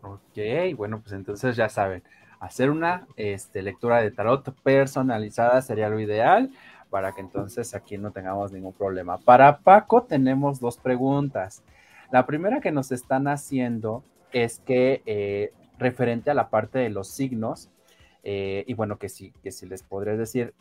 Ok, 0.00 0.74
bueno, 0.74 1.02
pues 1.02 1.12
entonces 1.12 1.54
ya 1.54 1.68
saben, 1.68 2.02
hacer 2.40 2.70
una 2.70 3.06
este, 3.16 3.60
lectura 3.60 4.00
de 4.00 4.10
tarot 4.10 4.54
personalizada 4.62 5.60
sería 5.60 5.90
lo 5.90 6.00
ideal 6.00 6.50
para 6.92 7.12
que 7.12 7.22
entonces 7.22 7.74
aquí 7.74 7.96
no 7.96 8.10
tengamos 8.10 8.52
ningún 8.52 8.74
problema. 8.74 9.16
Para 9.16 9.60
Paco 9.60 10.02
tenemos 10.02 10.60
dos 10.60 10.76
preguntas. 10.76 11.62
La 12.10 12.26
primera 12.26 12.60
que 12.60 12.70
nos 12.70 12.92
están 12.92 13.28
haciendo 13.28 14.04
es 14.30 14.58
que 14.58 15.00
eh, 15.06 15.54
referente 15.78 16.30
a 16.30 16.34
la 16.34 16.50
parte 16.50 16.80
de 16.80 16.90
los 16.90 17.08
signos, 17.08 17.70
eh, 18.24 18.64
y 18.66 18.74
bueno, 18.74 18.98
que 18.98 19.08
sí, 19.08 19.32
que 19.42 19.52
si 19.52 19.64
les 19.64 19.82
podré 19.82 20.18
decir, 20.18 20.52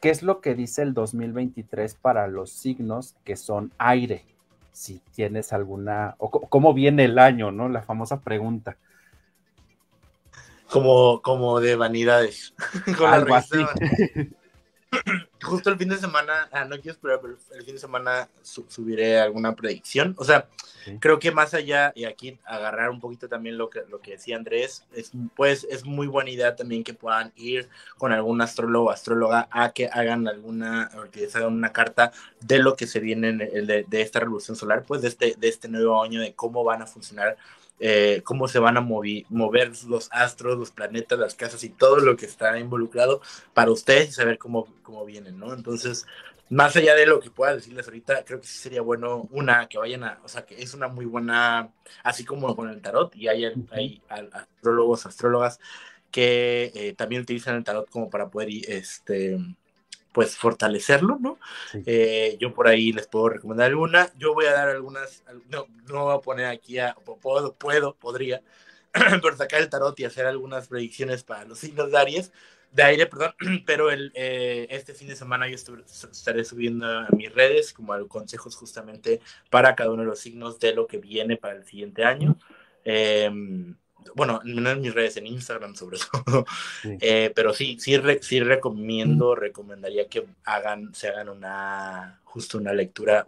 ¿qué 0.00 0.10
es 0.10 0.22
lo 0.22 0.40
que 0.40 0.54
dice 0.54 0.82
el 0.82 0.94
2023 0.94 1.96
para 1.96 2.28
los 2.28 2.52
signos 2.52 3.16
que 3.24 3.34
son 3.34 3.72
aire? 3.78 4.24
Si 4.70 5.00
tienes 5.12 5.52
alguna, 5.52 6.14
o 6.18 6.30
cómo 6.30 6.72
viene 6.72 7.06
el 7.06 7.18
año, 7.18 7.50
¿no? 7.50 7.68
La 7.68 7.82
famosa 7.82 8.20
pregunta. 8.20 8.76
Como, 10.70 11.20
como 11.20 11.58
de 11.58 11.74
vanidades. 11.74 12.54
Algo 13.04 13.34
así. 13.34 13.58
justo 15.42 15.70
el 15.70 15.78
fin 15.78 15.88
de 15.88 15.98
semana, 15.98 16.48
ah, 16.52 16.64
no 16.64 16.76
quiero 16.76 16.92
esperar, 16.92 17.20
pero 17.20 17.36
el 17.54 17.64
fin 17.64 17.74
de 17.74 17.80
semana 17.80 18.28
subiré 18.42 19.20
alguna 19.20 19.54
predicción. 19.54 20.14
O 20.18 20.24
sea, 20.24 20.48
creo 21.00 21.18
que 21.18 21.30
más 21.30 21.54
allá, 21.54 21.92
y 21.94 22.04
aquí 22.04 22.38
agarrar 22.44 22.90
un 22.90 23.00
poquito 23.00 23.28
también 23.28 23.58
lo 23.58 23.68
que, 23.68 23.82
lo 23.88 24.00
que 24.00 24.12
decía 24.12 24.36
Andrés, 24.36 24.84
es, 24.92 25.12
pues 25.36 25.66
es 25.70 25.84
muy 25.84 26.06
buena 26.06 26.30
idea 26.30 26.56
también 26.56 26.84
que 26.84 26.94
puedan 26.94 27.32
ir 27.36 27.68
con 27.98 28.12
algún 28.12 28.40
astrólogo 28.40 28.86
o 28.86 28.90
astróloga 28.90 29.48
a 29.50 29.72
que 29.72 29.86
hagan 29.86 30.28
alguna, 30.28 30.90
o 30.96 31.10
que 31.10 31.20
les 31.20 31.36
hagan 31.36 31.52
una 31.52 31.72
carta 31.72 32.12
de 32.40 32.58
lo 32.58 32.76
que 32.76 32.86
se 32.86 33.00
viene 33.00 33.32
de, 33.32 33.84
de, 33.88 34.00
esta 34.00 34.20
revolución 34.20 34.56
solar, 34.56 34.84
pues 34.86 35.02
de 35.02 35.08
este, 35.08 35.34
de 35.38 35.48
este 35.48 35.68
nuevo 35.68 36.02
año, 36.02 36.20
de 36.20 36.34
cómo 36.34 36.64
van 36.64 36.82
a 36.82 36.86
funcionar 36.86 37.36
eh, 37.84 38.22
cómo 38.22 38.46
se 38.46 38.60
van 38.60 38.76
a 38.76 38.80
mover 38.80 39.72
los 39.88 40.08
astros, 40.12 40.56
los 40.56 40.70
planetas, 40.70 41.18
las 41.18 41.34
casas 41.34 41.64
y 41.64 41.68
todo 41.68 41.98
lo 41.98 42.16
que 42.16 42.26
está 42.26 42.56
involucrado 42.56 43.20
para 43.54 43.72
ustedes 43.72 44.10
y 44.10 44.12
saber 44.12 44.38
cómo, 44.38 44.72
cómo 44.84 45.04
vienen, 45.04 45.36
¿no? 45.36 45.52
Entonces, 45.52 46.06
más 46.48 46.76
allá 46.76 46.94
de 46.94 47.06
lo 47.06 47.18
que 47.18 47.30
pueda 47.30 47.56
decirles 47.56 47.88
ahorita, 47.88 48.24
creo 48.24 48.40
que 48.40 48.46
sí 48.46 48.56
sería 48.56 48.82
bueno, 48.82 49.28
una, 49.32 49.66
que 49.66 49.78
vayan 49.78 50.04
a, 50.04 50.20
o 50.22 50.28
sea, 50.28 50.46
que 50.46 50.62
es 50.62 50.74
una 50.74 50.86
muy 50.86 51.06
buena, 51.06 51.72
así 52.04 52.24
como 52.24 52.54
con 52.54 52.70
el 52.70 52.80
tarot, 52.80 53.16
y 53.16 53.26
hay, 53.26 53.46
hay 53.72 54.00
astrólogos, 54.08 55.04
astrólogas 55.04 55.58
que 56.12 56.70
eh, 56.76 56.94
también 56.94 57.22
utilizan 57.22 57.56
el 57.56 57.64
tarot 57.64 57.90
como 57.90 58.10
para 58.10 58.30
poder, 58.30 58.48
este, 58.68 59.38
pues 60.12 60.36
fortalecerlo, 60.36 61.18
¿no? 61.20 61.38
Eh, 61.86 62.36
yo 62.38 62.54
por 62.54 62.68
ahí 62.68 62.92
les 62.92 63.06
puedo 63.06 63.30
recomendar 63.30 63.70
alguna. 63.70 64.10
Yo 64.18 64.34
voy 64.34 64.46
a 64.46 64.52
dar 64.52 64.68
algunas, 64.68 65.24
no, 65.48 65.66
no 65.88 66.04
voy 66.04 66.16
a 66.16 66.20
poner 66.20 66.46
aquí 66.46 66.78
a, 66.78 66.94
puedo, 66.94 67.54
puedo, 67.54 67.94
podría, 67.96 68.42
pero 68.92 69.36
sacar 69.36 69.60
el 69.60 69.70
tarot 69.70 69.98
y 70.00 70.04
hacer 70.04 70.26
algunas 70.26 70.68
predicciones 70.68 71.24
para 71.24 71.44
los 71.44 71.58
signos 71.58 71.90
de 71.90 71.98
Aries, 71.98 72.32
de 72.72 72.82
aire, 72.82 73.06
perdón, 73.06 73.34
pero 73.66 73.90
el, 73.90 74.12
eh, 74.14 74.66
este 74.70 74.94
fin 74.94 75.08
de 75.08 75.16
semana 75.16 75.48
yo 75.48 75.56
estaré 75.56 76.44
subiendo 76.44 76.86
a 76.86 77.08
mis 77.16 77.32
redes 77.32 77.72
como 77.72 78.06
consejos 78.08 78.54
justamente 78.56 79.20
para 79.50 79.74
cada 79.74 79.90
uno 79.90 80.02
de 80.02 80.08
los 80.08 80.20
signos 80.20 80.58
de 80.58 80.74
lo 80.74 80.86
que 80.86 80.98
viene 80.98 81.36
para 81.36 81.56
el 81.56 81.64
siguiente 81.64 82.04
año. 82.04 82.38
Eh, 82.84 83.30
bueno, 84.14 84.40
no 84.44 84.70
en 84.70 84.80
mis 84.80 84.94
redes, 84.94 85.16
en 85.16 85.26
Instagram 85.26 85.74
sobre 85.74 85.98
todo, 86.24 86.46
eh, 86.84 87.32
pero 87.34 87.52
sí, 87.54 87.78
sí, 87.80 88.00
sí 88.20 88.40
recomiendo, 88.40 89.34
recomendaría 89.34 90.08
que 90.08 90.26
hagan, 90.44 90.94
se 90.94 91.08
hagan 91.08 91.28
una, 91.28 92.20
justo 92.24 92.58
una 92.58 92.72
lectura, 92.72 93.26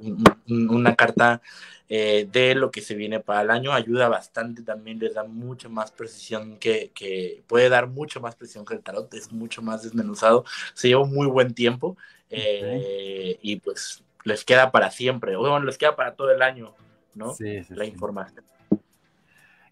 una 0.48 0.94
carta 0.94 1.40
eh, 1.88 2.26
de 2.32 2.54
lo 2.54 2.70
que 2.70 2.80
se 2.80 2.94
viene 2.94 3.20
para 3.20 3.42
el 3.42 3.50
año, 3.50 3.72
ayuda 3.72 4.08
bastante 4.08 4.62
también, 4.62 4.98
les 4.98 5.14
da 5.14 5.24
mucha 5.24 5.68
más 5.68 5.90
precisión 5.92 6.56
que, 6.56 6.90
que 6.94 7.42
puede 7.46 7.68
dar 7.68 7.88
mucho 7.88 8.20
más 8.20 8.34
precisión 8.34 8.64
que 8.64 8.74
el 8.74 8.80
tarot, 8.80 9.12
es 9.14 9.30
mucho 9.32 9.60
más 9.60 9.82
desmenuzado, 9.82 10.44
se 10.72 10.88
lleva 10.88 11.04
muy 11.04 11.26
buen 11.26 11.52
tiempo 11.52 11.96
eh, 12.30 13.38
y 13.42 13.56
pues 13.56 14.02
les 14.24 14.44
queda 14.44 14.70
para 14.72 14.90
siempre, 14.90 15.36
bueno, 15.36 15.60
les 15.60 15.76
queda 15.76 15.94
para 15.94 16.14
todo 16.14 16.30
el 16.30 16.40
año, 16.40 16.74
¿no? 17.14 17.34
la 17.68 17.84
información. 17.84 18.44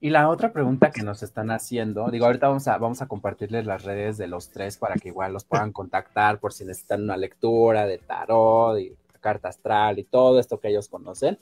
Y 0.04 0.10
la 0.10 0.28
otra 0.28 0.52
pregunta 0.52 0.90
que 0.90 1.04
nos 1.04 1.22
están 1.22 1.52
haciendo, 1.52 2.10
digo, 2.10 2.26
ahorita 2.26 2.48
vamos 2.48 2.66
a, 2.66 2.76
vamos 2.76 3.00
a 3.02 3.06
compartirles 3.06 3.66
las 3.66 3.84
redes 3.84 4.18
de 4.18 4.26
los 4.26 4.50
tres 4.50 4.76
para 4.76 4.96
que 4.96 5.10
igual 5.10 5.32
los 5.32 5.44
puedan 5.44 5.70
contactar 5.70 6.40
por 6.40 6.52
si 6.52 6.64
necesitan 6.64 7.04
una 7.04 7.16
lectura 7.16 7.86
de 7.86 7.98
tarot 7.98 8.80
y 8.80 8.96
carta 9.20 9.50
astral 9.50 10.00
y 10.00 10.02
todo 10.02 10.40
esto 10.40 10.58
que 10.58 10.70
ellos 10.70 10.88
conocen. 10.88 11.38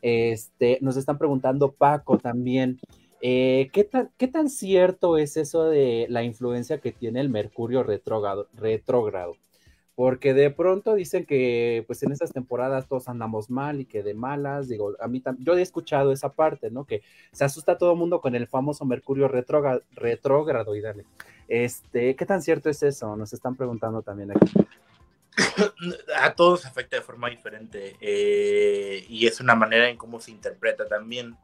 Este, 0.00 0.78
nos 0.80 0.96
están 0.96 1.18
preguntando 1.18 1.72
Paco 1.72 2.16
también, 2.18 2.78
eh, 3.20 3.68
¿qué, 3.72 3.82
tan, 3.82 4.12
¿qué 4.16 4.28
tan 4.28 4.48
cierto 4.48 5.18
es 5.18 5.36
eso 5.36 5.64
de 5.64 6.06
la 6.08 6.22
influencia 6.22 6.78
que 6.78 6.92
tiene 6.92 7.20
el 7.20 7.30
Mercurio 7.30 7.82
retrógrado? 7.82 8.46
retrógrado? 8.54 9.34
Porque 9.94 10.34
de 10.34 10.50
pronto 10.50 10.94
dicen 10.94 11.24
que 11.24 11.84
pues 11.86 12.02
en 12.02 12.12
esas 12.12 12.32
temporadas 12.32 12.88
todos 12.88 13.08
andamos 13.08 13.48
mal 13.48 13.80
y 13.80 13.84
que 13.84 14.02
de 14.02 14.14
malas, 14.14 14.68
digo, 14.68 14.94
a 15.00 15.06
mí 15.06 15.22
yo 15.38 15.56
he 15.56 15.62
escuchado 15.62 16.12
esa 16.12 16.32
parte, 16.32 16.70
¿no? 16.70 16.84
Que 16.84 17.02
se 17.32 17.44
asusta 17.44 17.78
todo 17.78 17.92
el 17.92 17.98
mundo 17.98 18.20
con 18.20 18.34
el 18.34 18.48
famoso 18.48 18.84
Mercurio 18.84 19.28
retrógrado 19.28 20.74
y 20.74 20.80
dale. 20.80 21.04
Este, 21.46 22.16
¿qué 22.16 22.26
tan 22.26 22.42
cierto 22.42 22.70
es 22.70 22.82
eso? 22.82 23.16
Nos 23.16 23.32
están 23.32 23.54
preguntando 23.54 24.02
también 24.02 24.32
aquí. 24.32 24.52
A 26.20 26.34
todos 26.34 26.66
afecta 26.66 26.96
de 26.96 27.02
forma 27.02 27.28
diferente 27.28 27.96
eh, 28.00 29.04
y 29.08 29.26
es 29.26 29.40
una 29.40 29.54
manera 29.54 29.88
en 29.88 29.96
cómo 29.96 30.20
se 30.20 30.32
interpreta 30.32 30.86
también. 30.88 31.36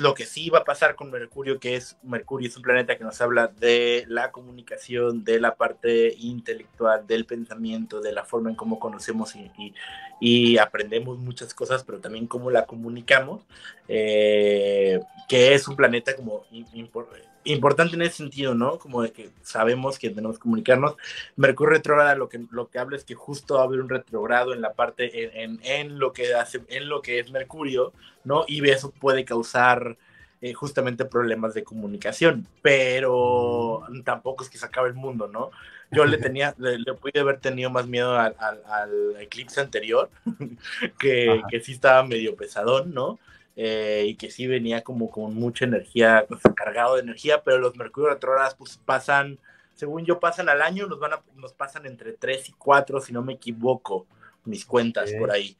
Lo 0.00 0.14
que 0.14 0.24
sí 0.24 0.50
va 0.50 0.60
a 0.60 0.64
pasar 0.64 0.94
con 0.94 1.10
Mercurio, 1.10 1.58
que 1.58 1.76
es 1.76 1.96
Mercurio 2.02 2.48
es 2.48 2.56
un 2.56 2.62
planeta 2.62 2.96
que 2.96 3.04
nos 3.04 3.20
habla 3.20 3.48
de 3.48 4.04
la 4.08 4.30
comunicación, 4.30 5.24
de 5.24 5.40
la 5.40 5.56
parte 5.56 6.14
intelectual, 6.18 7.06
del 7.06 7.26
pensamiento, 7.26 8.00
de 8.00 8.12
la 8.12 8.24
forma 8.24 8.50
en 8.50 8.56
cómo 8.56 8.78
conocemos 8.78 9.34
y, 9.36 9.74
y, 10.20 10.58
aprendemos 10.58 11.18
muchas 11.18 11.54
cosas, 11.54 11.84
pero 11.84 12.00
también 12.00 12.26
cómo 12.26 12.50
la 12.50 12.66
comunicamos, 12.66 13.42
eh, 13.88 15.00
que 15.28 15.54
es 15.54 15.68
un 15.68 15.76
planeta 15.76 16.14
como 16.16 16.44
importante 16.50 17.33
en 17.44 18.02
ese 18.02 18.16
sentido, 18.16 18.54
¿no? 18.54 18.78
Como 18.78 19.02
de 19.02 19.12
que 19.12 19.30
sabemos 19.42 19.98
que 19.98 20.10
tenemos 20.10 20.36
que 20.36 20.42
comunicarnos. 20.42 20.96
Mercurio 21.36 21.74
retrógrado 21.74 22.16
lo 22.16 22.28
que, 22.28 22.44
lo 22.50 22.68
que 22.68 22.78
habla 22.78 22.96
es 22.96 23.04
que 23.04 23.14
justo 23.14 23.54
va 23.54 23.62
a 23.62 23.64
haber 23.64 23.80
un 23.80 23.88
retrogrado 23.88 24.54
en 24.54 24.60
la 24.60 24.72
parte, 24.72 25.42
en, 25.42 25.60
en, 25.62 25.98
lo 25.98 26.12
que 26.12 26.34
hace, 26.34 26.62
en 26.68 26.88
lo 26.88 27.02
que 27.02 27.18
es 27.18 27.30
Mercurio, 27.30 27.92
¿no? 28.24 28.44
Y 28.48 28.68
eso 28.68 28.90
puede 28.90 29.24
causar 29.24 29.96
eh, 30.44 30.52
justamente 30.52 31.06
problemas 31.06 31.54
de 31.54 31.64
comunicación, 31.64 32.46
pero 32.60 33.82
tampoco 34.04 34.44
es 34.44 34.50
que 34.50 34.58
se 34.58 34.66
acabe 34.66 34.88
el 34.88 34.94
mundo, 34.94 35.26
¿no? 35.26 35.50
Yo 35.90 36.04
le 36.04 36.18
tenía, 36.18 36.54
le, 36.58 36.92
pude 36.94 37.18
haber 37.18 37.40
tenido 37.40 37.70
más 37.70 37.86
miedo 37.86 38.18
al, 38.18 38.36
al, 38.38 39.16
eclipse 39.20 39.60
anterior, 39.60 40.10
que, 40.98 41.40
que 41.48 41.60
sí 41.60 41.72
estaba 41.72 42.02
medio 42.02 42.36
pesadón, 42.36 42.92
¿no? 42.92 43.18
Eh, 43.56 44.06
y 44.08 44.16
que 44.16 44.30
sí 44.30 44.48
venía 44.48 44.82
como 44.82 45.10
con 45.10 45.34
mucha 45.34 45.64
energía, 45.64 46.24
pues, 46.28 46.40
cargado 46.56 46.96
de 46.96 47.02
energía, 47.02 47.42
pero 47.44 47.58
los 47.58 47.76
Mercurio 47.76 48.10
retrógrados 48.10 48.56
pues 48.56 48.80
pasan, 48.84 49.38
según 49.74 50.04
yo, 50.04 50.18
pasan 50.18 50.48
al 50.48 50.60
año, 50.60 50.88
nos, 50.88 50.98
van 50.98 51.12
a, 51.12 51.22
nos 51.36 51.52
pasan 51.52 51.86
entre 51.86 52.14
3 52.14 52.48
y 52.48 52.52
4, 52.52 53.00
si 53.00 53.12
no 53.12 53.22
me 53.22 53.34
equivoco, 53.34 54.06
mis 54.44 54.64
cuentas 54.64 55.12
por 55.18 55.30
ahí. 55.30 55.56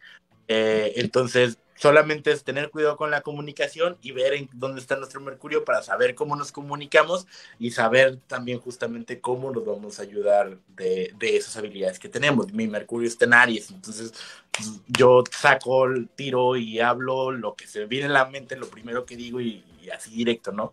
Eh, 0.49 0.95
entonces, 0.97 1.59
solamente 1.77 2.31
es 2.31 2.45
tener 2.45 2.71
cuidado 2.71 2.97
con 2.97 3.11
la 3.11 3.23
comunicación 3.23 3.97
y 4.03 4.13
ver 4.13 4.35
en 4.35 4.49
dónde 4.53 4.81
está 4.81 4.97
nuestro 4.97 5.21
Mercurio 5.21 5.65
para 5.65 5.83
saber 5.83 6.15
cómo 6.15 6.37
nos 6.37 6.53
comunicamos 6.53 7.27
y 7.59 7.71
saber 7.71 8.19
también 8.27 8.61
justamente 8.61 9.21
cómo 9.21 9.51
nos 9.51 9.65
vamos 9.65 9.99
a 9.99 10.03
ayudar 10.03 10.59
de, 10.69 11.13
de 11.19 11.37
esas 11.37 11.57
habilidades 11.57 11.99
que 11.99 12.09
tenemos. 12.09 12.53
Mi 12.53 12.67
Mercurio 12.67 13.09
está 13.09 13.25
en 13.25 13.35
Aries, 13.35 13.71
entonces 13.71 14.13
pues, 14.51 14.81
yo 14.87 15.25
saco 15.31 15.87
el 15.87 16.09
tiro 16.09 16.57
y 16.57 16.81
hablo 16.81 17.31
lo 17.31 17.55
que 17.55 17.67
se 17.67 17.87
viene 17.87 18.07
en 18.07 18.13
la 18.13 18.27
mente, 18.27 18.57
lo 18.57 18.69
primero 18.69 19.05
que 19.05 19.17
digo 19.17 19.41
y 19.41 19.65
así 19.93 20.11
directo, 20.11 20.53
¿no? 20.53 20.73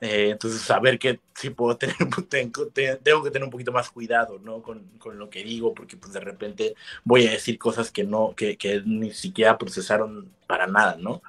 Eh, 0.00 0.30
entonces, 0.30 0.60
saber 0.60 0.98
que 0.98 1.20
sí 1.34 1.50
puedo 1.50 1.76
tener, 1.76 1.96
tengo, 2.28 2.70
que 2.70 3.30
tener 3.30 3.44
un 3.44 3.50
poquito 3.50 3.72
más 3.72 3.90
cuidado, 3.90 4.38
¿no? 4.38 4.62
Con, 4.62 4.82
con, 4.98 5.18
lo 5.18 5.28
que 5.28 5.42
digo, 5.42 5.74
porque 5.74 5.96
pues 5.96 6.12
de 6.12 6.20
repente 6.20 6.74
voy 7.04 7.26
a 7.26 7.32
decir 7.32 7.58
cosas 7.58 7.90
que 7.90 8.04
no, 8.04 8.34
que, 8.36 8.56
que 8.56 8.82
ni 8.84 9.12
siquiera 9.12 9.58
procesaron 9.58 10.30
para 10.46 10.66
nada, 10.66 10.96
¿no? 10.98 11.22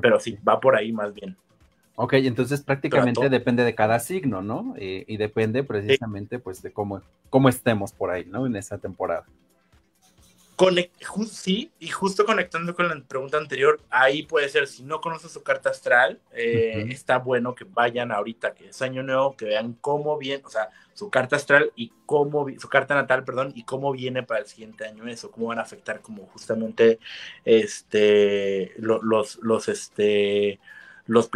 Pero 0.00 0.20
sí, 0.20 0.38
va 0.46 0.60
por 0.60 0.76
ahí 0.76 0.92
más 0.92 1.12
bien. 1.12 1.36
Ok, 1.96 2.14
entonces 2.14 2.62
prácticamente 2.62 3.28
depende 3.28 3.64
de 3.64 3.74
cada 3.74 3.98
signo, 3.98 4.40
¿no? 4.40 4.74
Eh, 4.78 5.04
y 5.06 5.16
depende 5.16 5.64
precisamente, 5.64 6.38
pues, 6.38 6.62
de 6.62 6.72
cómo, 6.72 7.02
cómo 7.28 7.48
estemos 7.48 7.92
por 7.92 8.10
ahí, 8.10 8.24
¿no? 8.24 8.46
En 8.46 8.56
esa 8.56 8.78
temporada 8.78 9.26
sí, 11.30 11.70
y 11.78 11.88
justo 11.88 12.26
conectando 12.26 12.74
con 12.74 12.88
la 12.88 13.00
pregunta 13.08 13.38
anterior, 13.38 13.80
ahí 13.88 14.24
puede 14.24 14.48
ser, 14.48 14.66
si 14.66 14.82
no 14.82 15.00
conoces 15.00 15.32
su 15.32 15.42
carta 15.42 15.70
astral, 15.70 16.20
eh, 16.32 16.86
está 16.90 17.18
bueno 17.18 17.54
que 17.54 17.64
vayan 17.64 18.12
ahorita, 18.12 18.52
que 18.52 18.68
es 18.68 18.82
año 18.82 19.02
nuevo, 19.02 19.36
que 19.36 19.46
vean 19.46 19.76
cómo 19.80 20.18
viene, 20.18 20.42
o 20.44 20.50
sea, 20.50 20.68
su 20.92 21.08
carta 21.08 21.36
astral 21.36 21.72
y 21.76 21.92
cómo, 22.04 22.46
su 22.58 22.68
carta 22.68 22.94
natal, 22.94 23.24
perdón, 23.24 23.52
y 23.54 23.64
cómo 23.64 23.92
viene 23.92 24.22
para 24.22 24.40
el 24.40 24.46
siguiente 24.46 24.84
año 24.84 25.08
eso, 25.08 25.30
cómo 25.30 25.46
van 25.46 25.60
a 25.60 25.62
afectar 25.62 26.02
como 26.02 26.26
justamente, 26.26 26.98
este, 27.44 28.74
los, 28.76 29.38
los, 29.40 29.68
este, 29.68 30.60
los, 31.10 31.28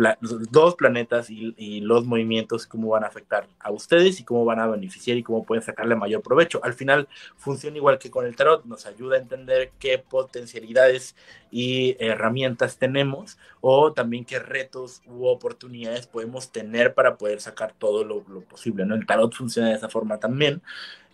dos 0.52 0.76
planetas 0.76 1.30
y, 1.30 1.80
los 1.80 2.06
movimientos, 2.06 2.64
cómo 2.64 2.90
van 2.90 3.02
a 3.02 3.08
afectar 3.08 3.48
a 3.58 3.72
ustedes 3.72 4.20
y 4.20 4.24
cómo 4.24 4.44
van 4.44 4.60
a 4.60 4.68
beneficiar 4.68 5.16
y 5.16 5.24
cómo 5.24 5.44
pueden 5.44 5.64
sacarle 5.64 5.96
mayor 5.96 6.22
provecho. 6.22 6.60
Al 6.62 6.74
final 6.74 7.08
funciona 7.36 7.76
igual 7.76 7.98
que 7.98 8.08
con 8.08 8.24
el 8.24 8.36
tarot, 8.36 8.64
nos 8.66 8.86
ayuda 8.86 9.16
a 9.16 9.18
entender 9.18 9.72
qué 9.80 9.98
potencialidades 9.98 11.16
y 11.50 11.96
herramientas 11.98 12.78
tenemos 12.78 13.36
o 13.60 13.92
también 13.92 14.24
qué 14.24 14.38
retos 14.38 15.02
u 15.06 15.26
oportunidades 15.26 16.06
podemos 16.06 16.52
tener 16.52 16.94
para 16.94 17.16
poder 17.16 17.40
sacar 17.40 17.74
todo 17.76 18.04
lo, 18.04 18.24
lo 18.28 18.42
posible. 18.42 18.86
¿no? 18.86 18.94
El 18.94 19.06
tarot 19.06 19.34
funciona 19.34 19.70
de 19.70 19.74
esa 19.74 19.88
forma 19.88 20.20
también. 20.20 20.62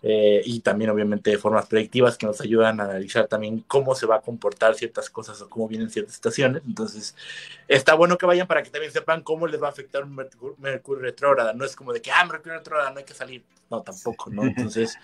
Eh, 0.02 0.40
y 0.46 0.60
también 0.60 0.90
obviamente 0.90 1.36
formas 1.36 1.66
predictivas 1.66 2.16
que 2.16 2.24
nos 2.24 2.40
ayudan 2.40 2.80
a 2.80 2.84
analizar 2.84 3.26
también 3.28 3.60
cómo 3.66 3.94
se 3.94 4.06
va 4.06 4.16
a 4.16 4.20
comportar 4.22 4.74
ciertas 4.74 5.10
cosas 5.10 5.42
o 5.42 5.48
cómo 5.48 5.68
vienen 5.68 5.90
ciertas 5.90 6.14
estaciones. 6.14 6.62
Entonces, 6.66 7.14
está 7.68 7.94
bueno 7.94 8.16
que 8.16 8.24
vayan 8.24 8.46
para 8.46 8.62
que 8.62 8.70
también 8.70 8.92
sepan 8.92 9.22
cómo 9.22 9.46
les 9.46 9.62
va 9.62 9.66
a 9.66 9.70
afectar 9.70 10.04
un 10.04 10.14
Mercurio, 10.58 11.02
retrógrado. 11.02 11.52
No 11.52 11.64
es 11.64 11.76
como 11.76 11.92
de 11.92 12.00
que, 12.00 12.10
ah, 12.10 12.24
Mercurio 12.24 12.58
retrógrado, 12.58 12.92
no 12.92 12.98
hay 12.98 13.04
que 13.04 13.14
salir. 13.14 13.44
No, 13.70 13.82
tampoco, 13.82 14.30
¿no? 14.30 14.42
Entonces, 14.46 14.96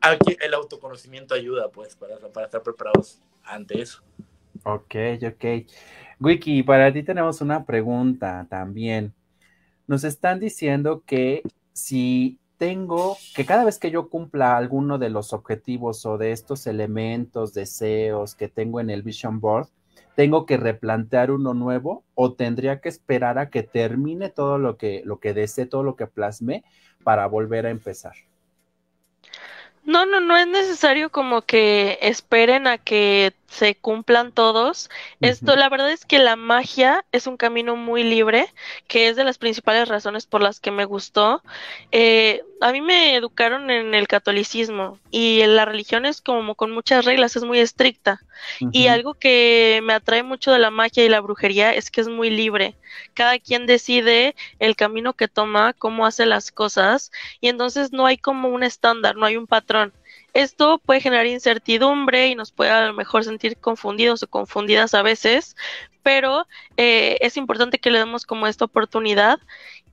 aquí 0.00 0.36
el 0.40 0.54
autoconocimiento 0.54 1.34
ayuda, 1.34 1.68
pues, 1.68 1.94
para, 1.94 2.16
para 2.18 2.46
estar 2.46 2.62
preparados 2.62 3.20
ante 3.44 3.80
eso. 3.80 4.02
Ok, 4.64 4.94
ok. 5.24 5.44
Wiki, 6.18 6.62
para 6.62 6.92
ti 6.92 7.02
tenemos 7.02 7.40
una 7.40 7.64
pregunta 7.64 8.46
también. 8.50 9.14
Nos 9.86 10.04
están 10.04 10.40
diciendo 10.40 11.02
que 11.06 11.42
si 11.72 12.38
tengo 12.62 13.18
que 13.34 13.44
cada 13.44 13.64
vez 13.64 13.80
que 13.80 13.90
yo 13.90 14.08
cumpla 14.08 14.56
alguno 14.56 14.96
de 14.96 15.10
los 15.10 15.32
objetivos 15.32 16.06
o 16.06 16.16
de 16.16 16.30
estos 16.30 16.68
elementos, 16.68 17.54
deseos 17.54 18.36
que 18.36 18.46
tengo 18.46 18.78
en 18.78 18.88
el 18.88 19.02
Vision 19.02 19.40
Board, 19.40 19.66
tengo 20.14 20.46
que 20.46 20.58
replantear 20.58 21.32
uno 21.32 21.54
nuevo 21.54 22.04
o 22.14 22.34
tendría 22.34 22.80
que 22.80 22.88
esperar 22.88 23.36
a 23.40 23.50
que 23.50 23.64
termine 23.64 24.28
todo 24.28 24.58
lo 24.58 24.76
que, 24.76 25.02
lo 25.04 25.18
que 25.18 25.34
desee, 25.34 25.66
todo 25.66 25.82
lo 25.82 25.96
que 25.96 26.06
plasme 26.06 26.62
para 27.02 27.26
volver 27.26 27.66
a 27.66 27.70
empezar. 27.70 28.14
No, 29.82 30.06
no, 30.06 30.20
no 30.20 30.36
es 30.36 30.46
necesario 30.46 31.10
como 31.10 31.42
que 31.42 31.98
esperen 32.00 32.68
a 32.68 32.78
que 32.78 33.34
se 33.52 33.74
cumplan 33.74 34.32
todos. 34.32 34.88
Esto, 35.20 35.56
la 35.56 35.68
verdad 35.68 35.92
es 35.92 36.06
que 36.06 36.18
la 36.18 36.36
magia 36.36 37.04
es 37.12 37.26
un 37.26 37.36
camino 37.36 37.76
muy 37.76 38.02
libre, 38.02 38.46
que 38.88 39.08
es 39.08 39.16
de 39.16 39.24
las 39.24 39.36
principales 39.36 39.88
razones 39.88 40.24
por 40.24 40.40
las 40.40 40.58
que 40.58 40.70
me 40.70 40.86
gustó. 40.86 41.42
Eh, 41.90 42.42
a 42.62 42.72
mí 42.72 42.80
me 42.80 43.14
educaron 43.14 43.70
en 43.70 43.94
el 43.94 44.08
catolicismo 44.08 44.98
y 45.10 45.44
la 45.44 45.66
religión 45.66 46.06
es 46.06 46.22
como 46.22 46.54
con 46.54 46.70
muchas 46.70 47.04
reglas, 47.04 47.36
es 47.36 47.44
muy 47.44 47.58
estricta. 47.58 48.22
Y 48.72 48.86
algo 48.86 49.14
que 49.14 49.80
me 49.84 49.92
atrae 49.92 50.22
mucho 50.22 50.50
de 50.50 50.58
la 50.58 50.70
magia 50.70 51.04
y 51.04 51.08
la 51.08 51.20
brujería 51.20 51.74
es 51.74 51.90
que 51.90 52.00
es 52.00 52.08
muy 52.08 52.30
libre. 52.30 52.74
Cada 53.14 53.38
quien 53.38 53.66
decide 53.66 54.34
el 54.58 54.76
camino 54.76 55.12
que 55.12 55.28
toma, 55.28 55.74
cómo 55.74 56.06
hace 56.06 56.24
las 56.26 56.50
cosas, 56.50 57.12
y 57.40 57.48
entonces 57.48 57.92
no 57.92 58.06
hay 58.06 58.16
como 58.16 58.48
un 58.48 58.62
estándar, 58.62 59.14
no 59.14 59.26
hay 59.26 59.36
un 59.36 59.46
patrón. 59.46 59.92
Esto 60.32 60.78
puede 60.78 61.00
generar 61.00 61.26
incertidumbre 61.26 62.28
y 62.28 62.34
nos 62.34 62.52
puede 62.52 62.70
a 62.70 62.86
lo 62.86 62.94
mejor 62.94 63.24
sentir 63.24 63.58
confundidos 63.58 64.22
o 64.22 64.28
confundidas 64.28 64.94
a 64.94 65.02
veces, 65.02 65.56
pero 66.02 66.46
eh, 66.76 67.18
es 67.20 67.36
importante 67.36 67.78
que 67.78 67.90
le 67.90 67.98
demos 67.98 68.24
como 68.24 68.46
esta 68.46 68.64
oportunidad 68.64 69.38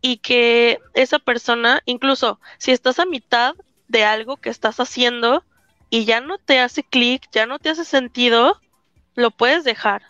y 0.02 0.18
que 0.18 0.80
esa 0.94 1.20
persona, 1.20 1.82
incluso 1.86 2.40
si 2.58 2.72
estás 2.72 3.00
a 3.00 3.06
mitad 3.06 3.56
de 3.90 4.06
algo 4.06 4.38
que 4.38 4.50
estás 4.50 4.80
haciendo 4.80 5.44
y 5.90 6.06
ya 6.06 6.22
no 6.22 6.38
te 6.38 6.60
hace 6.60 6.84
clic, 6.84 7.28
ya 7.32 7.46
no 7.46 7.60
te 7.60 7.70
hace 7.70 7.84
sentido, 7.84 8.62
lo 9.16 9.32
puedes 9.32 9.64
dejar 9.64 10.04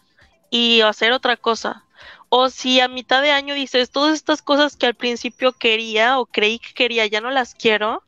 y 0.49 0.82
hacer 0.82 1.11
otra 1.11 1.38
cosa. 1.38 1.86
O 2.30 2.49
si 2.49 2.80
a 2.80 2.88
mitad 2.88 3.23
de 3.23 3.32
año 3.32 3.55
dices, 3.55 3.89
todas 3.89 4.13
estas 4.13 4.43
cosas 4.43 4.77
que 4.77 4.86
al 4.86 4.93
principio 4.93 5.53
quería 5.53 6.19
o 6.19 6.27
creí 6.27 6.59
que 6.59 6.73
quería, 6.73 7.07
ya 7.07 7.21
no 7.21 7.32
las 7.32 7.55
quiero, 7.55 8.03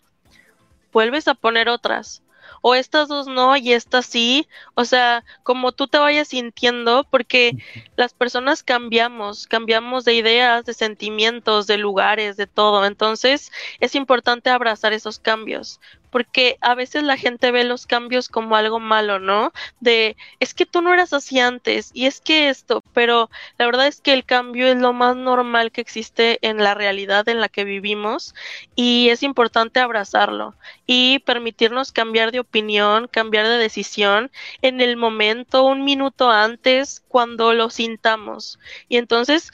vuelves 0.92 1.28
a 1.28 1.36
poner 1.36 1.70
otras. 1.70 2.24
O 2.64 2.76
estas 2.76 3.08
dos 3.08 3.28
no 3.28 3.56
y 3.58 3.74
estas 3.74 4.06
sí. 4.06 4.48
O 4.76 4.86
sea, 4.86 5.24
como 5.44 5.72
tú 5.72 5.88
te 5.88 5.98
vayas 5.98 6.28
sintiendo, 6.30 7.06
porque 7.10 7.58
las 7.96 8.14
personas 8.14 8.64
cambiamos, 8.64 9.48
cambiamos 9.48 10.06
de 10.06 10.14
ideas, 10.14 10.66
de 10.66 10.74
sentimientos, 10.74 11.66
de 11.68 11.78
lugares, 11.78 12.38
de 12.38 12.48
todo. 12.48 12.86
Entonces 12.86 13.52
es 13.80 13.96
importante 13.96 14.50
abrazar 14.50 14.94
esos 14.94 15.20
cambios 15.20 15.80
porque 16.12 16.58
a 16.62 16.76
veces 16.76 17.04
la 17.04 17.18
gente 17.18 17.52
ve 17.52 17.64
los 17.64 17.88
cambios 17.88 18.30
como 18.30 18.56
algo 18.56 18.80
malo, 18.80 19.20
¿no? 19.20 19.52
De, 19.80 20.18
es 20.40 20.54
que 20.54 20.66
tú 20.66 20.82
no 20.82 20.94
eras 20.94 21.14
así 21.14 21.40
antes 21.40 21.92
y 21.94 22.06
es 22.06 22.22
que 22.22 22.50
esto, 22.50 22.84
pero 22.94 23.30
la 23.58 23.66
verdad 23.66 23.88
es 23.88 24.02
que 24.02 24.14
el 24.14 24.26
cambio 24.26 24.68
es 24.68 24.78
lo 24.78 24.94
más 24.94 25.16
normal 25.16 25.72
que 25.72 25.82
existe 25.82 26.38
en 26.48 26.58
la 26.58 26.74
realidad 26.74 27.28
en 27.30 27.40
la 27.40 27.50
que 27.50 27.64
vivimos 27.64 28.36
y 28.76 29.10
es 29.10 29.24
importante 29.24 29.80
abrazarlo 29.80 30.56
y 30.86 31.20
permitirnos 31.20 31.92
cambiar 31.92 32.32
de 32.32 32.40
opinión, 32.40 33.08
cambiar 33.08 33.48
de 33.48 33.58
decisión 33.58 34.32
en 34.62 34.82
el 34.82 34.98
momento, 34.98 35.64
un 35.64 35.84
minuto 35.86 36.30
antes, 36.30 37.04
cuando 37.08 37.54
lo 37.54 37.70
sintamos. 37.70 38.60
Y 38.90 38.98
entonces 38.98 39.52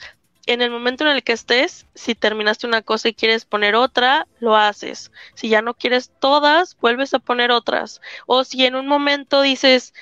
en 0.48 0.62
el 0.62 0.70
momento 0.70 1.04
en 1.04 1.10
el 1.10 1.22
que 1.22 1.32
estés, 1.32 1.86
si 1.94 2.14
terminaste 2.14 2.66
una 2.66 2.80
cosa 2.80 3.08
y 3.08 3.14
quieres 3.14 3.44
poner 3.44 3.74
otra, 3.74 4.26
lo 4.40 4.56
haces. 4.56 5.12
Si 5.34 5.50
ya 5.50 5.60
no 5.60 5.74
quieres 5.74 6.10
todas, 6.20 6.76
vuelves 6.80 7.12
a 7.12 7.18
poner 7.18 7.50
otras. 7.50 8.00
O 8.26 8.44
si 8.44 8.64
en 8.64 8.74
un 8.74 8.86
momento 8.86 9.42
dices, 9.42 9.92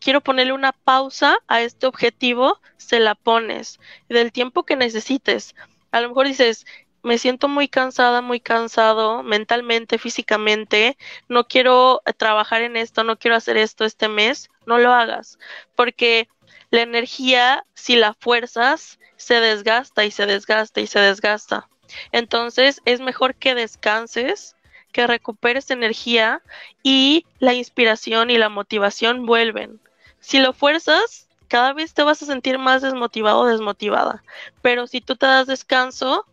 quiero 0.00 0.22
ponerle 0.22 0.54
una 0.54 0.72
pausa 0.72 1.36
a 1.46 1.60
este 1.60 1.86
objetivo, 1.86 2.58
se 2.78 3.00
la 3.00 3.14
pones 3.14 3.80
del 4.08 4.32
tiempo 4.32 4.64
que 4.64 4.76
necesites. 4.76 5.54
A 5.90 6.00
lo 6.00 6.08
mejor 6.08 6.26
dices, 6.26 6.64
me 7.02 7.18
siento 7.18 7.48
muy 7.48 7.68
cansada, 7.68 8.22
muy 8.22 8.40
cansado 8.40 9.22
mentalmente, 9.22 9.98
físicamente, 9.98 10.96
no 11.28 11.44
quiero 11.44 12.00
trabajar 12.16 12.62
en 12.62 12.78
esto, 12.78 13.04
no 13.04 13.18
quiero 13.18 13.36
hacer 13.36 13.58
esto 13.58 13.84
este 13.84 14.08
mes, 14.08 14.48
no 14.64 14.78
lo 14.78 14.92
hagas, 14.92 15.38
porque 15.74 16.28
la 16.72 16.80
energía, 16.80 17.64
si 17.74 17.96
la 17.96 18.14
fuerzas, 18.14 18.98
se 19.16 19.40
desgasta 19.40 20.06
y 20.06 20.10
se 20.10 20.24
desgasta 20.24 20.80
y 20.80 20.86
se 20.86 20.98
desgasta. 20.98 21.68
Entonces 22.12 22.80
es 22.86 23.00
mejor 23.00 23.34
que 23.34 23.54
descanses, 23.54 24.56
que 24.90 25.06
recuperes 25.06 25.70
energía 25.70 26.40
y 26.82 27.26
la 27.38 27.52
inspiración 27.52 28.30
y 28.30 28.38
la 28.38 28.48
motivación 28.48 29.26
vuelven. 29.26 29.80
Si 30.20 30.38
lo 30.38 30.54
fuerzas, 30.54 31.28
cada 31.46 31.74
vez 31.74 31.92
te 31.92 32.04
vas 32.04 32.22
a 32.22 32.26
sentir 32.26 32.58
más 32.58 32.80
desmotivado 32.80 33.40
o 33.40 33.46
desmotivada. 33.46 34.24
Pero 34.62 34.86
si 34.86 35.02
tú 35.02 35.14
te 35.16 35.26
das 35.26 35.46
descanso 35.46 36.26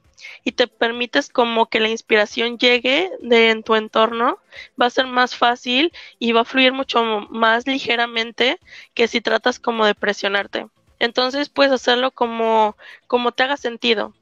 y 0.44 0.54
te 0.54 0.68
permites 0.68 1.30
como 1.30 1.68
que 1.68 1.80
la 1.80 1.90
inspiración 1.90 2.58
llegue 2.58 3.12
de 3.22 3.52
en 3.52 3.64
tu 3.64 3.76
entorno, 3.76 4.40
va 4.80 4.88
a 4.88 4.90
ser 4.90 5.08
más 5.08 5.36
fácil 5.36 5.92
y 6.20 6.32
va 6.32 6.42
a 6.42 6.46
fluir 6.46 6.74
mucho 6.74 7.04
más 7.30 7.68
ligeramente 7.68 8.60
que 8.94 9.08
si 9.08 9.22
tratas 9.22 9.60
como 9.60 9.86
de 9.86 9.96
presionarte. 9.96 10.68
Entonces 11.00 11.50
puedes 11.50 11.72
hacerlo 11.72 12.12
como, 12.12 12.76
como 13.08 13.32
te 13.32 13.44
haga 13.44 13.58
sentido. 13.58 14.14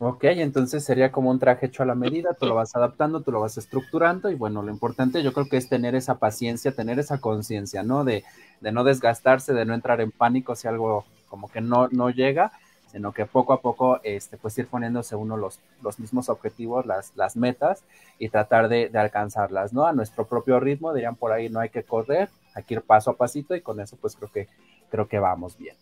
Ok, 0.00 0.24
entonces 0.24 0.84
sería 0.84 1.10
como 1.10 1.30
un 1.30 1.40
traje 1.40 1.66
hecho 1.66 1.82
a 1.82 1.86
la 1.86 1.96
medida, 1.96 2.36
tú 2.38 2.46
lo 2.46 2.54
vas 2.54 2.76
adaptando, 2.76 3.20
tú 3.22 3.32
lo 3.32 3.40
vas 3.40 3.58
estructurando 3.58 4.30
y 4.30 4.36
bueno, 4.36 4.62
lo 4.62 4.70
importante 4.70 5.24
yo 5.24 5.32
creo 5.32 5.48
que 5.48 5.56
es 5.56 5.68
tener 5.68 5.96
esa 5.96 6.20
paciencia, 6.20 6.70
tener 6.70 7.00
esa 7.00 7.20
conciencia, 7.20 7.82
¿no? 7.82 8.04
De, 8.04 8.22
de, 8.60 8.70
no 8.70 8.84
desgastarse, 8.84 9.52
de 9.54 9.64
no 9.64 9.74
entrar 9.74 10.00
en 10.00 10.12
pánico 10.12 10.54
si 10.54 10.68
algo 10.68 11.04
como 11.28 11.50
que 11.50 11.60
no, 11.60 11.88
no 11.88 12.10
llega, 12.10 12.52
sino 12.90 13.12
que 13.12 13.26
poco 13.26 13.52
a 13.52 13.60
poco, 13.60 14.00
este, 14.02 14.36
pues 14.36 14.58
ir 14.58 14.66
poniéndose 14.66 15.14
uno 15.14 15.36
los, 15.36 15.60
los 15.82 15.98
mismos 15.98 16.28
objetivos, 16.28 16.86
las, 16.86 17.12
las 17.16 17.36
metas 17.36 17.84
y 18.18 18.28
tratar 18.28 18.68
de, 18.68 18.88
de 18.88 18.98
alcanzarlas, 18.98 19.72
¿no? 19.72 19.86
A 19.86 19.92
nuestro 19.92 20.26
propio 20.26 20.58
ritmo, 20.58 20.92
dirían 20.92 21.16
por 21.16 21.32
ahí, 21.32 21.48
no 21.48 21.60
hay 21.60 21.68
que 21.68 21.82
correr, 21.82 22.28
hay 22.54 22.64
que 22.64 22.74
ir 22.74 22.82
paso 22.82 23.10
a 23.10 23.16
pasito 23.16 23.54
y 23.54 23.60
con 23.60 23.80
eso 23.80 23.96
pues 24.00 24.16
creo 24.16 24.30
que, 24.32 24.48
creo 24.90 25.06
que 25.06 25.18
vamos 25.18 25.56
bien. 25.56 25.76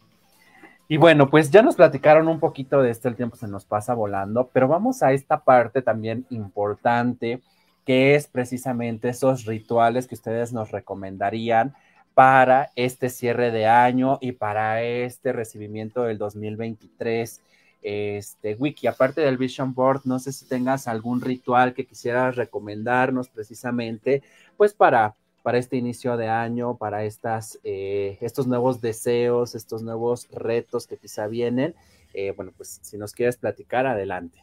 Y 0.89 0.99
bueno, 0.99 1.29
pues 1.29 1.51
ya 1.51 1.63
nos 1.63 1.75
platicaron 1.75 2.29
un 2.29 2.39
poquito 2.39 2.81
de 2.81 2.91
esto, 2.91 3.09
el 3.09 3.17
tiempo 3.17 3.37
se 3.37 3.49
nos 3.49 3.65
pasa 3.65 3.95
volando, 3.95 4.51
pero 4.53 4.69
vamos 4.69 5.03
a 5.03 5.13
esta 5.13 5.41
parte 5.43 5.83
también 5.83 6.27
importante, 6.31 7.41
que 7.85 8.15
es 8.15 8.29
precisamente 8.29 9.09
esos 9.09 9.47
rituales 9.47 10.07
que 10.07 10.15
ustedes 10.15 10.53
nos 10.53 10.71
recomendarían 10.71 11.75
para 12.17 12.73
este 12.77 13.11
cierre 13.11 13.51
de 13.51 13.67
año 13.67 14.17
y 14.23 14.33
para 14.33 14.81
este 14.83 15.35
recibimiento 15.35 16.05
del 16.05 16.17
2023. 16.17 17.43
Este, 17.83 18.55
Wiki, 18.55 18.87
aparte 18.87 19.21
del 19.21 19.37
Vision 19.37 19.75
Board, 19.75 20.01
no 20.07 20.19
sé 20.19 20.33
si 20.33 20.49
tengas 20.49 20.89
algún 20.89 21.21
ritual 21.21 21.75
que 21.75 21.85
quisieras 21.85 22.37
recomendarnos 22.37 23.29
precisamente, 23.29 24.23
pues 24.57 24.73
para 24.73 25.15
para 25.43 25.59
este 25.59 25.77
inicio 25.77 26.17
de 26.17 26.29
año, 26.29 26.79
para 26.79 27.05
estas, 27.05 27.61
eh, 27.65 28.17
estos 28.23 28.47
nuevos 28.47 28.81
deseos, 28.81 29.55
estos 29.55 29.83
nuevos 29.83 30.27
retos 30.31 30.87
que 30.87 30.97
quizá 30.97 31.27
vienen. 31.27 31.75
Eh, 32.15 32.33
bueno, 32.35 32.53
pues 32.57 32.81
si 32.83 32.97
nos 32.97 33.13
quieres 33.13 33.37
platicar, 33.37 33.87
adelante. 33.87 34.43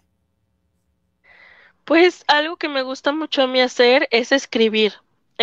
Pues 1.85 2.23
algo 2.27 2.55
que 2.55 2.69
me 2.69 2.83
gusta 2.83 3.11
mucho 3.11 3.41
a 3.41 3.47
mí 3.47 3.59
hacer 3.59 4.07
es 4.11 4.31
escribir. 4.31 4.93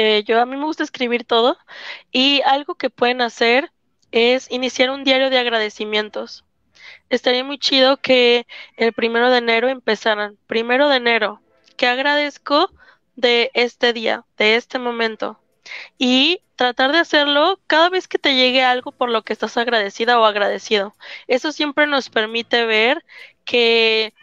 Eh, 0.03 0.25
yo 0.25 0.41
a 0.41 0.47
mí 0.47 0.57
me 0.57 0.65
gusta 0.65 0.83
escribir 0.83 1.25
todo 1.25 1.59
y 2.11 2.41
algo 2.47 2.75
que 2.75 2.89
pueden 2.89 3.21
hacer 3.21 3.71
es 4.13 4.51
iniciar 4.51 4.89
un 4.89 5.05
diario 5.05 5.29
de 5.29 5.39
agradecimientos. 5.39 6.47
Estaría 7.11 7.45
muy 7.45 7.59
chido 7.59 7.99
que 7.99 8.47
el 8.79 8.95
primero 8.95 9.29
de 9.29 9.37
enero 9.37 9.69
empezaran. 9.69 10.39
Primero 10.47 10.89
de 10.89 10.97
enero, 10.97 11.43
que 11.77 11.87
agradezco 11.87 12.71
de 13.15 13.51
este 13.53 13.93
día, 13.93 14.25
de 14.39 14.57
este 14.57 14.79
momento 14.79 15.39
y 15.99 16.41
tratar 16.57 16.93
de 16.93 16.99
hacerlo 16.99 17.61
cada 17.67 17.91
vez 17.91 18.09
que 18.09 18.19
te 18.19 18.35
llegue 18.35 18.63
algo 18.63 18.93
por 18.93 19.11
lo 19.11 19.21
que 19.21 19.35
estás 19.35 19.59
agradecida 19.59 20.19
o 20.19 20.25
agradecido. 20.25 20.95
Eso 21.27 21.53
siempre 21.53 21.87
nos 21.87 22.09
permite 22.09 22.65
ver 22.65 23.05
que 23.45 24.15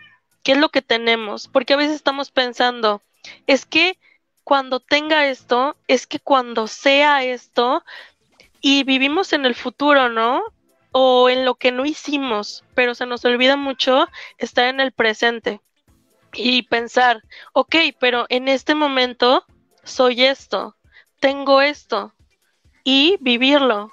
qué 0.41 0.53
es 0.53 0.57
lo 0.57 0.69
que 0.69 0.81
tenemos, 0.81 1.47
porque 1.47 1.73
a 1.73 1.77
veces 1.77 1.97
estamos 1.97 2.31
pensando, 2.31 3.03
es 3.45 3.67
que 3.67 3.99
cuando 4.47 4.79
tenga 4.79 5.27
esto, 5.27 5.75
es 5.89 6.07
que 6.07 6.21
cuando 6.21 6.67
sea 6.67 7.21
esto, 7.21 7.83
y 8.61 8.85
vivimos 8.85 9.33
en 9.33 9.45
el 9.45 9.55
futuro, 9.55 10.07
¿no? 10.07 10.41
O 10.93 11.29
en 11.29 11.43
lo 11.43 11.55
que 11.55 11.73
no 11.73 11.85
hicimos, 11.85 12.63
pero 12.73 12.95
se 12.95 13.05
nos 13.05 13.25
olvida 13.25 13.57
mucho 13.57 14.07
estar 14.37 14.67
en 14.67 14.79
el 14.79 14.93
presente 14.93 15.59
y 16.31 16.61
pensar, 16.61 17.23
ok, 17.51 17.75
pero 17.99 18.25
en 18.29 18.47
este 18.47 18.73
momento 18.73 19.43
soy 19.83 20.23
esto, 20.23 20.77
tengo 21.19 21.61
esto 21.61 22.13
y 22.85 23.17
vivirlo 23.19 23.91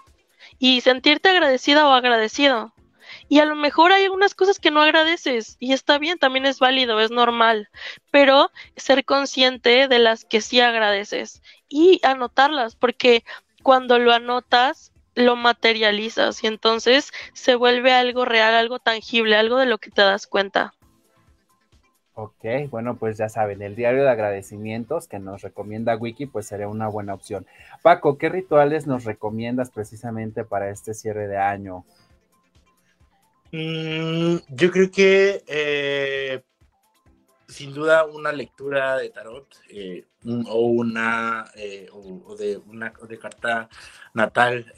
y 0.60 0.82
sentirte 0.82 1.30
agradecida 1.30 1.88
o 1.88 1.90
agradecido. 1.90 2.72
Y 3.28 3.40
a 3.40 3.44
lo 3.44 3.56
mejor 3.56 3.92
hay 3.92 4.04
algunas 4.04 4.34
cosas 4.34 4.58
que 4.58 4.70
no 4.70 4.82
agradeces 4.82 5.56
y 5.58 5.72
está 5.72 5.98
bien, 5.98 6.18
también 6.18 6.46
es 6.46 6.58
válido, 6.58 7.00
es 7.00 7.10
normal, 7.10 7.68
pero 8.10 8.50
ser 8.76 9.04
consciente 9.04 9.88
de 9.88 9.98
las 9.98 10.24
que 10.24 10.40
sí 10.40 10.60
agradeces 10.60 11.42
y 11.68 12.00
anotarlas, 12.04 12.76
porque 12.76 13.24
cuando 13.62 13.98
lo 13.98 14.12
anotas, 14.12 14.92
lo 15.14 15.36
materializas 15.36 16.44
y 16.44 16.48
entonces 16.48 17.12
se 17.32 17.54
vuelve 17.54 17.92
algo 17.92 18.24
real, 18.24 18.54
algo 18.54 18.78
tangible, 18.78 19.36
algo 19.36 19.58
de 19.58 19.66
lo 19.66 19.78
que 19.78 19.90
te 19.90 20.02
das 20.02 20.26
cuenta. 20.26 20.74
Ok, 22.16 22.44
bueno, 22.70 22.94
pues 22.94 23.18
ya 23.18 23.28
saben, 23.28 23.60
el 23.60 23.74
diario 23.74 24.04
de 24.04 24.10
agradecimientos 24.10 25.08
que 25.08 25.18
nos 25.18 25.42
recomienda 25.42 25.96
Wiki, 25.96 26.26
pues 26.26 26.46
sería 26.46 26.68
una 26.68 26.86
buena 26.86 27.12
opción. 27.12 27.44
Paco, 27.82 28.18
¿qué 28.18 28.28
rituales 28.28 28.86
nos 28.86 29.02
recomiendas 29.02 29.70
precisamente 29.70 30.44
para 30.44 30.70
este 30.70 30.94
cierre 30.94 31.26
de 31.26 31.38
año? 31.38 31.84
Mm, 33.56 34.38
yo 34.48 34.72
creo 34.72 34.90
que 34.90 35.44
eh, 35.46 36.42
sin 37.46 37.72
duda 37.72 38.04
una 38.04 38.32
lectura 38.32 38.96
de 38.96 39.10
tarot 39.10 39.46
eh, 39.70 40.06
o 40.48 40.66
una 40.66 41.44
eh, 41.54 41.86
o, 41.92 42.34
de 42.36 42.56
una 42.66 42.92
de 43.08 43.16
carta 43.16 43.68
natal 44.12 44.74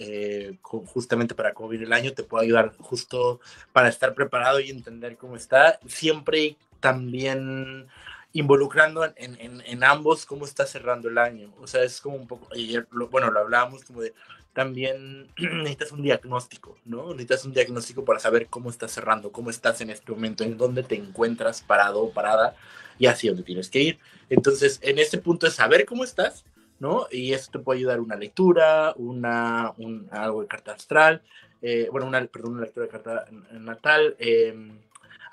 justamente 0.61 1.35
para 1.35 1.55
viene 1.71 1.87
el 1.87 1.93
año 1.95 2.13
te 2.13 2.23
puede 2.23 2.45
ayudar 2.45 2.75
justo 2.77 3.41
para 3.73 3.89
estar 3.89 4.13
preparado 4.13 4.61
y 4.61 4.69
entender 4.69 5.17
cómo 5.17 5.37
está 5.37 5.81
siempre 5.87 6.59
también 6.79 7.87
involucrando 8.35 9.11
en, 9.17 9.85
ambos 9.85 10.27
cómo 10.27 10.45
está 10.45 10.67
cerrando 10.67 11.09
el 11.09 11.17
año. 11.17 11.55
O 11.59 11.67
sea, 11.67 11.83
es 11.83 12.03
como 12.03 12.17
un 12.17 12.27
poco, 12.27 12.49
ayer, 12.53 12.87
bueno, 13.11 13.31
lo 13.31 13.41
hablábamos 13.41 13.85
como 13.85 14.03
de, 14.03 14.13
también 14.57 15.29
necesitas 15.37 15.93
un 15.93 16.01
diagnóstico, 16.01 16.79
¿no? 16.87 17.11
Necesitas 17.11 17.45
un 17.45 17.53
diagnóstico 17.53 18.07
para 18.07 18.19
saber 18.19 18.47
cómo 18.47 18.71
estás 18.71 18.91
cerrando, 18.91 19.31
cómo 19.31 19.51
estás 19.51 19.83
en 19.83 19.91
este 19.91 20.11
momento, 20.11 20.45
en 20.45 20.57
dónde 20.57 20.83
te 20.83 20.95
encuentras 20.95 21.61
parado 21.61 22.03
o 22.03 22.11
parada 22.11 22.57
y 22.99 23.05
hacia 23.05 23.33
dónde 23.33 23.45
tienes 23.45 23.69
que 23.69 23.83
ir. 23.83 23.99
Entonces, 24.31 24.79
en 24.83 24.99
este 24.99 25.19
punto 25.19 25.47
es 25.47 25.53
saber 25.53 25.85
cómo 25.85 26.05
estás, 26.05 26.47
¿no? 26.79 27.07
Y 27.11 27.35
eso 27.35 27.51
te 27.53 27.59
puede 27.59 27.81
ayudar 27.81 28.01
una 28.01 28.17
lectura, 28.17 28.95
una, 28.97 29.75
un, 29.77 30.09
algo 30.11 30.41
de 30.41 30.49
carta 30.49 30.73
astral, 30.73 31.21
eh, 31.61 31.89
bueno, 31.93 32.07
una, 32.07 32.25
perdón, 32.25 32.55
una 32.55 32.63
lectura 32.63 32.87
de 32.87 32.93
carta 32.93 33.27
natal, 33.53 34.17
eh, 34.19 34.55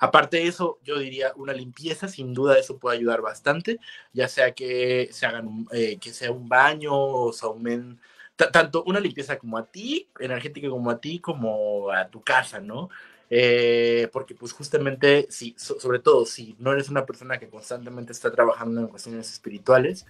Aparte 0.00 0.38
de 0.38 0.48
eso, 0.48 0.78
yo 0.84 0.98
diría 0.98 1.32
una 1.36 1.54
limpieza, 1.54 2.08
sin 2.08 2.34
duda 2.34 2.58
eso 2.58 2.76
puede 2.78 2.98
ayudar 2.98 3.22
bastante, 3.22 3.78
ya 4.12 4.28
sea 4.28 4.52
que 4.52 5.08
se 5.12 5.24
hagan, 5.24 5.66
eh, 5.72 5.96
que 5.98 6.12
sea 6.12 6.30
un 6.30 6.46
baño 6.46 6.92
o 6.92 7.32
se 7.32 7.46
aumenten, 7.46 7.98
tanto 8.36 8.82
una 8.84 9.00
limpieza 9.00 9.38
como 9.38 9.58
a 9.58 9.66
ti, 9.66 10.08
energética 10.18 10.68
como 10.68 10.90
a 10.90 11.00
ti, 11.00 11.20
como 11.20 11.90
a 11.90 12.08
tu 12.08 12.22
casa, 12.22 12.60
¿no? 12.60 12.90
Eh, 13.30 14.08
porque 14.12 14.34
pues 14.34 14.52
justamente, 14.52 15.26
si, 15.30 15.54
sobre 15.56 15.98
todo 15.98 16.26
si 16.26 16.56
no 16.58 16.72
eres 16.72 16.88
una 16.88 17.06
persona 17.06 17.38
que 17.38 17.48
constantemente 17.48 18.12
está 18.12 18.30
trabajando 18.30 18.80
en 18.80 18.88
cuestiones 18.88 19.32
espirituales, 19.32 20.06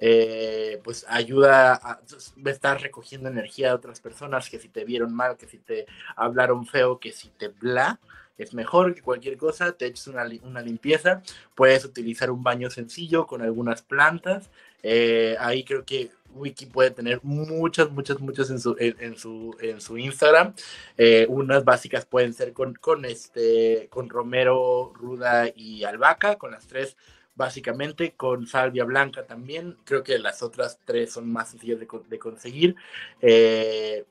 eh, 0.00 0.80
pues 0.84 1.04
ayuda 1.08 1.74
a 1.74 2.00
estar 2.46 2.80
recogiendo 2.80 3.28
energía 3.28 3.68
de 3.68 3.74
otras 3.74 4.00
personas 4.00 4.48
que 4.48 4.60
si 4.60 4.68
te 4.68 4.84
vieron 4.84 5.12
mal, 5.14 5.36
que 5.36 5.48
si 5.48 5.58
te 5.58 5.86
hablaron 6.14 6.66
feo, 6.66 7.00
que 7.00 7.10
si 7.12 7.30
te 7.30 7.48
bla, 7.48 7.98
es 8.36 8.54
mejor 8.54 8.94
que 8.94 9.02
cualquier 9.02 9.36
cosa, 9.36 9.72
te 9.72 9.86
eches 9.86 10.06
una, 10.06 10.24
una 10.44 10.62
limpieza, 10.62 11.22
puedes 11.56 11.84
utilizar 11.84 12.30
un 12.30 12.44
baño 12.44 12.70
sencillo 12.70 13.26
con 13.26 13.42
algunas 13.42 13.82
plantas, 13.82 14.50
eh, 14.84 15.36
ahí 15.40 15.64
creo 15.64 15.84
que 15.84 16.12
Wiki 16.34 16.66
puede 16.66 16.90
tener 16.90 17.20
muchas, 17.22 17.90
muchas, 17.90 18.20
muchas 18.20 18.50
en 18.50 18.58
su, 18.58 18.76
en, 18.78 19.16
su, 19.16 19.56
en 19.60 19.80
su 19.80 19.98
Instagram. 19.98 20.54
Eh, 20.96 21.26
unas 21.28 21.64
básicas 21.64 22.06
pueden 22.06 22.34
ser 22.34 22.52
con, 22.52 22.74
con, 22.74 23.04
este, 23.04 23.88
con 23.90 24.08
romero, 24.08 24.92
ruda 24.94 25.50
y 25.54 25.84
albahaca. 25.84 26.36
Con 26.36 26.50
las 26.52 26.66
tres 26.66 26.96
básicamente, 27.38 28.14
con 28.16 28.48
salvia 28.48 28.84
blanca 28.84 29.24
también. 29.24 29.78
Creo 29.84 30.02
que 30.02 30.18
las 30.18 30.42
otras 30.42 30.80
tres 30.84 31.12
son 31.12 31.30
más 31.30 31.50
sencillas 31.50 31.78
de, 31.78 32.18
conseguir. 32.18 32.74
Eh, 33.22 34.04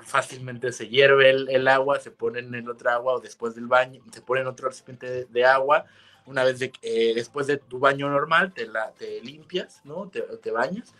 fácilmente 0.00 0.70
se 0.72 0.86
hierve 0.86 1.30
el, 1.30 1.66
agua, 1.66 1.98
se 1.98 2.10
pone 2.10 2.40
en 2.40 2.54
el 2.54 2.68
otro 2.68 2.90
agua 2.90 3.14
o 3.14 3.20
después 3.20 3.54
del 3.54 3.66
baño, 3.66 4.02
se 4.12 4.20
pone 4.20 4.42
en 4.42 4.48
otro 4.48 4.68
recipiente 4.68 5.24
de, 5.24 5.44
agua. 5.46 5.86
Una 6.26 6.44
vez 6.44 6.58
de, 6.58 6.70
eh, 6.82 7.12
después 7.14 7.46
de 7.46 7.56
tu 7.56 7.78
baño 7.78 8.10
normal, 8.10 8.52
te, 8.52 8.66
la, 8.66 8.92
te 8.92 9.22
limpias, 9.22 9.80
¿no? 9.84 10.10
Te, 10.10 10.20
te 10.20 10.50
bañas. 10.50 10.94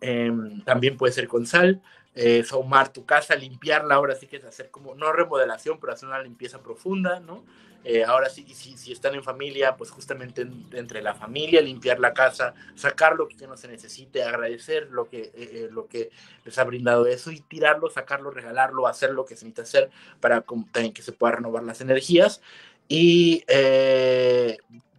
Em, 0.00 0.62
también 0.62 0.96
puede 0.96 1.12
ser 1.12 1.26
con 1.26 1.46
sal 1.46 1.80
eh, 2.14 2.44
tu 2.92 3.04
casa, 3.04 3.34
limpiarla, 3.36 3.94
ahora 3.94 4.14
sí 4.14 4.26
que 4.26 4.36
es 4.36 4.44
hacer 4.44 4.70
como, 4.70 4.94
no 4.94 5.12
remodelación, 5.12 5.78
pero 5.78 5.92
hacer 5.92 6.08
una 6.08 6.22
limpieza 6.22 6.62
profunda, 6.62 7.20
¿no? 7.20 7.44
Eh, 7.88 8.02
ahora 8.02 8.28
sí, 8.28 8.44
si, 8.52 8.76
si, 8.76 8.90
están 8.90 9.14
en 9.14 9.22
familia, 9.22 9.76
pues 9.76 9.92
justamente 9.92 10.44
entre 10.72 11.02
la 11.02 11.14
familia, 11.14 11.60
limpiar 11.60 12.00
la 12.00 12.12
casa, 12.12 12.52
sacar 12.74 13.14
lo 13.14 13.28
que 13.28 13.36
no 13.46 13.56
se 13.56 13.68
necesite, 13.68 14.24
agradecer 14.24 14.88
lo 14.90 15.08
que, 15.08 15.20
eh, 15.20 15.32
eh, 15.36 15.68
lo 15.70 15.86
que 15.86 16.10
les 16.44 16.58
ha 16.58 16.64
brindado 16.64 17.06
eso 17.06 17.30
y 17.30 17.38
tirarlo, 17.38 17.88
sacarlo, 17.88 18.32
regalarlo, 18.32 18.88
hacer 18.88 19.10
lo 19.10 19.24
que 19.24 19.36
se 19.36 19.44
necesita 19.44 19.62
hacer 19.62 19.90
para 20.20 20.40
también 20.72 20.92
que 20.92 21.02
se 21.02 21.12
pueda 21.12 21.36
renovar 21.36 21.62
las 21.62 21.80
energías. 21.80 22.40
Y 22.88 23.44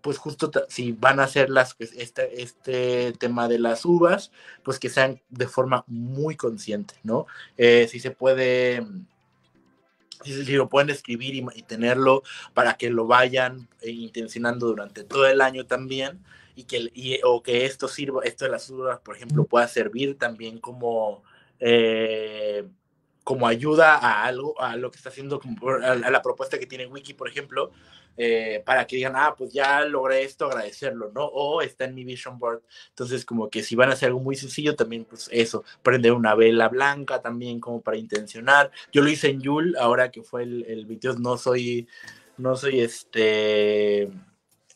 pues 0.07 0.19
justo 0.19 0.49
si 0.69 0.93
van 0.93 1.19
a 1.19 1.23
hacer 1.23 1.49
las, 1.49 1.75
este, 1.79 2.41
este 2.41 3.11
tema 3.19 3.49
de 3.49 3.59
las 3.59 3.83
uvas, 3.83 4.31
pues 4.63 4.79
que 4.79 4.89
sean 4.89 5.21
de 5.27 5.49
forma 5.49 5.83
muy 5.85 6.37
consciente, 6.37 6.93
¿no? 7.03 7.27
Eh, 7.57 7.89
si 7.91 7.99
se 7.99 8.11
puede, 8.11 8.87
si, 10.23 10.53
lo 10.53 10.69
pueden 10.69 10.91
escribir 10.91 11.35
y, 11.35 11.61
tenerlo 11.63 12.23
para 12.53 12.75
que 12.75 12.89
lo 12.89 13.05
vayan 13.05 13.67
eh, 13.81 13.91
intencionando 13.91 14.67
durante 14.67 15.03
todo 15.03 15.27
el 15.27 15.41
año 15.41 15.65
también, 15.65 16.23
y 16.55 16.63
que, 16.63 16.89
y, 16.93 17.19
o 17.25 17.43
que 17.43 17.65
esto 17.65 17.89
sirva, 17.89 18.23
esto 18.23 18.45
de 18.45 18.51
las 18.51 18.69
uvas, 18.69 19.01
por 19.01 19.17
ejemplo, 19.17 19.43
pueda 19.43 19.67
servir 19.67 20.17
también 20.17 20.57
como... 20.59 21.21
Eh, 21.59 22.65
como 23.27 23.45
ayuda 23.45 23.97
a 23.97 24.23
algo, 24.23 24.57
a 24.61 24.77
lo 24.77 24.89
que 24.89 24.95
está 24.95 25.09
haciendo, 25.09 25.41
a 25.83 25.95
la 26.09 26.21
propuesta 26.21 26.57
que 26.57 26.65
tiene 26.65 26.85
Wiki, 26.85 27.13
por 27.13 27.27
ejemplo, 27.27 27.71
eh, 28.15 28.63
para 28.65 28.87
que 28.87 28.95
digan, 28.95 29.17
ah, 29.17 29.35
pues 29.37 29.51
ya 29.51 29.83
logré 29.83 30.23
esto, 30.23 30.45
agradecerlo, 30.45 31.11
¿no? 31.13 31.25
O 31.25 31.61
está 31.61 31.83
en 31.83 31.93
mi 31.93 32.05
vision 32.05 32.39
board. 32.39 32.61
Entonces, 32.87 33.25
como 33.25 33.49
que 33.49 33.63
si 33.63 33.75
van 33.75 33.89
a 33.89 33.93
hacer 33.95 34.07
algo 34.07 34.21
muy 34.21 34.37
sencillo, 34.37 34.77
también, 34.77 35.03
pues 35.03 35.27
eso, 35.29 35.65
prender 35.83 36.13
una 36.13 36.35
vela 36.35 36.69
blanca 36.69 37.21
también, 37.21 37.59
como 37.59 37.81
para 37.81 37.97
intencionar. 37.97 38.71
Yo 38.93 39.01
lo 39.01 39.09
hice 39.09 39.27
en 39.27 39.41
Yule, 39.41 39.77
ahora 39.77 40.09
que 40.09 40.23
fue 40.23 40.43
el, 40.43 40.63
el 40.65 40.85
video, 40.85 41.13
no 41.15 41.35
soy, 41.35 41.85
no 42.37 42.55
soy 42.55 42.79
este, 42.79 44.03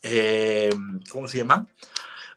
eh, 0.03 0.71
¿cómo 1.09 1.29
se 1.29 1.37
llama? 1.37 1.67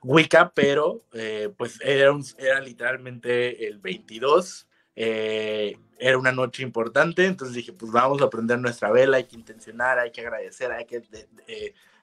Wicca, 0.00 0.52
pero 0.54 1.02
eh, 1.12 1.52
pues 1.58 1.80
era, 1.82 2.16
era 2.38 2.60
literalmente 2.60 3.66
el 3.66 3.78
22 3.80 4.68
eh, 4.96 5.76
era 5.98 6.18
una 6.18 6.32
noche 6.32 6.62
importante, 6.62 7.26
entonces 7.26 7.56
dije, 7.56 7.72
pues 7.72 7.90
vamos 7.90 8.20
a 8.22 8.30
prender 8.30 8.58
nuestra 8.58 8.90
vela, 8.90 9.16
hay 9.16 9.24
que 9.24 9.36
intencionar, 9.36 9.98
hay 9.98 10.10
que 10.10 10.20
agradecer, 10.20 10.72
hay 10.72 10.84
que 10.84 11.02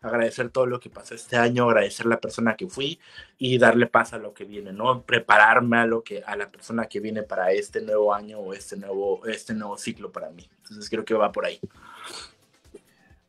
agradecer 0.02 0.50
todo 0.50 0.66
lo 0.66 0.80
que 0.80 0.90
pasó 0.90 1.14
este 1.14 1.38
año, 1.38 1.70
agradecer 1.70 2.06
la 2.06 2.20
persona 2.20 2.56
que 2.56 2.68
fui 2.68 3.00
y 3.38 3.58
darle 3.58 3.88
paz 3.88 4.14
a 4.14 4.18
lo 4.18 4.34
que 4.34 4.46
viene, 4.46 4.74
¿no? 4.74 5.04
Prepararme 5.04 5.78
a 5.78 5.86
lo 5.86 6.04
que 6.04 6.24
a 6.26 6.36
la 6.36 6.50
persona 6.50 6.88
que 6.88 7.00
viene 7.00 7.24
para 7.24 7.52
este 7.52 7.82
nuevo 7.82 8.14
año 8.14 8.40
o 8.40 8.54
este 8.54 8.78
nuevo 8.78 9.26
este 9.28 9.54
nuevo 9.54 9.78
ciclo 9.78 10.12
para 10.12 10.30
mí. 10.32 10.50
Entonces 10.64 10.90
creo 10.90 11.06
que 11.06 11.14
va 11.14 11.32
por 11.32 11.46
ahí. 11.46 11.60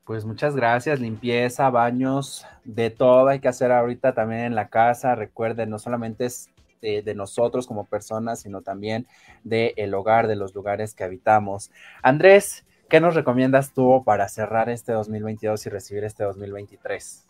Pues 0.04 0.24
muchas 0.24 0.56
gracias, 0.56 0.98
limpieza, 0.98 1.70
baños, 1.70 2.44
de 2.64 2.90
todo 2.90 3.28
hay 3.28 3.38
que 3.38 3.48
hacer 3.48 3.70
ahorita 3.70 4.14
también 4.14 4.40
en 4.40 4.54
la 4.54 4.68
casa. 4.68 5.14
Recuerden, 5.14 5.70
no 5.70 5.78
solamente 5.78 6.24
es 6.24 6.48
de, 6.82 7.14
nosotros 7.14 7.66
como 7.66 7.86
personas, 7.86 8.40
sino 8.40 8.62
también 8.62 9.06
del 9.44 9.72
el 9.76 9.94
hogar, 9.94 10.26
de 10.26 10.36
los 10.36 10.54
lugares 10.54 10.94
que 10.94 11.04
habitamos. 11.04 11.70
Andrés, 12.02 12.64
¿qué 12.88 13.00
nos 13.00 13.14
recomiendas 13.14 13.72
tú 13.72 14.02
para 14.04 14.28
cerrar 14.28 14.68
este 14.68 14.92
2022 14.92 15.66
y 15.66 15.70
recibir 15.70 16.04
este 16.04 16.24
2023? 16.24 17.26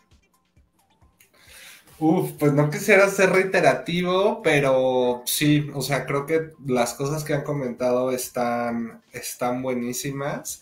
Uf, 1.99 2.31
pues 2.33 2.51
no 2.53 2.69
quisiera 2.69 3.07
ser 3.07 3.29
reiterativo, 3.29 4.41
pero 4.41 5.21
sí, 5.25 5.69
o 5.73 5.81
sea, 5.81 6.05
creo 6.05 6.25
que 6.25 6.49
las 6.65 6.95
cosas 6.95 7.23
que 7.23 7.33
han 7.33 7.43
comentado 7.43 8.11
están, 8.11 9.01
están 9.13 9.61
buenísimas. 9.61 10.61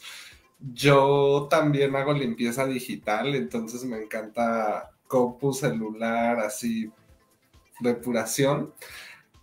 Yo 0.59 1.47
también 1.49 1.95
hago 1.95 2.13
limpieza 2.13 2.65
digital, 2.65 3.33
entonces 3.33 3.85
me 3.85 3.97
encanta 3.97 4.91
compu 5.07 5.53
celular, 5.53 6.39
así 6.39 6.91
depuración. 7.81 8.73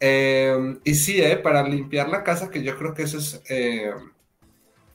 Eh, 0.00 0.78
y 0.84 0.94
sí, 0.94 1.20
eh, 1.20 1.36
para 1.36 1.62
limpiar 1.62 2.08
la 2.08 2.24
casa, 2.24 2.50
que 2.50 2.62
yo 2.62 2.76
creo 2.78 2.94
que 2.94 3.02
eso 3.02 3.18
es, 3.18 3.42
eh, 3.48 3.92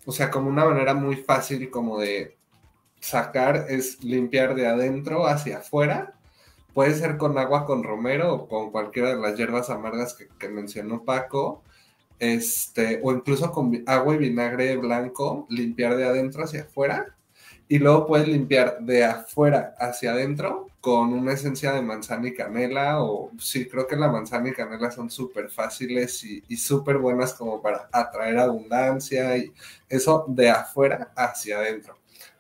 o 0.05 0.11
sea, 0.11 0.31
como 0.31 0.49
una 0.49 0.65
manera 0.65 0.93
muy 0.93 1.17
fácil 1.17 1.69
como 1.69 1.99
de 1.99 2.37
sacar, 2.99 3.65
es 3.69 4.03
limpiar 4.03 4.55
de 4.55 4.67
adentro 4.67 5.27
hacia 5.27 5.59
afuera. 5.59 6.13
Puede 6.73 6.95
ser 6.95 7.17
con 7.17 7.37
agua 7.37 7.65
con 7.65 7.83
romero 7.83 8.33
o 8.33 8.47
con 8.47 8.71
cualquiera 8.71 9.09
de 9.09 9.21
las 9.21 9.37
hierbas 9.37 9.69
amargas 9.69 10.15
que, 10.15 10.27
que 10.39 10.49
mencionó 10.49 11.03
Paco. 11.03 11.63
Este, 12.19 13.01
o 13.03 13.11
incluso 13.11 13.51
con 13.51 13.83
agua 13.87 14.15
y 14.15 14.17
vinagre 14.17 14.77
blanco, 14.77 15.45
limpiar 15.49 15.97
de 15.97 16.05
adentro 16.05 16.43
hacia 16.43 16.61
afuera 16.61 17.17
y 17.67 17.79
luego 17.79 18.05
puedes 18.05 18.27
limpiar 18.27 18.79
de 18.81 19.03
afuera 19.03 19.75
hacia 19.79 20.11
adentro 20.11 20.67
con 20.83 21.13
una 21.13 21.31
esencia 21.31 21.71
de 21.71 21.81
manzana 21.81 22.27
y 22.27 22.33
canela 22.33 23.01
o 23.01 23.31
sí, 23.39 23.69
creo 23.69 23.87
que 23.87 23.95
la 23.95 24.09
manzana 24.11 24.49
y 24.49 24.51
canela 24.51 24.91
son 24.91 25.09
súper 25.09 25.49
fáciles 25.49 26.21
y, 26.25 26.43
y 26.49 26.57
súper 26.57 26.97
buenas 26.97 27.33
como 27.35 27.61
para 27.61 27.87
atraer 27.89 28.37
abundancia 28.37 29.37
y 29.37 29.53
eso 29.87 30.25
de 30.27 30.49
afuera 30.49 31.13
hacia 31.15 31.59
adentro. 31.59 31.97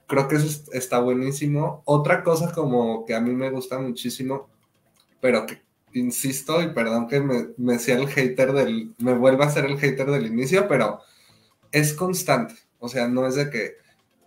Creo 0.07 0.27
que 0.27 0.35
eso 0.35 0.61
está 0.73 0.99
buenísimo. 0.99 1.83
Otra 1.85 2.21
cosa 2.21 2.51
como 2.51 3.05
que 3.05 3.15
a 3.15 3.21
mí 3.21 3.31
me 3.31 3.49
gusta 3.49 3.79
muchísimo, 3.79 4.49
pero 5.21 5.45
que 5.45 5.61
insisto 5.93 6.61
y 6.61 6.67
perdón 6.73 7.07
que 7.07 7.21
me, 7.21 7.47
me 7.55 7.79
sea 7.79 7.97
el 7.97 8.09
hater 8.09 8.51
del, 8.51 8.93
me 8.97 9.13
vuelva 9.13 9.45
a 9.45 9.51
ser 9.51 9.63
el 9.67 9.79
hater 9.79 10.11
del 10.11 10.25
inicio, 10.25 10.67
pero 10.67 10.99
es 11.71 11.93
constante. 11.93 12.55
O 12.79 12.89
sea, 12.89 13.07
no 13.07 13.25
es 13.25 13.35
de 13.35 13.49
que 13.49 13.77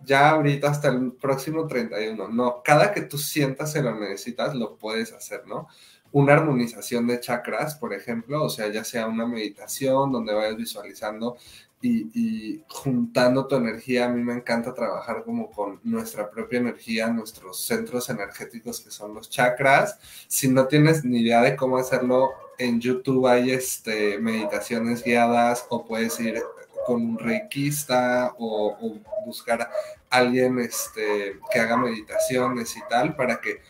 ya 0.03 0.29
ahorita 0.31 0.69
hasta 0.69 0.89
el 0.89 1.13
próximo 1.13 1.67
31. 1.67 2.29
No, 2.29 2.61
cada 2.63 2.93
que 2.93 3.01
tú 3.01 3.17
sientas 3.17 3.73
que 3.73 3.81
lo 3.81 3.99
necesitas, 3.99 4.55
lo 4.55 4.77
puedes 4.77 5.13
hacer, 5.13 5.45
¿no? 5.47 5.67
Una 6.11 6.33
armonización 6.33 7.05
de 7.07 7.19
chakras, 7.19 7.75
por 7.75 7.93
ejemplo, 7.93 8.43
o 8.43 8.49
sea, 8.49 8.69
ya 8.69 8.83
sea 8.83 9.07
una 9.07 9.27
meditación 9.27 10.11
donde 10.11 10.33
vayas 10.33 10.55
visualizando 10.55 11.37
y, 11.81 12.63
juntando 12.69 13.47
tu 13.47 13.55
energía. 13.55 14.05
A 14.05 14.09
mí 14.09 14.23
me 14.23 14.33
encanta 14.33 14.73
trabajar 14.73 15.23
como 15.23 15.51
con 15.51 15.79
nuestra 15.83 16.29
propia 16.29 16.59
energía, 16.59 17.07
nuestros 17.09 17.61
centros 17.65 18.09
energéticos 18.09 18.81
que 18.81 18.91
son 18.91 19.13
los 19.13 19.29
chakras. 19.29 19.99
Si 20.27 20.47
no 20.47 20.67
tienes 20.67 21.03
ni 21.03 21.21
idea 21.21 21.41
de 21.41 21.55
cómo 21.55 21.77
hacerlo, 21.77 22.31
en 22.57 22.79
YouTube 22.79 23.27
hay 23.27 23.51
este, 23.51 24.17
meditaciones 24.19 25.03
guiadas 25.03 25.65
o 25.69 25.85
puedes 25.85 26.19
ir 26.19 26.41
con 26.87 27.03
un 27.03 27.19
reikista 27.19 28.33
o, 28.39 28.77
buscar 29.25 29.61
a 29.61 29.69
alguien 30.09 30.57
este, 30.59 31.37
que 31.51 31.59
haga 31.59 31.75
meditaciones 31.75 32.77
y 32.77 32.79
tal 32.89 33.13
para 33.13 33.41
que 33.41 33.61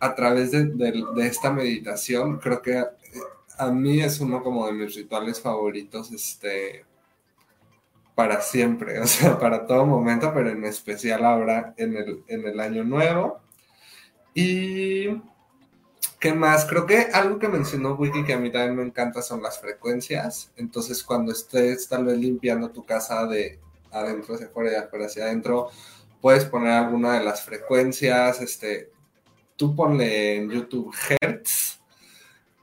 a 0.00 0.16
través 0.16 0.50
de, 0.50 1.04
esta 1.18 1.52
meditación 1.52 2.40
creo 2.40 2.60
que 2.60 2.80
eh, 2.80 2.84
a 3.56 3.70
mí 3.70 4.00
es 4.00 4.18
uno 4.18 4.42
como 4.42 4.66
de 4.66 4.72
mis 4.72 4.96
rituales 4.96 5.40
favoritos 5.40 6.10
este 6.10 6.84
para 8.16 8.40
siempre, 8.40 8.98
o 9.00 9.06
sea, 9.06 9.38
para 9.38 9.64
todo 9.64 9.86
momento, 9.86 10.32
pero 10.34 10.50
en 10.50 10.64
especial 10.64 11.24
ahora 11.24 11.72
en 11.76 11.96
el, 11.96 12.24
en 12.26 12.48
el 12.48 12.58
año 12.58 12.82
nuevo. 12.82 13.40
Y 14.34 15.06
¿Qué 16.24 16.32
más? 16.32 16.64
Creo 16.64 16.86
que 16.86 17.08
algo 17.12 17.38
que 17.38 17.48
mencionó 17.48 17.96
Wiki 17.96 18.24
que 18.24 18.32
a 18.32 18.38
mí 18.38 18.50
también 18.50 18.76
me 18.76 18.82
encanta 18.82 19.20
son 19.20 19.42
las 19.42 19.60
frecuencias. 19.60 20.50
Entonces, 20.56 21.02
cuando 21.02 21.32
estés 21.32 21.86
tal 21.86 22.06
vez 22.06 22.16
limpiando 22.16 22.70
tu 22.70 22.82
casa 22.82 23.26
de 23.26 23.60
adentro 23.90 24.34
hacia 24.34 24.46
afuera 24.46 24.70
y 24.72 25.04
hacia 25.04 25.24
adentro, 25.24 25.68
puedes 26.22 26.46
poner 26.46 26.70
alguna 26.70 27.18
de 27.18 27.24
las 27.26 27.44
frecuencias. 27.44 28.40
Este, 28.40 28.90
tú 29.54 29.76
ponle 29.76 30.36
en 30.36 30.48
YouTube 30.48 30.94
Hertz 31.20 31.82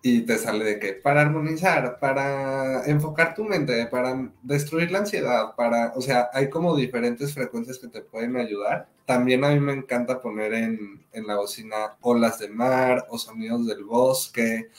y 0.03 0.21
te 0.21 0.37
sale 0.37 0.65
de 0.65 0.79
que 0.79 0.93
para 0.93 1.21
armonizar, 1.21 1.99
para 1.99 2.85
enfocar 2.85 3.35
tu 3.35 3.43
mente, 3.43 3.85
para 3.85 4.31
destruir 4.41 4.91
la 4.91 4.99
ansiedad, 4.99 5.55
para, 5.55 5.93
o 5.95 6.01
sea, 6.01 6.29
hay 6.33 6.49
como 6.49 6.75
diferentes 6.75 7.33
frecuencias 7.33 7.77
que 7.77 7.87
te 7.87 8.01
pueden 8.01 8.35
ayudar. 8.35 8.87
También 9.05 9.43
a 9.43 9.49
mí 9.49 9.59
me 9.59 9.73
encanta 9.73 10.21
poner 10.21 10.53
en, 10.53 11.05
en 11.13 11.27
la 11.27 11.35
bocina 11.35 11.97
olas 12.01 12.39
de 12.39 12.49
mar 12.49 13.05
o 13.09 13.17
sonidos 13.19 13.67
del 13.67 13.83
bosque, 13.83 14.71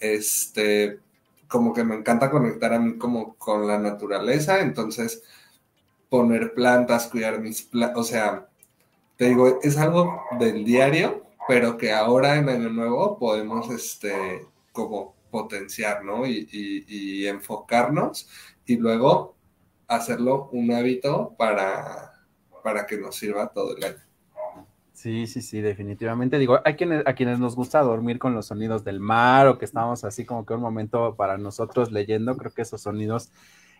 este, 0.00 0.98
como 1.46 1.72
que 1.72 1.84
me 1.84 1.94
encanta 1.94 2.30
conectar 2.30 2.72
a 2.72 2.80
mí 2.80 2.98
como 2.98 3.34
con 3.36 3.68
la 3.68 3.78
naturaleza, 3.78 4.60
entonces 4.60 5.22
poner 6.08 6.52
plantas, 6.54 7.06
cuidar 7.08 7.40
mis 7.40 7.62
plantas, 7.62 7.98
o 7.98 8.04
sea, 8.04 8.48
te 9.16 9.26
digo, 9.26 9.60
es 9.62 9.78
algo 9.78 10.22
del 10.40 10.64
diario, 10.64 11.24
pero 11.46 11.76
que 11.76 11.92
ahora 11.92 12.36
en 12.36 12.48
Año 12.48 12.70
Nuevo 12.70 13.18
podemos, 13.18 13.70
este, 13.70 14.46
como 14.74 15.14
potenciar, 15.30 16.04
¿no? 16.04 16.26
Y, 16.26 17.26
enfocarnos 17.26 18.28
y 18.66 18.76
luego 18.76 19.36
hacerlo 19.88 20.50
un 20.52 20.72
hábito 20.72 21.34
para, 21.38 22.12
para 22.62 22.86
que 22.86 22.98
nos 22.98 23.16
sirva 23.16 23.52
todo 23.52 23.76
el 23.76 23.84
año. 23.84 24.04
Sí, 24.92 25.26
sí, 25.26 25.42
sí, 25.42 25.60
definitivamente. 25.60 26.38
Digo, 26.38 26.60
hay 26.64 26.74
quienes, 26.74 27.06
a 27.06 27.14
quienes 27.14 27.38
nos 27.38 27.56
gusta 27.56 27.80
dormir 27.82 28.18
con 28.18 28.34
los 28.34 28.46
sonidos 28.46 28.84
del 28.84 29.00
mar 29.00 29.46
o 29.46 29.58
que 29.58 29.64
estamos 29.64 30.04
así 30.04 30.24
como 30.24 30.44
que 30.44 30.54
un 30.54 30.60
momento 30.60 31.14
para 31.14 31.38
nosotros 31.38 31.92
leyendo, 31.92 32.36
creo 32.36 32.52
que 32.52 32.62
esos 32.62 32.80
sonidos, 32.80 33.30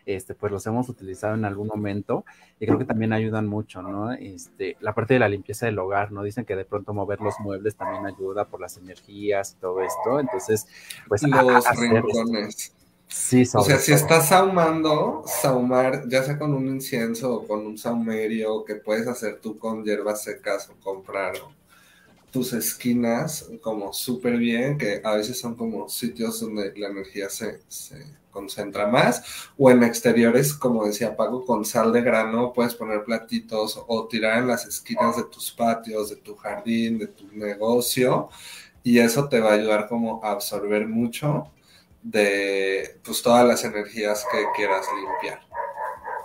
este, 0.05 0.35
pues 0.35 0.51
los 0.51 0.65
hemos 0.67 0.89
utilizado 0.89 1.33
en 1.33 1.45
algún 1.45 1.67
momento 1.67 2.25
y 2.59 2.65
creo 2.65 2.77
que 2.77 2.85
también 2.85 3.13
ayudan 3.13 3.47
mucho, 3.47 3.81
¿no? 3.81 4.11
Este, 4.11 4.77
la 4.79 4.93
parte 4.93 5.15
de 5.15 5.19
la 5.19 5.29
limpieza 5.29 5.65
del 5.65 5.79
hogar, 5.79 6.11
¿no? 6.11 6.23
Dicen 6.23 6.45
que 6.45 6.55
de 6.55 6.65
pronto 6.65 6.93
mover 6.93 7.21
los 7.21 7.39
muebles 7.39 7.75
también 7.75 8.05
ayuda 8.05 8.45
por 8.45 8.61
las 8.61 8.77
energías 8.77 9.53
y 9.53 9.61
todo 9.61 9.81
esto. 9.81 10.19
Entonces, 10.19 10.67
pues 11.07 11.23
los 11.23 11.65
rincones. 11.79 12.73
Sí, 13.07 13.43
o 13.53 13.61
sea, 13.61 13.77
si 13.77 13.93
estás 13.93 14.29
sahumando, 14.29 15.23
sahumar 15.25 16.09
ya 16.09 16.23
sea 16.23 16.39
con 16.39 16.53
un 16.53 16.67
incienso 16.67 17.35
o 17.35 17.47
con 17.47 17.65
un 17.65 17.77
saumerio 17.77 18.65
que 18.65 18.75
puedes 18.75 19.07
hacer 19.07 19.39
tú 19.39 19.59
con 19.59 19.83
hierbas 19.83 20.23
secas 20.23 20.69
o 20.69 20.83
comprar 20.83 21.33
tus 22.35 22.51
esquinas 22.51 23.49
como 23.61 23.93
súper 23.93 24.35
bien, 24.35 24.77
que 24.77 24.99
a 25.01 25.13
veces 25.13 25.39
son 25.39 25.55
como 25.55 25.87
sitios 25.87 26.41
donde 26.41 26.73
la 26.75 26.89
energía 26.89 27.29
se, 27.29 27.61
se, 27.69 27.95
concentra 28.29 28.87
más, 28.87 29.23
o 29.57 29.71
en 29.71 29.81
exteriores, 29.83 30.53
como 30.53 30.85
decía 30.85 31.15
Paco, 31.15 31.45
con 31.45 31.63
sal 31.63 31.93
de 31.93 32.01
grano, 32.01 32.51
puedes 32.51 32.75
poner 32.75 33.05
platitos 33.05 33.81
o 33.87 34.05
tirar 34.09 34.39
en 34.39 34.47
las 34.49 34.65
esquinas 34.65 35.15
de 35.15 35.23
tus 35.23 35.49
patios, 35.49 36.09
de 36.09 36.17
tu 36.17 36.35
jardín, 36.35 36.99
de 36.99 37.07
tu 37.07 37.25
negocio, 37.31 38.27
y 38.83 38.99
eso 38.99 39.29
te 39.29 39.39
va 39.39 39.51
a 39.51 39.53
ayudar 39.53 39.87
como 39.87 40.19
a 40.21 40.31
absorber 40.31 40.85
mucho 40.89 41.49
de 42.03 42.99
pues 43.01 43.21
todas 43.21 43.47
las 43.47 43.63
energías 43.63 44.25
que 44.29 44.43
quieras 44.57 44.85
limpiar. 44.93 45.39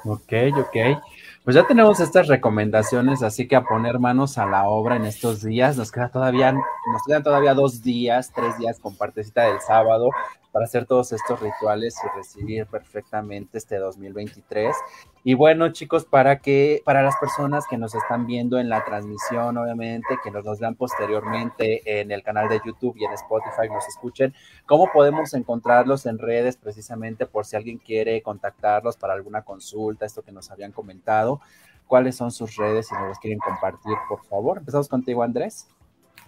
Ok, 0.05 0.59
ok. 0.59 1.01
Pues 1.45 1.57
ya 1.57 1.67
tenemos 1.67 2.01
estas 2.01 2.29
recomendaciones, 2.29 3.23
así 3.23 3.49
que 3.49 3.57
a 3.57 3.65
poner 3.65 3.99
manos 3.99 4.37
a 4.37 4.45
la 4.45 4.69
obra 4.69 4.97
en 4.97 5.07
estos 5.07 5.43
días. 5.43 5.77
Nos 5.77 5.91
queda 5.91 6.11
todavía, 6.11 6.53
nos 6.53 7.03
quedan 7.07 7.23
todavía 7.23 7.55
dos 7.55 7.83
días, 7.83 8.31
tres 8.35 8.59
días 8.59 8.79
con 8.79 8.95
partecita 8.95 9.45
del 9.45 9.61
sábado 9.61 10.11
para 10.53 10.65
hacer 10.65 10.87
todos 10.87 11.13
estos 11.13 11.41
rituales 11.41 11.95
y 12.05 12.17
recibir 12.17 12.67
perfectamente 12.67 13.59
este 13.59 13.77
2023. 13.77 14.75
Y 15.23 15.35
bueno, 15.35 15.71
chicos, 15.71 16.05
para 16.05 16.39
que 16.39 16.83
para 16.85 17.03
las 17.03 17.17
personas 17.17 17.67
que 17.69 17.77
nos 17.77 17.95
están 17.95 18.27
viendo 18.27 18.59
en 18.59 18.69
la 18.69 18.85
transmisión, 18.85 19.57
obviamente, 19.59 20.19
que 20.25 20.31
nos, 20.31 20.45
nos 20.45 20.59
vean 20.59 20.75
posteriormente 20.75 22.01
en 22.01 22.11
el 22.11 22.23
canal 22.23 22.49
de 22.49 22.61
YouTube 22.65 22.97
y 22.97 23.05
en 23.05 23.13
Spotify, 23.13 23.69
nos 23.71 23.87
escuchen, 23.87 24.35
¿cómo 24.67 24.91
podemos 24.93 25.35
encontrarlos 25.35 26.07
en 26.07 26.19
redes 26.19 26.57
precisamente 26.57 27.27
por 27.27 27.45
si 27.45 27.57
alguien 27.57 27.79
quiere 27.79 28.23
contactarlos 28.23 28.97
para 28.97 29.13
alguna 29.13 29.43
consulta, 29.43 30.07
esto 30.07 30.23
que 30.23 30.33
nos 30.33 30.51
habían 30.51 30.73
comentado? 30.73 31.41
¿Cuáles 31.87 32.17
son 32.17 32.31
sus 32.31 32.57
redes 32.57 32.87
si 32.87 32.95
nos 32.95 33.09
los 33.09 33.19
quieren 33.19 33.41
compartir, 33.41 33.97
por 34.09 34.25
favor? 34.25 34.59
Empezamos 34.59 34.89
contigo, 34.89 35.23
Andrés. 35.23 35.69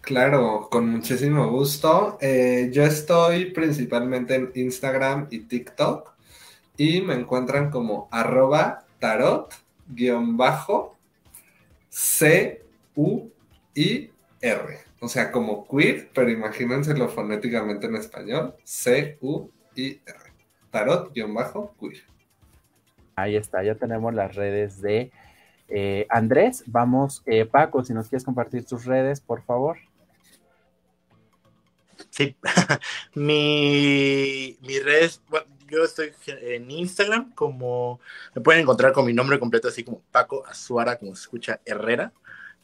Claro, 0.03 0.69
con 0.69 0.89
muchísimo 0.89 1.49
gusto. 1.49 2.19
Eh, 2.21 2.71
yo 2.73 2.83
estoy 2.83 3.53
principalmente 3.53 4.35
en 4.35 4.51
Instagram 4.57 5.29
y 5.31 5.45
TikTok 5.45 6.13
y 6.77 7.01
me 7.03 7.15
encuentran 7.15 7.71
como 7.71 8.09
arroba 8.11 8.85
tarot 8.99 9.55
guion 9.87 10.37
bajo 10.37 10.97
C 11.89 12.65
U 12.97 13.31
I 13.77 14.11
R. 14.41 14.79
O 15.01 15.07
sea, 15.07 15.31
como 15.31 15.69
queer, 15.69 16.11
pero 16.13 16.31
imagínenselo 16.31 17.09
fonéticamente 17.09 17.87
en 17.87 17.95
español. 17.95 18.57
C 18.65 19.19
U 19.21 19.51
I 19.77 20.01
R. 20.05 20.33
Tarot 20.73 21.15
guion 21.15 21.33
bajo 21.33 21.77
queer. 21.79 22.03
Ahí 23.15 23.37
está, 23.37 23.63
ya 23.63 23.77
tenemos 23.77 24.13
las 24.13 24.35
redes 24.35 24.83
de 24.83 25.13
eh, 25.69 26.07
Andrés. 26.09 26.65
Vamos, 26.67 27.23
eh, 27.25 27.45
Paco, 27.45 27.85
si 27.85 27.95
nos 27.95 28.09
quieres 28.09 28.25
compartir 28.25 28.65
tus 28.65 28.85
redes, 28.85 29.21
por 29.21 29.43
favor. 29.43 29.79
Sí, 32.13 32.37
mi, 33.15 34.59
mi 34.61 34.75
bueno, 35.31 35.47
yo 35.67 35.83
estoy 35.83 36.13
en 36.27 36.71
Instagram 36.71 37.33
como, 37.35 38.01
me 38.35 38.43
pueden 38.43 38.61
encontrar 38.61 38.93
con 38.93 39.07
mi 39.07 39.15
nombre 39.15 39.39
completo 39.39 39.69
así 39.69 39.83
como 39.83 40.03
Paco 40.13 40.45
Azuara, 40.47 40.99
como 40.99 41.17
se 41.17 41.23
escucha, 41.23 41.61
Herrera, 41.65 42.13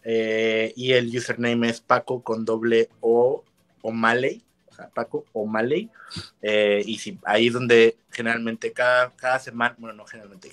eh, 0.05 0.75
y 0.77 0.93
el 0.93 1.17
username 1.17 1.71
es 1.71 1.81
Paco 1.81 2.23
con 2.23 2.45
doble 2.45 2.91
O 3.01 3.43
O'Malley, 3.81 4.45
o 4.67 4.75
sea, 4.75 4.91
Paco 4.91 5.25
O'Malley, 5.33 5.91
eh, 6.43 6.83
y 6.85 6.99
sí, 6.99 7.19
ahí 7.25 7.47
es 7.47 7.55
donde 7.55 7.97
generalmente 8.11 8.75
cada, 8.75 9.17
cada 9.17 9.39
semana, 9.39 9.75
bueno, 9.79 9.97
no 9.97 10.05
generalmente, 10.05 10.53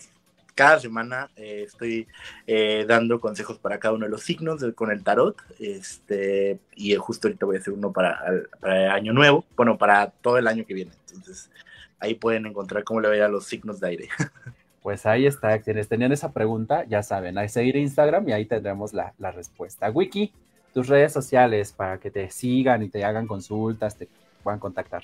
cada 0.56 0.80
semana 0.80 1.30
eh, 1.36 1.64
estoy 1.68 2.08
eh, 2.47 2.86
dando 2.88 3.20
consejos 3.20 3.60
para 3.60 3.78
cada 3.78 3.93
uno 3.93 4.06
de 4.06 4.12
los 4.12 4.24
signos 4.24 4.66
con 4.74 4.89
el 4.89 5.03
tarot. 5.03 5.36
Este, 5.60 6.60
y 6.76 6.95
justo 6.95 7.28
ahorita 7.28 7.45
voy 7.45 7.58
a 7.58 7.60
hacer 7.60 7.74
uno 7.74 7.91
para, 7.91 8.24
para, 8.60 8.86
el 8.86 8.91
año 8.91 9.14
nuevo, 9.14 9.45
bueno, 9.56 9.78
para 9.78 10.10
todo 10.10 10.38
el 10.38 10.47
año 10.47 10.66
que 10.66 10.74
viene. 10.74 10.91
Entonces, 11.08 11.51
ahí 11.99 12.16
pueden 12.16 12.45
encontrar 12.45 12.84
cómo 12.86 13.01
le 13.01 13.20
va 13.20 13.26
a 13.26 13.30
los 13.30 13.45
signos 13.45 13.80
de 13.80 13.88
aire. 13.89 14.10
Pues 14.82 15.08
ahí 15.08 15.26
está, 15.26 15.58
quienes 15.62 15.88
tenían 15.88 16.12
esa 16.12 16.32
pregunta, 16.32 16.86
ya 16.88 17.01
saben, 17.01 17.39
hay 17.39 17.49
seguir 17.49 17.76
Instagram 17.76 18.30
y 18.30 18.34
ahí 18.34 18.45
tendremos 18.45 18.93
la, 18.93 19.16
la 19.18 19.32
respuesta. 19.32 19.89
Wiki, 19.89 20.32
tus 20.76 20.88
redes 20.88 21.12
sociales 21.12 21.72
para 21.72 21.97
que 21.97 22.12
te 22.12 22.30
sigan 22.30 22.84
y 22.84 22.89
te 22.89 23.03
hagan 23.03 23.26
consultas, 23.26 23.97
te 23.97 24.08
puedan 24.43 24.60
contactar. 24.60 25.01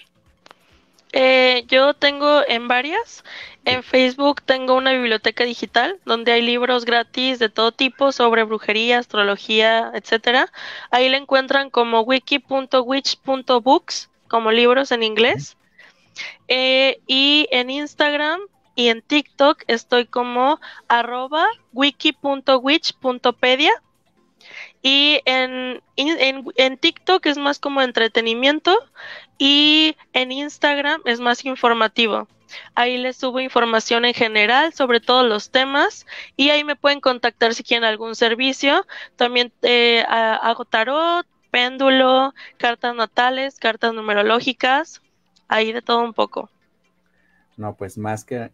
Eh, 1.13 1.65
yo 1.67 1.93
tengo 1.93 2.41
en 2.47 2.67
varias. 2.67 3.23
En 3.65 3.83
Facebook 3.83 4.41
tengo 4.41 4.73
una 4.75 4.93
biblioteca 4.93 5.43
digital 5.43 5.99
donde 6.05 6.31
hay 6.31 6.41
libros 6.41 6.85
gratis 6.85 7.37
de 7.37 7.49
todo 7.49 7.71
tipo 7.71 8.11
sobre 8.11 8.43
brujería, 8.43 8.97
astrología, 8.99 9.91
etcétera. 9.93 10.51
Ahí 10.89 11.09
la 11.09 11.17
encuentran 11.17 11.69
como 11.69 12.01
wiki.witch.books, 12.01 14.09
como 14.27 14.51
libros 14.51 14.91
en 14.91 15.03
inglés. 15.03 15.57
Eh, 16.47 17.01
y 17.07 17.47
en 17.51 17.69
Instagram 17.69 18.41
y 18.75 18.89
en 18.89 19.01
TikTok 19.01 19.63
estoy 19.67 20.05
como 20.05 20.59
arroba 20.87 21.45
wiki.witch.pedia. 21.73 23.71
Y 24.81 25.21
en, 25.25 25.81
en, 25.95 26.45
en, 26.55 26.77
TikTok 26.77 27.25
es 27.27 27.37
más 27.37 27.59
como 27.59 27.81
entretenimiento 27.81 28.75
y 29.37 29.95
en 30.13 30.31
Instagram 30.31 31.01
es 31.05 31.19
más 31.19 31.45
informativo. 31.45 32.27
Ahí 32.75 32.97
les 32.97 33.17
subo 33.17 33.39
información 33.39 34.05
en 34.05 34.13
general 34.13 34.73
sobre 34.73 34.99
todos 34.99 35.25
los 35.25 35.51
temas 35.51 36.05
y 36.35 36.49
ahí 36.49 36.63
me 36.63 36.75
pueden 36.75 36.99
contactar 36.99 37.53
si 37.53 37.63
quieren 37.63 37.83
algún 37.83 38.15
servicio. 38.15 38.85
También 39.15 39.53
eh, 39.61 40.03
hago 40.07 40.65
tarot, 40.65 41.25
péndulo, 41.51 42.33
cartas 42.57 42.95
natales, 42.95 43.59
cartas 43.59 43.93
numerológicas, 43.93 45.01
ahí 45.47 45.71
de 45.71 45.81
todo 45.81 45.99
un 45.99 46.13
poco. 46.13 46.49
No, 47.57 47.75
pues 47.75 47.97
más 47.97 48.25
que 48.25 48.49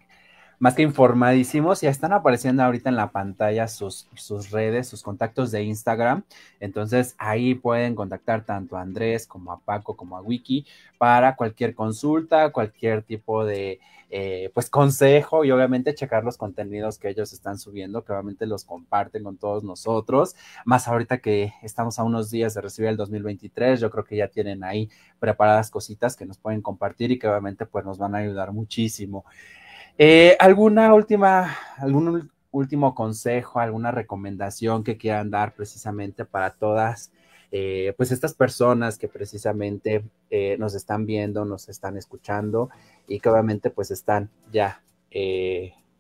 más 0.60 0.74
que 0.74 0.82
informadísimos, 0.82 1.82
ya 1.82 1.90
están 1.90 2.14
apareciendo 2.14 2.64
ahorita 2.64 2.90
en 2.90 2.96
la 2.96 3.12
pantalla 3.12 3.68
sus, 3.68 4.08
sus 4.16 4.50
redes, 4.50 4.88
sus 4.88 5.04
contactos 5.04 5.52
de 5.52 5.64
Instagram. 5.64 6.24
Entonces 6.60 7.16
ahí 7.20 7.54
pueden 7.54 7.94
contactar 7.96 8.44
tanto 8.44 8.76
a 8.78 8.82
Andrés 8.82 9.28
como 9.28 9.52
a 9.52 9.60
Paco 9.60 9.96
como 9.96 10.18
a 10.18 10.22
Wiki 10.22 10.66
para 10.98 11.36
cualquier 11.36 11.76
consulta, 11.76 12.52
cualquier 12.52 13.04
tipo 13.04 13.46
de 13.46 13.80
eh, 14.10 14.52
pues 14.54 14.70
consejo 14.70 15.44
y 15.44 15.52
obviamente 15.52 15.94
checar 15.94 16.24
los 16.24 16.38
contenidos 16.38 16.98
que 16.98 17.10
ellos 17.10 17.34
están 17.34 17.60
subiendo, 17.60 18.06
que 18.06 18.14
obviamente 18.14 18.46
los 18.48 18.64
comparten 18.64 19.24
con 19.24 19.38
todos 19.38 19.64
nosotros. 19.64 20.36
Más 20.66 20.88
ahorita 20.88 21.18
que 21.18 21.54
estamos 21.62 22.00
a 22.00 22.04
unos 22.04 22.32
días 22.32 22.54
de 22.54 22.62
recibir 22.62 22.90
el 22.90 22.98
2023, 22.98 23.82
yo 23.82 23.92
creo 23.92 24.06
que 24.06 24.16
ya 24.16 24.30
tienen 24.30 24.64
ahí 24.64 24.90
preparadas 25.20 25.70
cositas 25.70 26.16
que 26.16 26.26
nos 26.26 26.38
pueden 26.38 26.62
compartir 26.62 27.12
y 27.12 27.20
que 27.20 27.28
obviamente 27.28 27.66
pues 27.66 27.86
nos 27.86 27.98
van 27.98 28.16
a 28.16 28.20
ayudar 28.20 28.54
muchísimo. 28.54 29.26
Eh, 30.00 30.38
¿Alguna 30.40 30.94
última, 30.94 31.58
algún 31.78 32.30
último 32.52 32.94
consejo, 32.94 33.60
alguna 33.60 33.90
recomendación 33.90 34.84
que 34.84 34.98
quieran 34.98 35.32
dar 35.32 35.56
precisamente 35.56 36.24
para 36.24 36.52
todas, 36.52 37.12
eh, 37.52 37.94
pues 37.98 38.12
estas 38.12 38.36
personas 38.36 39.00
que 39.00 39.08
precisamente 39.08 40.04
eh, 40.30 40.56
nos 40.60 40.76
están 40.76 41.08
viendo, 41.08 41.46
nos 41.46 41.68
están 41.70 41.98
escuchando 41.98 42.70
y 43.08 43.20
que 43.20 43.30
obviamente 43.30 43.72
pues 43.72 43.90
están 43.90 44.30
ya 44.52 44.82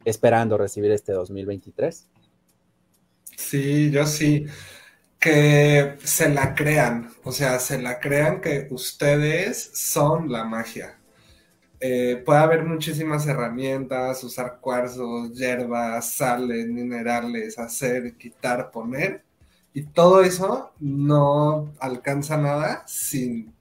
esperando 0.05 0.57
recibir 0.59 0.91
este 0.91 1.13
2023? 1.13 2.07
Sí, 3.35 3.89
yo 3.89 4.05
sí. 4.05 4.45
Que 5.19 5.95
se 6.03 6.29
la 6.29 6.53
crean, 6.53 7.09
o 7.23 7.31
sea, 7.31 7.57
se 7.57 7.81
la 7.81 7.99
crean 7.99 8.41
que 8.41 8.67
ustedes 8.69 9.71
son 9.73 10.31
la 10.31 10.43
magia 10.43 10.96
eh, 11.79 12.21
puede 12.25 12.39
haber 12.39 12.63
muchísimas 12.65 13.27
herramientas, 13.27 14.23
usar 14.23 14.59
cuarzos, 14.59 15.33
hierbas, 15.33 16.11
sales, 16.11 16.67
minerales, 16.67 17.59
hacer, 17.59 18.15
quitar, 18.17 18.71
poner. 18.71 19.23
Y 19.73 19.83
todo 19.83 20.23
eso 20.23 20.73
no 20.79 21.71
alcanza 21.79 22.37
nada 22.37 22.83
sin 22.87 23.53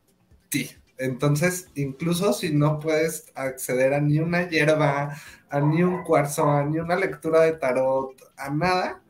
ti. 0.49 0.71
Entonces, 0.99 1.69
incluso 1.75 2.33
si 2.33 2.53
no 2.55 2.81
puedes 2.81 3.31
acceder 3.35 3.93
a 3.95 4.01
ni 4.01 4.19
una 4.19 4.49
hierba, 4.49 5.15
a 5.51 5.61
ni 5.61 5.83
un 5.83 6.03
cuarzo, 6.05 6.49
a 6.51 6.65
ni 6.65 6.79
una 6.79 6.97
lectura 6.97 7.43
de 7.43 7.53
tarot, 7.53 8.15
a 8.37 8.51
nada, 8.51 9.03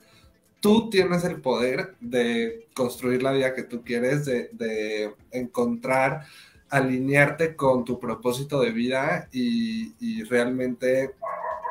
tú 0.61 0.91
tienes 0.91 1.25
el 1.25 1.41
poder 1.41 1.95
de 2.01 2.69
construir 2.75 3.23
la 3.23 3.33
vida 3.33 3.55
que 3.55 3.63
tú 3.63 3.85
quieres, 3.85 4.25
de, 4.25 4.51
de 4.53 5.15
encontrar, 5.31 6.27
alinearte 6.71 7.57
con 7.57 7.85
tu 7.85 7.99
propósito 7.99 8.61
de 8.61 8.73
vida 8.73 9.29
y, 9.33 9.95
y, 10.01 10.25
realmente 10.25 11.15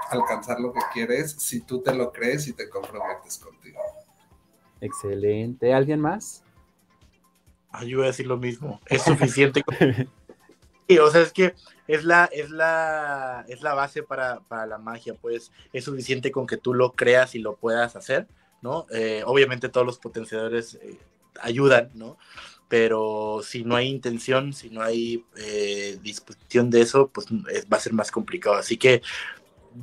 alcanzar 0.09 0.59
lo 0.59 0.71
que 0.71 0.79
quieres 0.93 1.31
si 1.31 1.61
tú 1.61 1.81
te 1.81 1.93
lo 1.93 2.11
crees 2.11 2.47
y 2.47 2.53
te 2.53 2.69
comprometes 2.69 3.37
contigo. 3.37 3.79
Excelente. 4.79 5.73
¿Alguien 5.73 5.99
más? 5.99 6.43
Ah, 7.71 7.83
yo 7.83 7.97
voy 7.97 8.05
a 8.05 8.07
decir 8.11 8.27
lo 8.27 8.37
mismo. 8.37 8.79
Es 8.85 9.01
suficiente. 9.01 9.63
sí, 10.87 10.97
o 10.97 11.09
sea, 11.09 11.21
es 11.21 11.33
que 11.33 11.55
es 11.87 12.03
la, 12.03 12.25
es 12.31 12.49
la, 12.49 13.45
es 13.47 13.61
la 13.61 13.73
base 13.73 14.01
para, 14.01 14.39
para, 14.41 14.65
la 14.65 14.77
magia, 14.77 15.13
pues 15.13 15.51
es 15.73 15.83
suficiente 15.83 16.31
con 16.31 16.47
que 16.47 16.57
tú 16.57 16.73
lo 16.73 16.93
creas 16.93 17.35
y 17.35 17.39
lo 17.39 17.57
puedas 17.57 17.95
hacer, 17.95 18.27
¿no? 18.61 18.85
Eh, 18.91 19.23
obviamente 19.25 19.69
todos 19.69 19.85
los 19.85 19.99
potenciadores 19.99 20.75
eh, 20.75 20.97
ayudan, 21.41 21.91
¿no? 21.93 22.17
Pero 22.77 23.39
si 23.41 23.63
no 23.63 23.77
hay 23.77 23.87
intención, 23.87 24.51
si 24.51 24.69
no 24.69 24.81
hay 24.81 25.23
eh, 25.37 25.97
disposición 26.03 26.69
de 26.69 26.81
eso, 26.81 27.07
pues 27.07 27.25
va 27.31 27.77
a 27.77 27.79
ser 27.79 27.93
más 27.93 28.11
complicado. 28.11 28.57
Así 28.57 28.75
que 28.75 29.01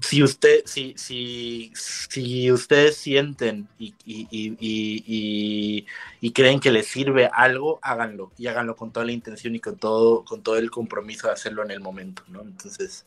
si 0.03 0.23
usted, 0.23 0.61
si, 0.67 0.93
si, 0.99 1.73
si 1.75 2.53
ustedes 2.53 2.99
sienten 2.99 3.67
y, 3.79 3.95
y, 4.05 5.87
y, 6.21 6.33
creen 6.33 6.61
que 6.61 6.71
les 6.71 6.87
sirve 6.87 7.31
algo, 7.33 7.79
háganlo 7.81 8.31
y 8.37 8.49
háganlo 8.49 8.77
con 8.77 8.93
toda 8.93 9.07
la 9.07 9.13
intención 9.13 9.55
y 9.55 9.61
con 9.61 9.79
todo, 9.79 10.23
con 10.23 10.43
todo 10.43 10.59
el 10.59 10.71
compromiso 10.71 11.29
de 11.29 11.33
hacerlo 11.33 11.63
en 11.65 11.71
el 11.71 11.81
momento, 11.81 12.23
¿no? 12.29 12.43
Entonces. 12.43 13.07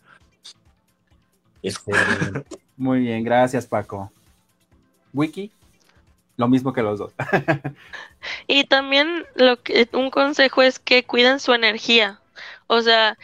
Muy 2.75 3.01
bien, 3.01 3.23
gracias 3.23 3.67
Paco. 3.67 4.11
Wiki, 5.13 5.51
lo 6.37 6.47
mismo 6.47 6.73
que 6.73 6.81
los 6.81 6.99
dos. 6.99 7.13
y 8.47 8.65
también 8.65 9.25
lo 9.35 9.61
que 9.61 9.87
un 9.93 10.09
consejo 10.09 10.61
es 10.61 10.79
que 10.79 11.03
cuiden 11.03 11.39
su 11.39 11.53
energía. 11.53 12.19
O 12.67 12.81
sea, 12.81 13.17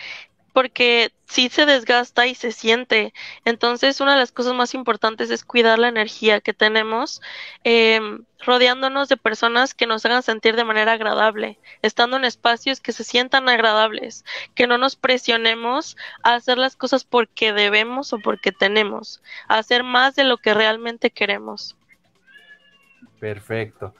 porque 0.53 1.11
sí 1.25 1.49
se 1.49 1.65
desgasta 1.65 2.27
y 2.27 2.35
se 2.35 2.51
siente. 2.51 3.13
Entonces, 3.45 4.01
una 4.01 4.13
de 4.13 4.19
las 4.19 4.31
cosas 4.31 4.53
más 4.53 4.73
importantes 4.73 5.29
es 5.29 5.45
cuidar 5.45 5.79
la 5.79 5.87
energía 5.87 6.41
que 6.41 6.53
tenemos, 6.53 7.21
em, 7.63 8.25
rodeándonos 8.39 9.07
de 9.09 9.17
personas 9.17 9.73
que 9.73 9.87
nos 9.87 10.05
hagan 10.05 10.23
sentir 10.23 10.55
de 10.55 10.65
manera 10.65 10.93
agradable, 10.93 11.59
estando 11.81 12.17
en 12.17 12.25
espacios 12.25 12.81
que 12.81 12.91
se 12.91 13.03
sientan 13.03 13.47
agradables, 13.49 14.25
que 14.55 14.67
no 14.67 14.77
nos 14.77 14.95
presionemos 14.95 15.95
a 16.23 16.35
hacer 16.35 16.57
las 16.57 16.75
cosas 16.75 17.03
porque 17.05 17.53
debemos 17.53 18.13
o 18.13 18.19
porque 18.19 18.51
tenemos, 18.51 19.21
a 19.47 19.57
hacer 19.57 19.83
más 19.83 20.15
de 20.15 20.25
lo 20.25 20.37
que 20.37 20.53
realmente 20.53 21.11
queremos. 21.11 21.75
Perfecto. 23.21 23.93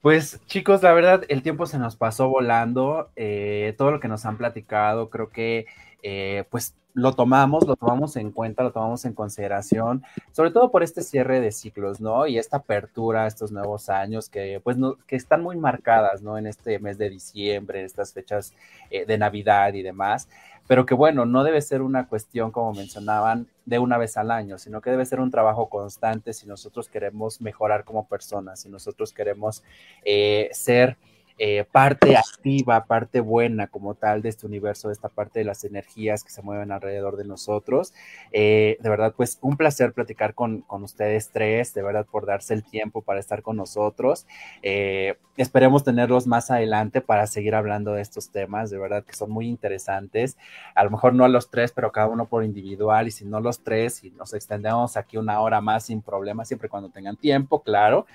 Pues 0.00 0.40
chicos, 0.46 0.80
la 0.84 0.92
verdad, 0.92 1.24
el 1.28 1.42
tiempo 1.42 1.66
se 1.66 1.76
nos 1.78 1.96
pasó 1.96 2.28
volando. 2.28 3.10
Eh, 3.16 3.74
todo 3.76 3.90
lo 3.90 3.98
que 3.98 4.06
nos 4.06 4.24
han 4.26 4.38
platicado, 4.38 5.10
creo 5.10 5.30
que 5.30 5.66
eh, 6.04 6.44
pues 6.50 6.76
lo 6.94 7.12
tomamos, 7.14 7.66
lo 7.66 7.74
tomamos 7.76 8.16
en 8.16 8.30
cuenta, 8.30 8.62
lo 8.62 8.72
tomamos 8.72 9.04
en 9.04 9.12
consideración, 9.14 10.04
sobre 10.32 10.52
todo 10.52 10.70
por 10.70 10.82
este 10.84 11.02
cierre 11.02 11.40
de 11.40 11.52
ciclos, 11.52 12.00
¿no? 12.00 12.26
Y 12.28 12.38
esta 12.38 12.58
apertura 12.58 13.26
estos 13.26 13.52
nuevos 13.52 13.88
años 13.88 14.28
que, 14.28 14.60
pues, 14.62 14.76
no, 14.76 14.96
que 15.06 15.16
están 15.16 15.42
muy 15.42 15.56
marcadas, 15.56 16.22
¿no? 16.22 16.38
En 16.38 16.46
este 16.46 16.78
mes 16.78 16.96
de 16.98 17.10
diciembre, 17.10 17.80
en 17.80 17.86
estas 17.86 18.12
fechas 18.12 18.54
eh, 18.90 19.04
de 19.04 19.18
Navidad 19.18 19.74
y 19.74 19.82
demás, 19.82 20.28
pero 20.70 20.86
que, 20.86 20.94
bueno, 20.94 21.26
no 21.26 21.42
debe 21.42 21.60
ser 21.62 21.82
una 21.82 22.06
cuestión, 22.06 22.52
como 22.52 22.72
mencionaban, 22.72 23.48
de 23.64 23.80
una 23.80 23.98
vez 23.98 24.16
al 24.16 24.30
año, 24.30 24.56
sino 24.56 24.80
que 24.80 24.90
debe 24.90 25.04
ser 25.04 25.18
un 25.18 25.32
trabajo 25.32 25.68
constante 25.68 26.32
si 26.32 26.46
nosotros 26.46 26.88
queremos 26.88 27.40
mejorar 27.40 27.82
como 27.82 28.06
personas, 28.06 28.60
si 28.60 28.68
nosotros 28.68 29.12
queremos 29.12 29.64
eh, 30.04 30.48
ser 30.52 30.96
eh, 31.42 31.64
parte 31.64 32.18
activa, 32.18 32.84
parte 32.84 33.20
buena 33.20 33.66
como 33.66 33.94
tal 33.94 34.20
de 34.20 34.28
este 34.28 34.46
universo, 34.46 34.88
de 34.88 34.92
esta 34.92 35.08
parte 35.08 35.38
de 35.38 35.46
las 35.46 35.64
energías 35.64 36.22
que 36.22 36.28
se 36.28 36.42
mueven 36.42 36.70
alrededor 36.70 37.16
de 37.16 37.24
nosotros. 37.24 37.94
Eh, 38.30 38.76
de 38.78 38.90
verdad, 38.90 39.14
pues 39.16 39.38
un 39.40 39.56
placer 39.56 39.94
platicar 39.94 40.34
con, 40.34 40.60
con, 40.60 40.82
ustedes 40.82 41.30
tres, 41.32 41.72
de 41.72 41.80
verdad, 41.82 42.04
por 42.04 42.26
darse 42.26 42.52
el 42.52 42.62
tiempo 42.62 43.00
para 43.00 43.20
estar 43.20 43.40
con 43.40 43.56
nosotros. 43.56 44.26
Eh, 44.60 45.16
esperemos 45.38 45.82
tenerlos 45.82 46.26
más 46.26 46.50
adelante 46.50 47.00
para 47.00 47.26
seguir 47.26 47.54
hablando 47.54 47.94
de 47.94 48.02
estos 48.02 48.30
temas, 48.30 48.68
de 48.68 48.76
verdad 48.76 49.02
que 49.02 49.16
son 49.16 49.30
muy 49.30 49.48
interesantes. 49.48 50.36
A 50.74 50.84
lo 50.84 50.90
mejor 50.90 51.14
no 51.14 51.26
los 51.26 51.48
tres, 51.48 51.72
pero 51.72 51.90
cada 51.90 52.08
uno 52.08 52.26
por 52.26 52.44
individual, 52.44 53.08
y 53.08 53.12
si 53.12 53.24
no 53.24 53.40
los 53.40 53.64
tres, 53.64 54.04
y 54.04 54.10
nos 54.10 54.34
extendemos 54.34 54.98
aquí 54.98 55.16
una 55.16 55.40
hora 55.40 55.62
más 55.62 55.86
sin 55.86 56.02
problema, 56.02 56.44
siempre 56.44 56.68
cuando 56.68 56.90
tengan 56.90 57.16
tiempo, 57.16 57.62
claro. 57.62 58.06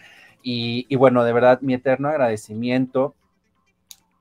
Y, 0.47 0.95
bueno, 0.95 1.23
de 1.23 1.33
verdad, 1.33 1.59
mi 1.61 1.73
eterno 1.73 2.07
agradecimiento 2.07 3.15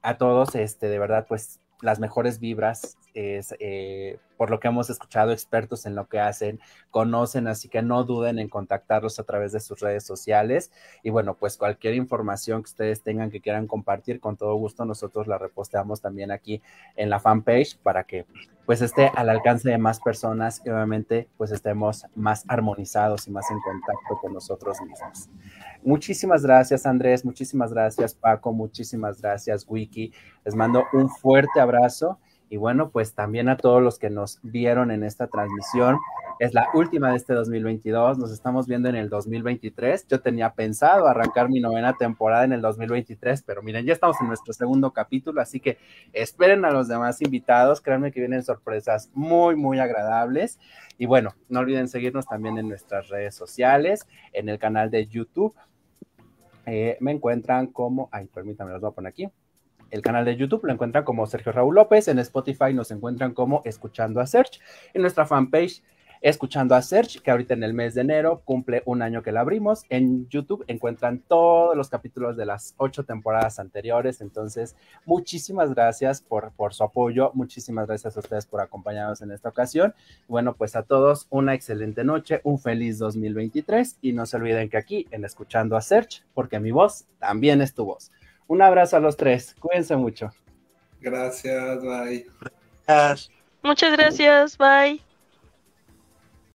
a 0.00 0.16
todos, 0.16 0.54
este, 0.54 0.88
de 0.88 0.98
verdad, 0.98 1.26
pues 1.28 1.60
las 1.82 1.98
mejores 1.98 2.40
vibras, 2.40 2.96
eh, 3.12 4.18
por 4.38 4.48
lo 4.48 4.58
que 4.58 4.68
hemos 4.68 4.88
escuchado, 4.88 5.32
expertos 5.32 5.84
en 5.84 5.94
lo 5.94 6.08
que 6.08 6.20
hacen, 6.20 6.60
conocen, 6.90 7.46
así 7.46 7.68
que 7.68 7.82
no 7.82 8.04
duden 8.04 8.38
en 8.38 8.48
contactarlos 8.48 9.18
a 9.18 9.24
través 9.24 9.52
de 9.52 9.60
sus 9.60 9.80
redes 9.80 10.04
sociales. 10.04 10.72
Y 11.02 11.10
bueno, 11.10 11.34
pues 11.34 11.58
cualquier 11.58 11.92
información 11.92 12.62
que 12.62 12.70
ustedes 12.70 13.02
tengan 13.02 13.30
que 13.30 13.42
quieran 13.42 13.66
compartir, 13.66 14.18
con 14.18 14.38
todo 14.38 14.54
gusto 14.54 14.86
nosotros 14.86 15.26
la 15.26 15.36
reposteamos 15.36 16.00
también 16.00 16.30
aquí 16.30 16.62
en 16.96 17.10
la 17.10 17.20
fanpage 17.20 17.76
para 17.82 18.04
que 18.04 18.24
pues 18.64 18.80
esté 18.80 19.10
al 19.14 19.28
alcance 19.28 19.68
de 19.68 19.76
más 19.76 20.00
personas 20.00 20.62
y 20.64 20.70
obviamente 20.70 21.28
pues 21.36 21.50
estemos 21.50 22.06
más 22.14 22.44
armonizados 22.48 23.28
y 23.28 23.30
más 23.30 23.50
en 23.50 23.60
contacto 23.60 24.18
con 24.22 24.32
nosotros 24.32 24.80
mismos. 24.80 25.28
Muchísimas 25.85 26.43
gracias 26.43 26.87
Andrés, 26.87 27.26
muchísimas 27.26 27.70
gracias 27.70 28.14
Paco, 28.14 28.55
muchísimas 28.55 29.20
gracias 29.20 29.66
Wiki. 29.68 30.14
Les 30.43 30.55
mando 30.55 30.85
un 30.95 31.11
fuerte 31.11 31.61
abrazo 31.61 32.18
y 32.49 32.57
bueno, 32.57 32.89
pues 32.89 33.14
también 33.14 33.51
a 33.51 33.59
todos 33.59 33.82
los 33.82 33.99
que 33.99 34.09
nos 34.09 34.39
vieron 34.43 34.91
en 34.91 35.05
esta 35.05 35.26
transmisión. 35.26 35.99
Es 36.39 36.55
la 36.55 36.68
última 36.72 37.11
de 37.11 37.16
este 37.16 37.35
2022, 37.35 38.16
nos 38.16 38.32
estamos 38.32 38.66
viendo 38.66 38.89
en 38.89 38.97
el 38.97 39.11
2023. 39.11 40.07
Yo 40.09 40.22
tenía 40.22 40.55
pensado 40.55 41.07
arrancar 41.07 41.51
mi 41.51 41.61
novena 41.61 41.93
temporada 41.99 42.45
en 42.45 42.55
el 42.55 42.62
2023, 42.62 43.43
pero 43.43 43.62
miren, 43.62 43.85
ya 43.85 43.93
estamos 43.93 44.16
en 44.22 44.28
nuestro 44.28 44.55
segundo 44.55 44.91
capítulo, 44.93 45.43
así 45.43 45.61
que 45.61 45.76
esperen 46.14 46.64
a 46.64 46.70
los 46.70 46.89
demás 46.89 47.20
invitados. 47.20 47.82
Créanme 47.82 48.11
que 48.11 48.20
vienen 48.20 48.43
sorpresas 48.43 49.11
muy, 49.12 49.55
muy 49.55 49.78
agradables. 49.80 50.59
Y 50.97 51.06
bueno, 51.06 51.35
no 51.51 51.61
olviden 51.61 51.89
seguirnos 51.89 52.27
también 52.27 52.56
en 52.56 52.69
nuestras 52.69 53.09
redes 53.09 53.35
sociales, 53.35 54.06
en 54.32 54.48
el 54.48 54.59
canal 54.59 54.90
de 54.90 55.06
YouTube. 55.06 55.55
Eh, 56.66 56.97
me 57.01 57.12
encuentran 57.12 57.69
como, 57.69 58.09
ay, 58.12 58.27
permítanme, 58.27 58.73
los 58.73 58.81
voy 58.81 58.91
a 58.91 58.95
poner 58.95 59.11
aquí. 59.11 59.28
El 59.91 60.03
canal 60.03 60.24
de 60.24 60.36
YouTube 60.36 60.65
lo 60.65 60.73
encuentran 60.73 61.05
como 61.05 61.27
Sergio 61.27 61.53
Raúl 61.53 61.74
López, 61.74 62.09
en 62.09 62.19
Spotify 62.19 62.73
nos 62.74 62.91
encuentran 62.91 63.32
como 63.32 63.62
Escuchando 63.65 64.20
a 64.20 64.27
Search, 64.27 64.61
en 64.93 65.03
nuestra 65.03 65.27
fanpage 65.27 65.82
Escuchando 66.24 66.74
a 66.74 66.80
Search, 66.80 67.20
que 67.20 67.30
ahorita 67.30 67.52
en 67.52 67.62
el 67.64 67.74
mes 67.74 67.92
de 67.92 68.01
enero 68.01 68.40
cumple 68.46 68.82
un 68.86 69.02
año 69.02 69.22
que 69.22 69.30
la 69.30 69.40
abrimos. 69.40 69.84
En 69.90 70.26
YouTube 70.30 70.64
encuentran 70.68 71.18
todos 71.18 71.76
los 71.76 71.90
capítulos 71.90 72.34
de 72.38 72.46
las 72.46 72.72
ocho 72.78 73.05
temporadas 73.05 73.59
anteriores. 73.59 74.22
Entonces, 74.22 74.74
muchísimas 75.05 75.74
gracias 75.74 76.22
por, 76.22 76.52
por 76.52 76.72
su 76.72 76.82
apoyo. 76.82 77.30
Muchísimas 77.34 77.86
gracias 77.86 78.16
a 78.16 78.20
ustedes 78.20 78.46
por 78.46 78.62
acompañarnos 78.62 79.20
en 79.20 79.32
esta 79.32 79.51
ocasión. 79.51 79.94
Bueno, 80.26 80.55
pues 80.55 80.76
a 80.76 80.84
todos 80.84 81.26
una 81.28 81.52
excelente 81.52 82.05
noche, 82.05 82.40
un 82.42 82.59
feliz 82.59 82.98
2023 82.98 83.98
y 84.01 84.14
no 84.14 84.24
se 84.24 84.38
olviden 84.38 84.70
que 84.70 84.78
aquí 84.78 85.06
en 85.10 85.26
Escuchando 85.26 85.76
a 85.76 85.82
Search, 85.82 86.24
porque 86.32 86.59
mi 86.59 86.70
voz 86.70 87.05
también 87.18 87.60
es 87.60 87.74
tu 87.74 87.84
voz. 87.84 88.10
Un 88.46 88.62
abrazo 88.62 88.96
a 88.96 89.01
los 89.01 89.18
tres. 89.18 89.55
Cuídense 89.60 89.94
mucho. 89.94 90.30
Gracias, 91.02 91.82
bye. 91.82 92.26
Muchas 93.62 93.92
gracias, 93.92 94.56
bye. 94.56 95.02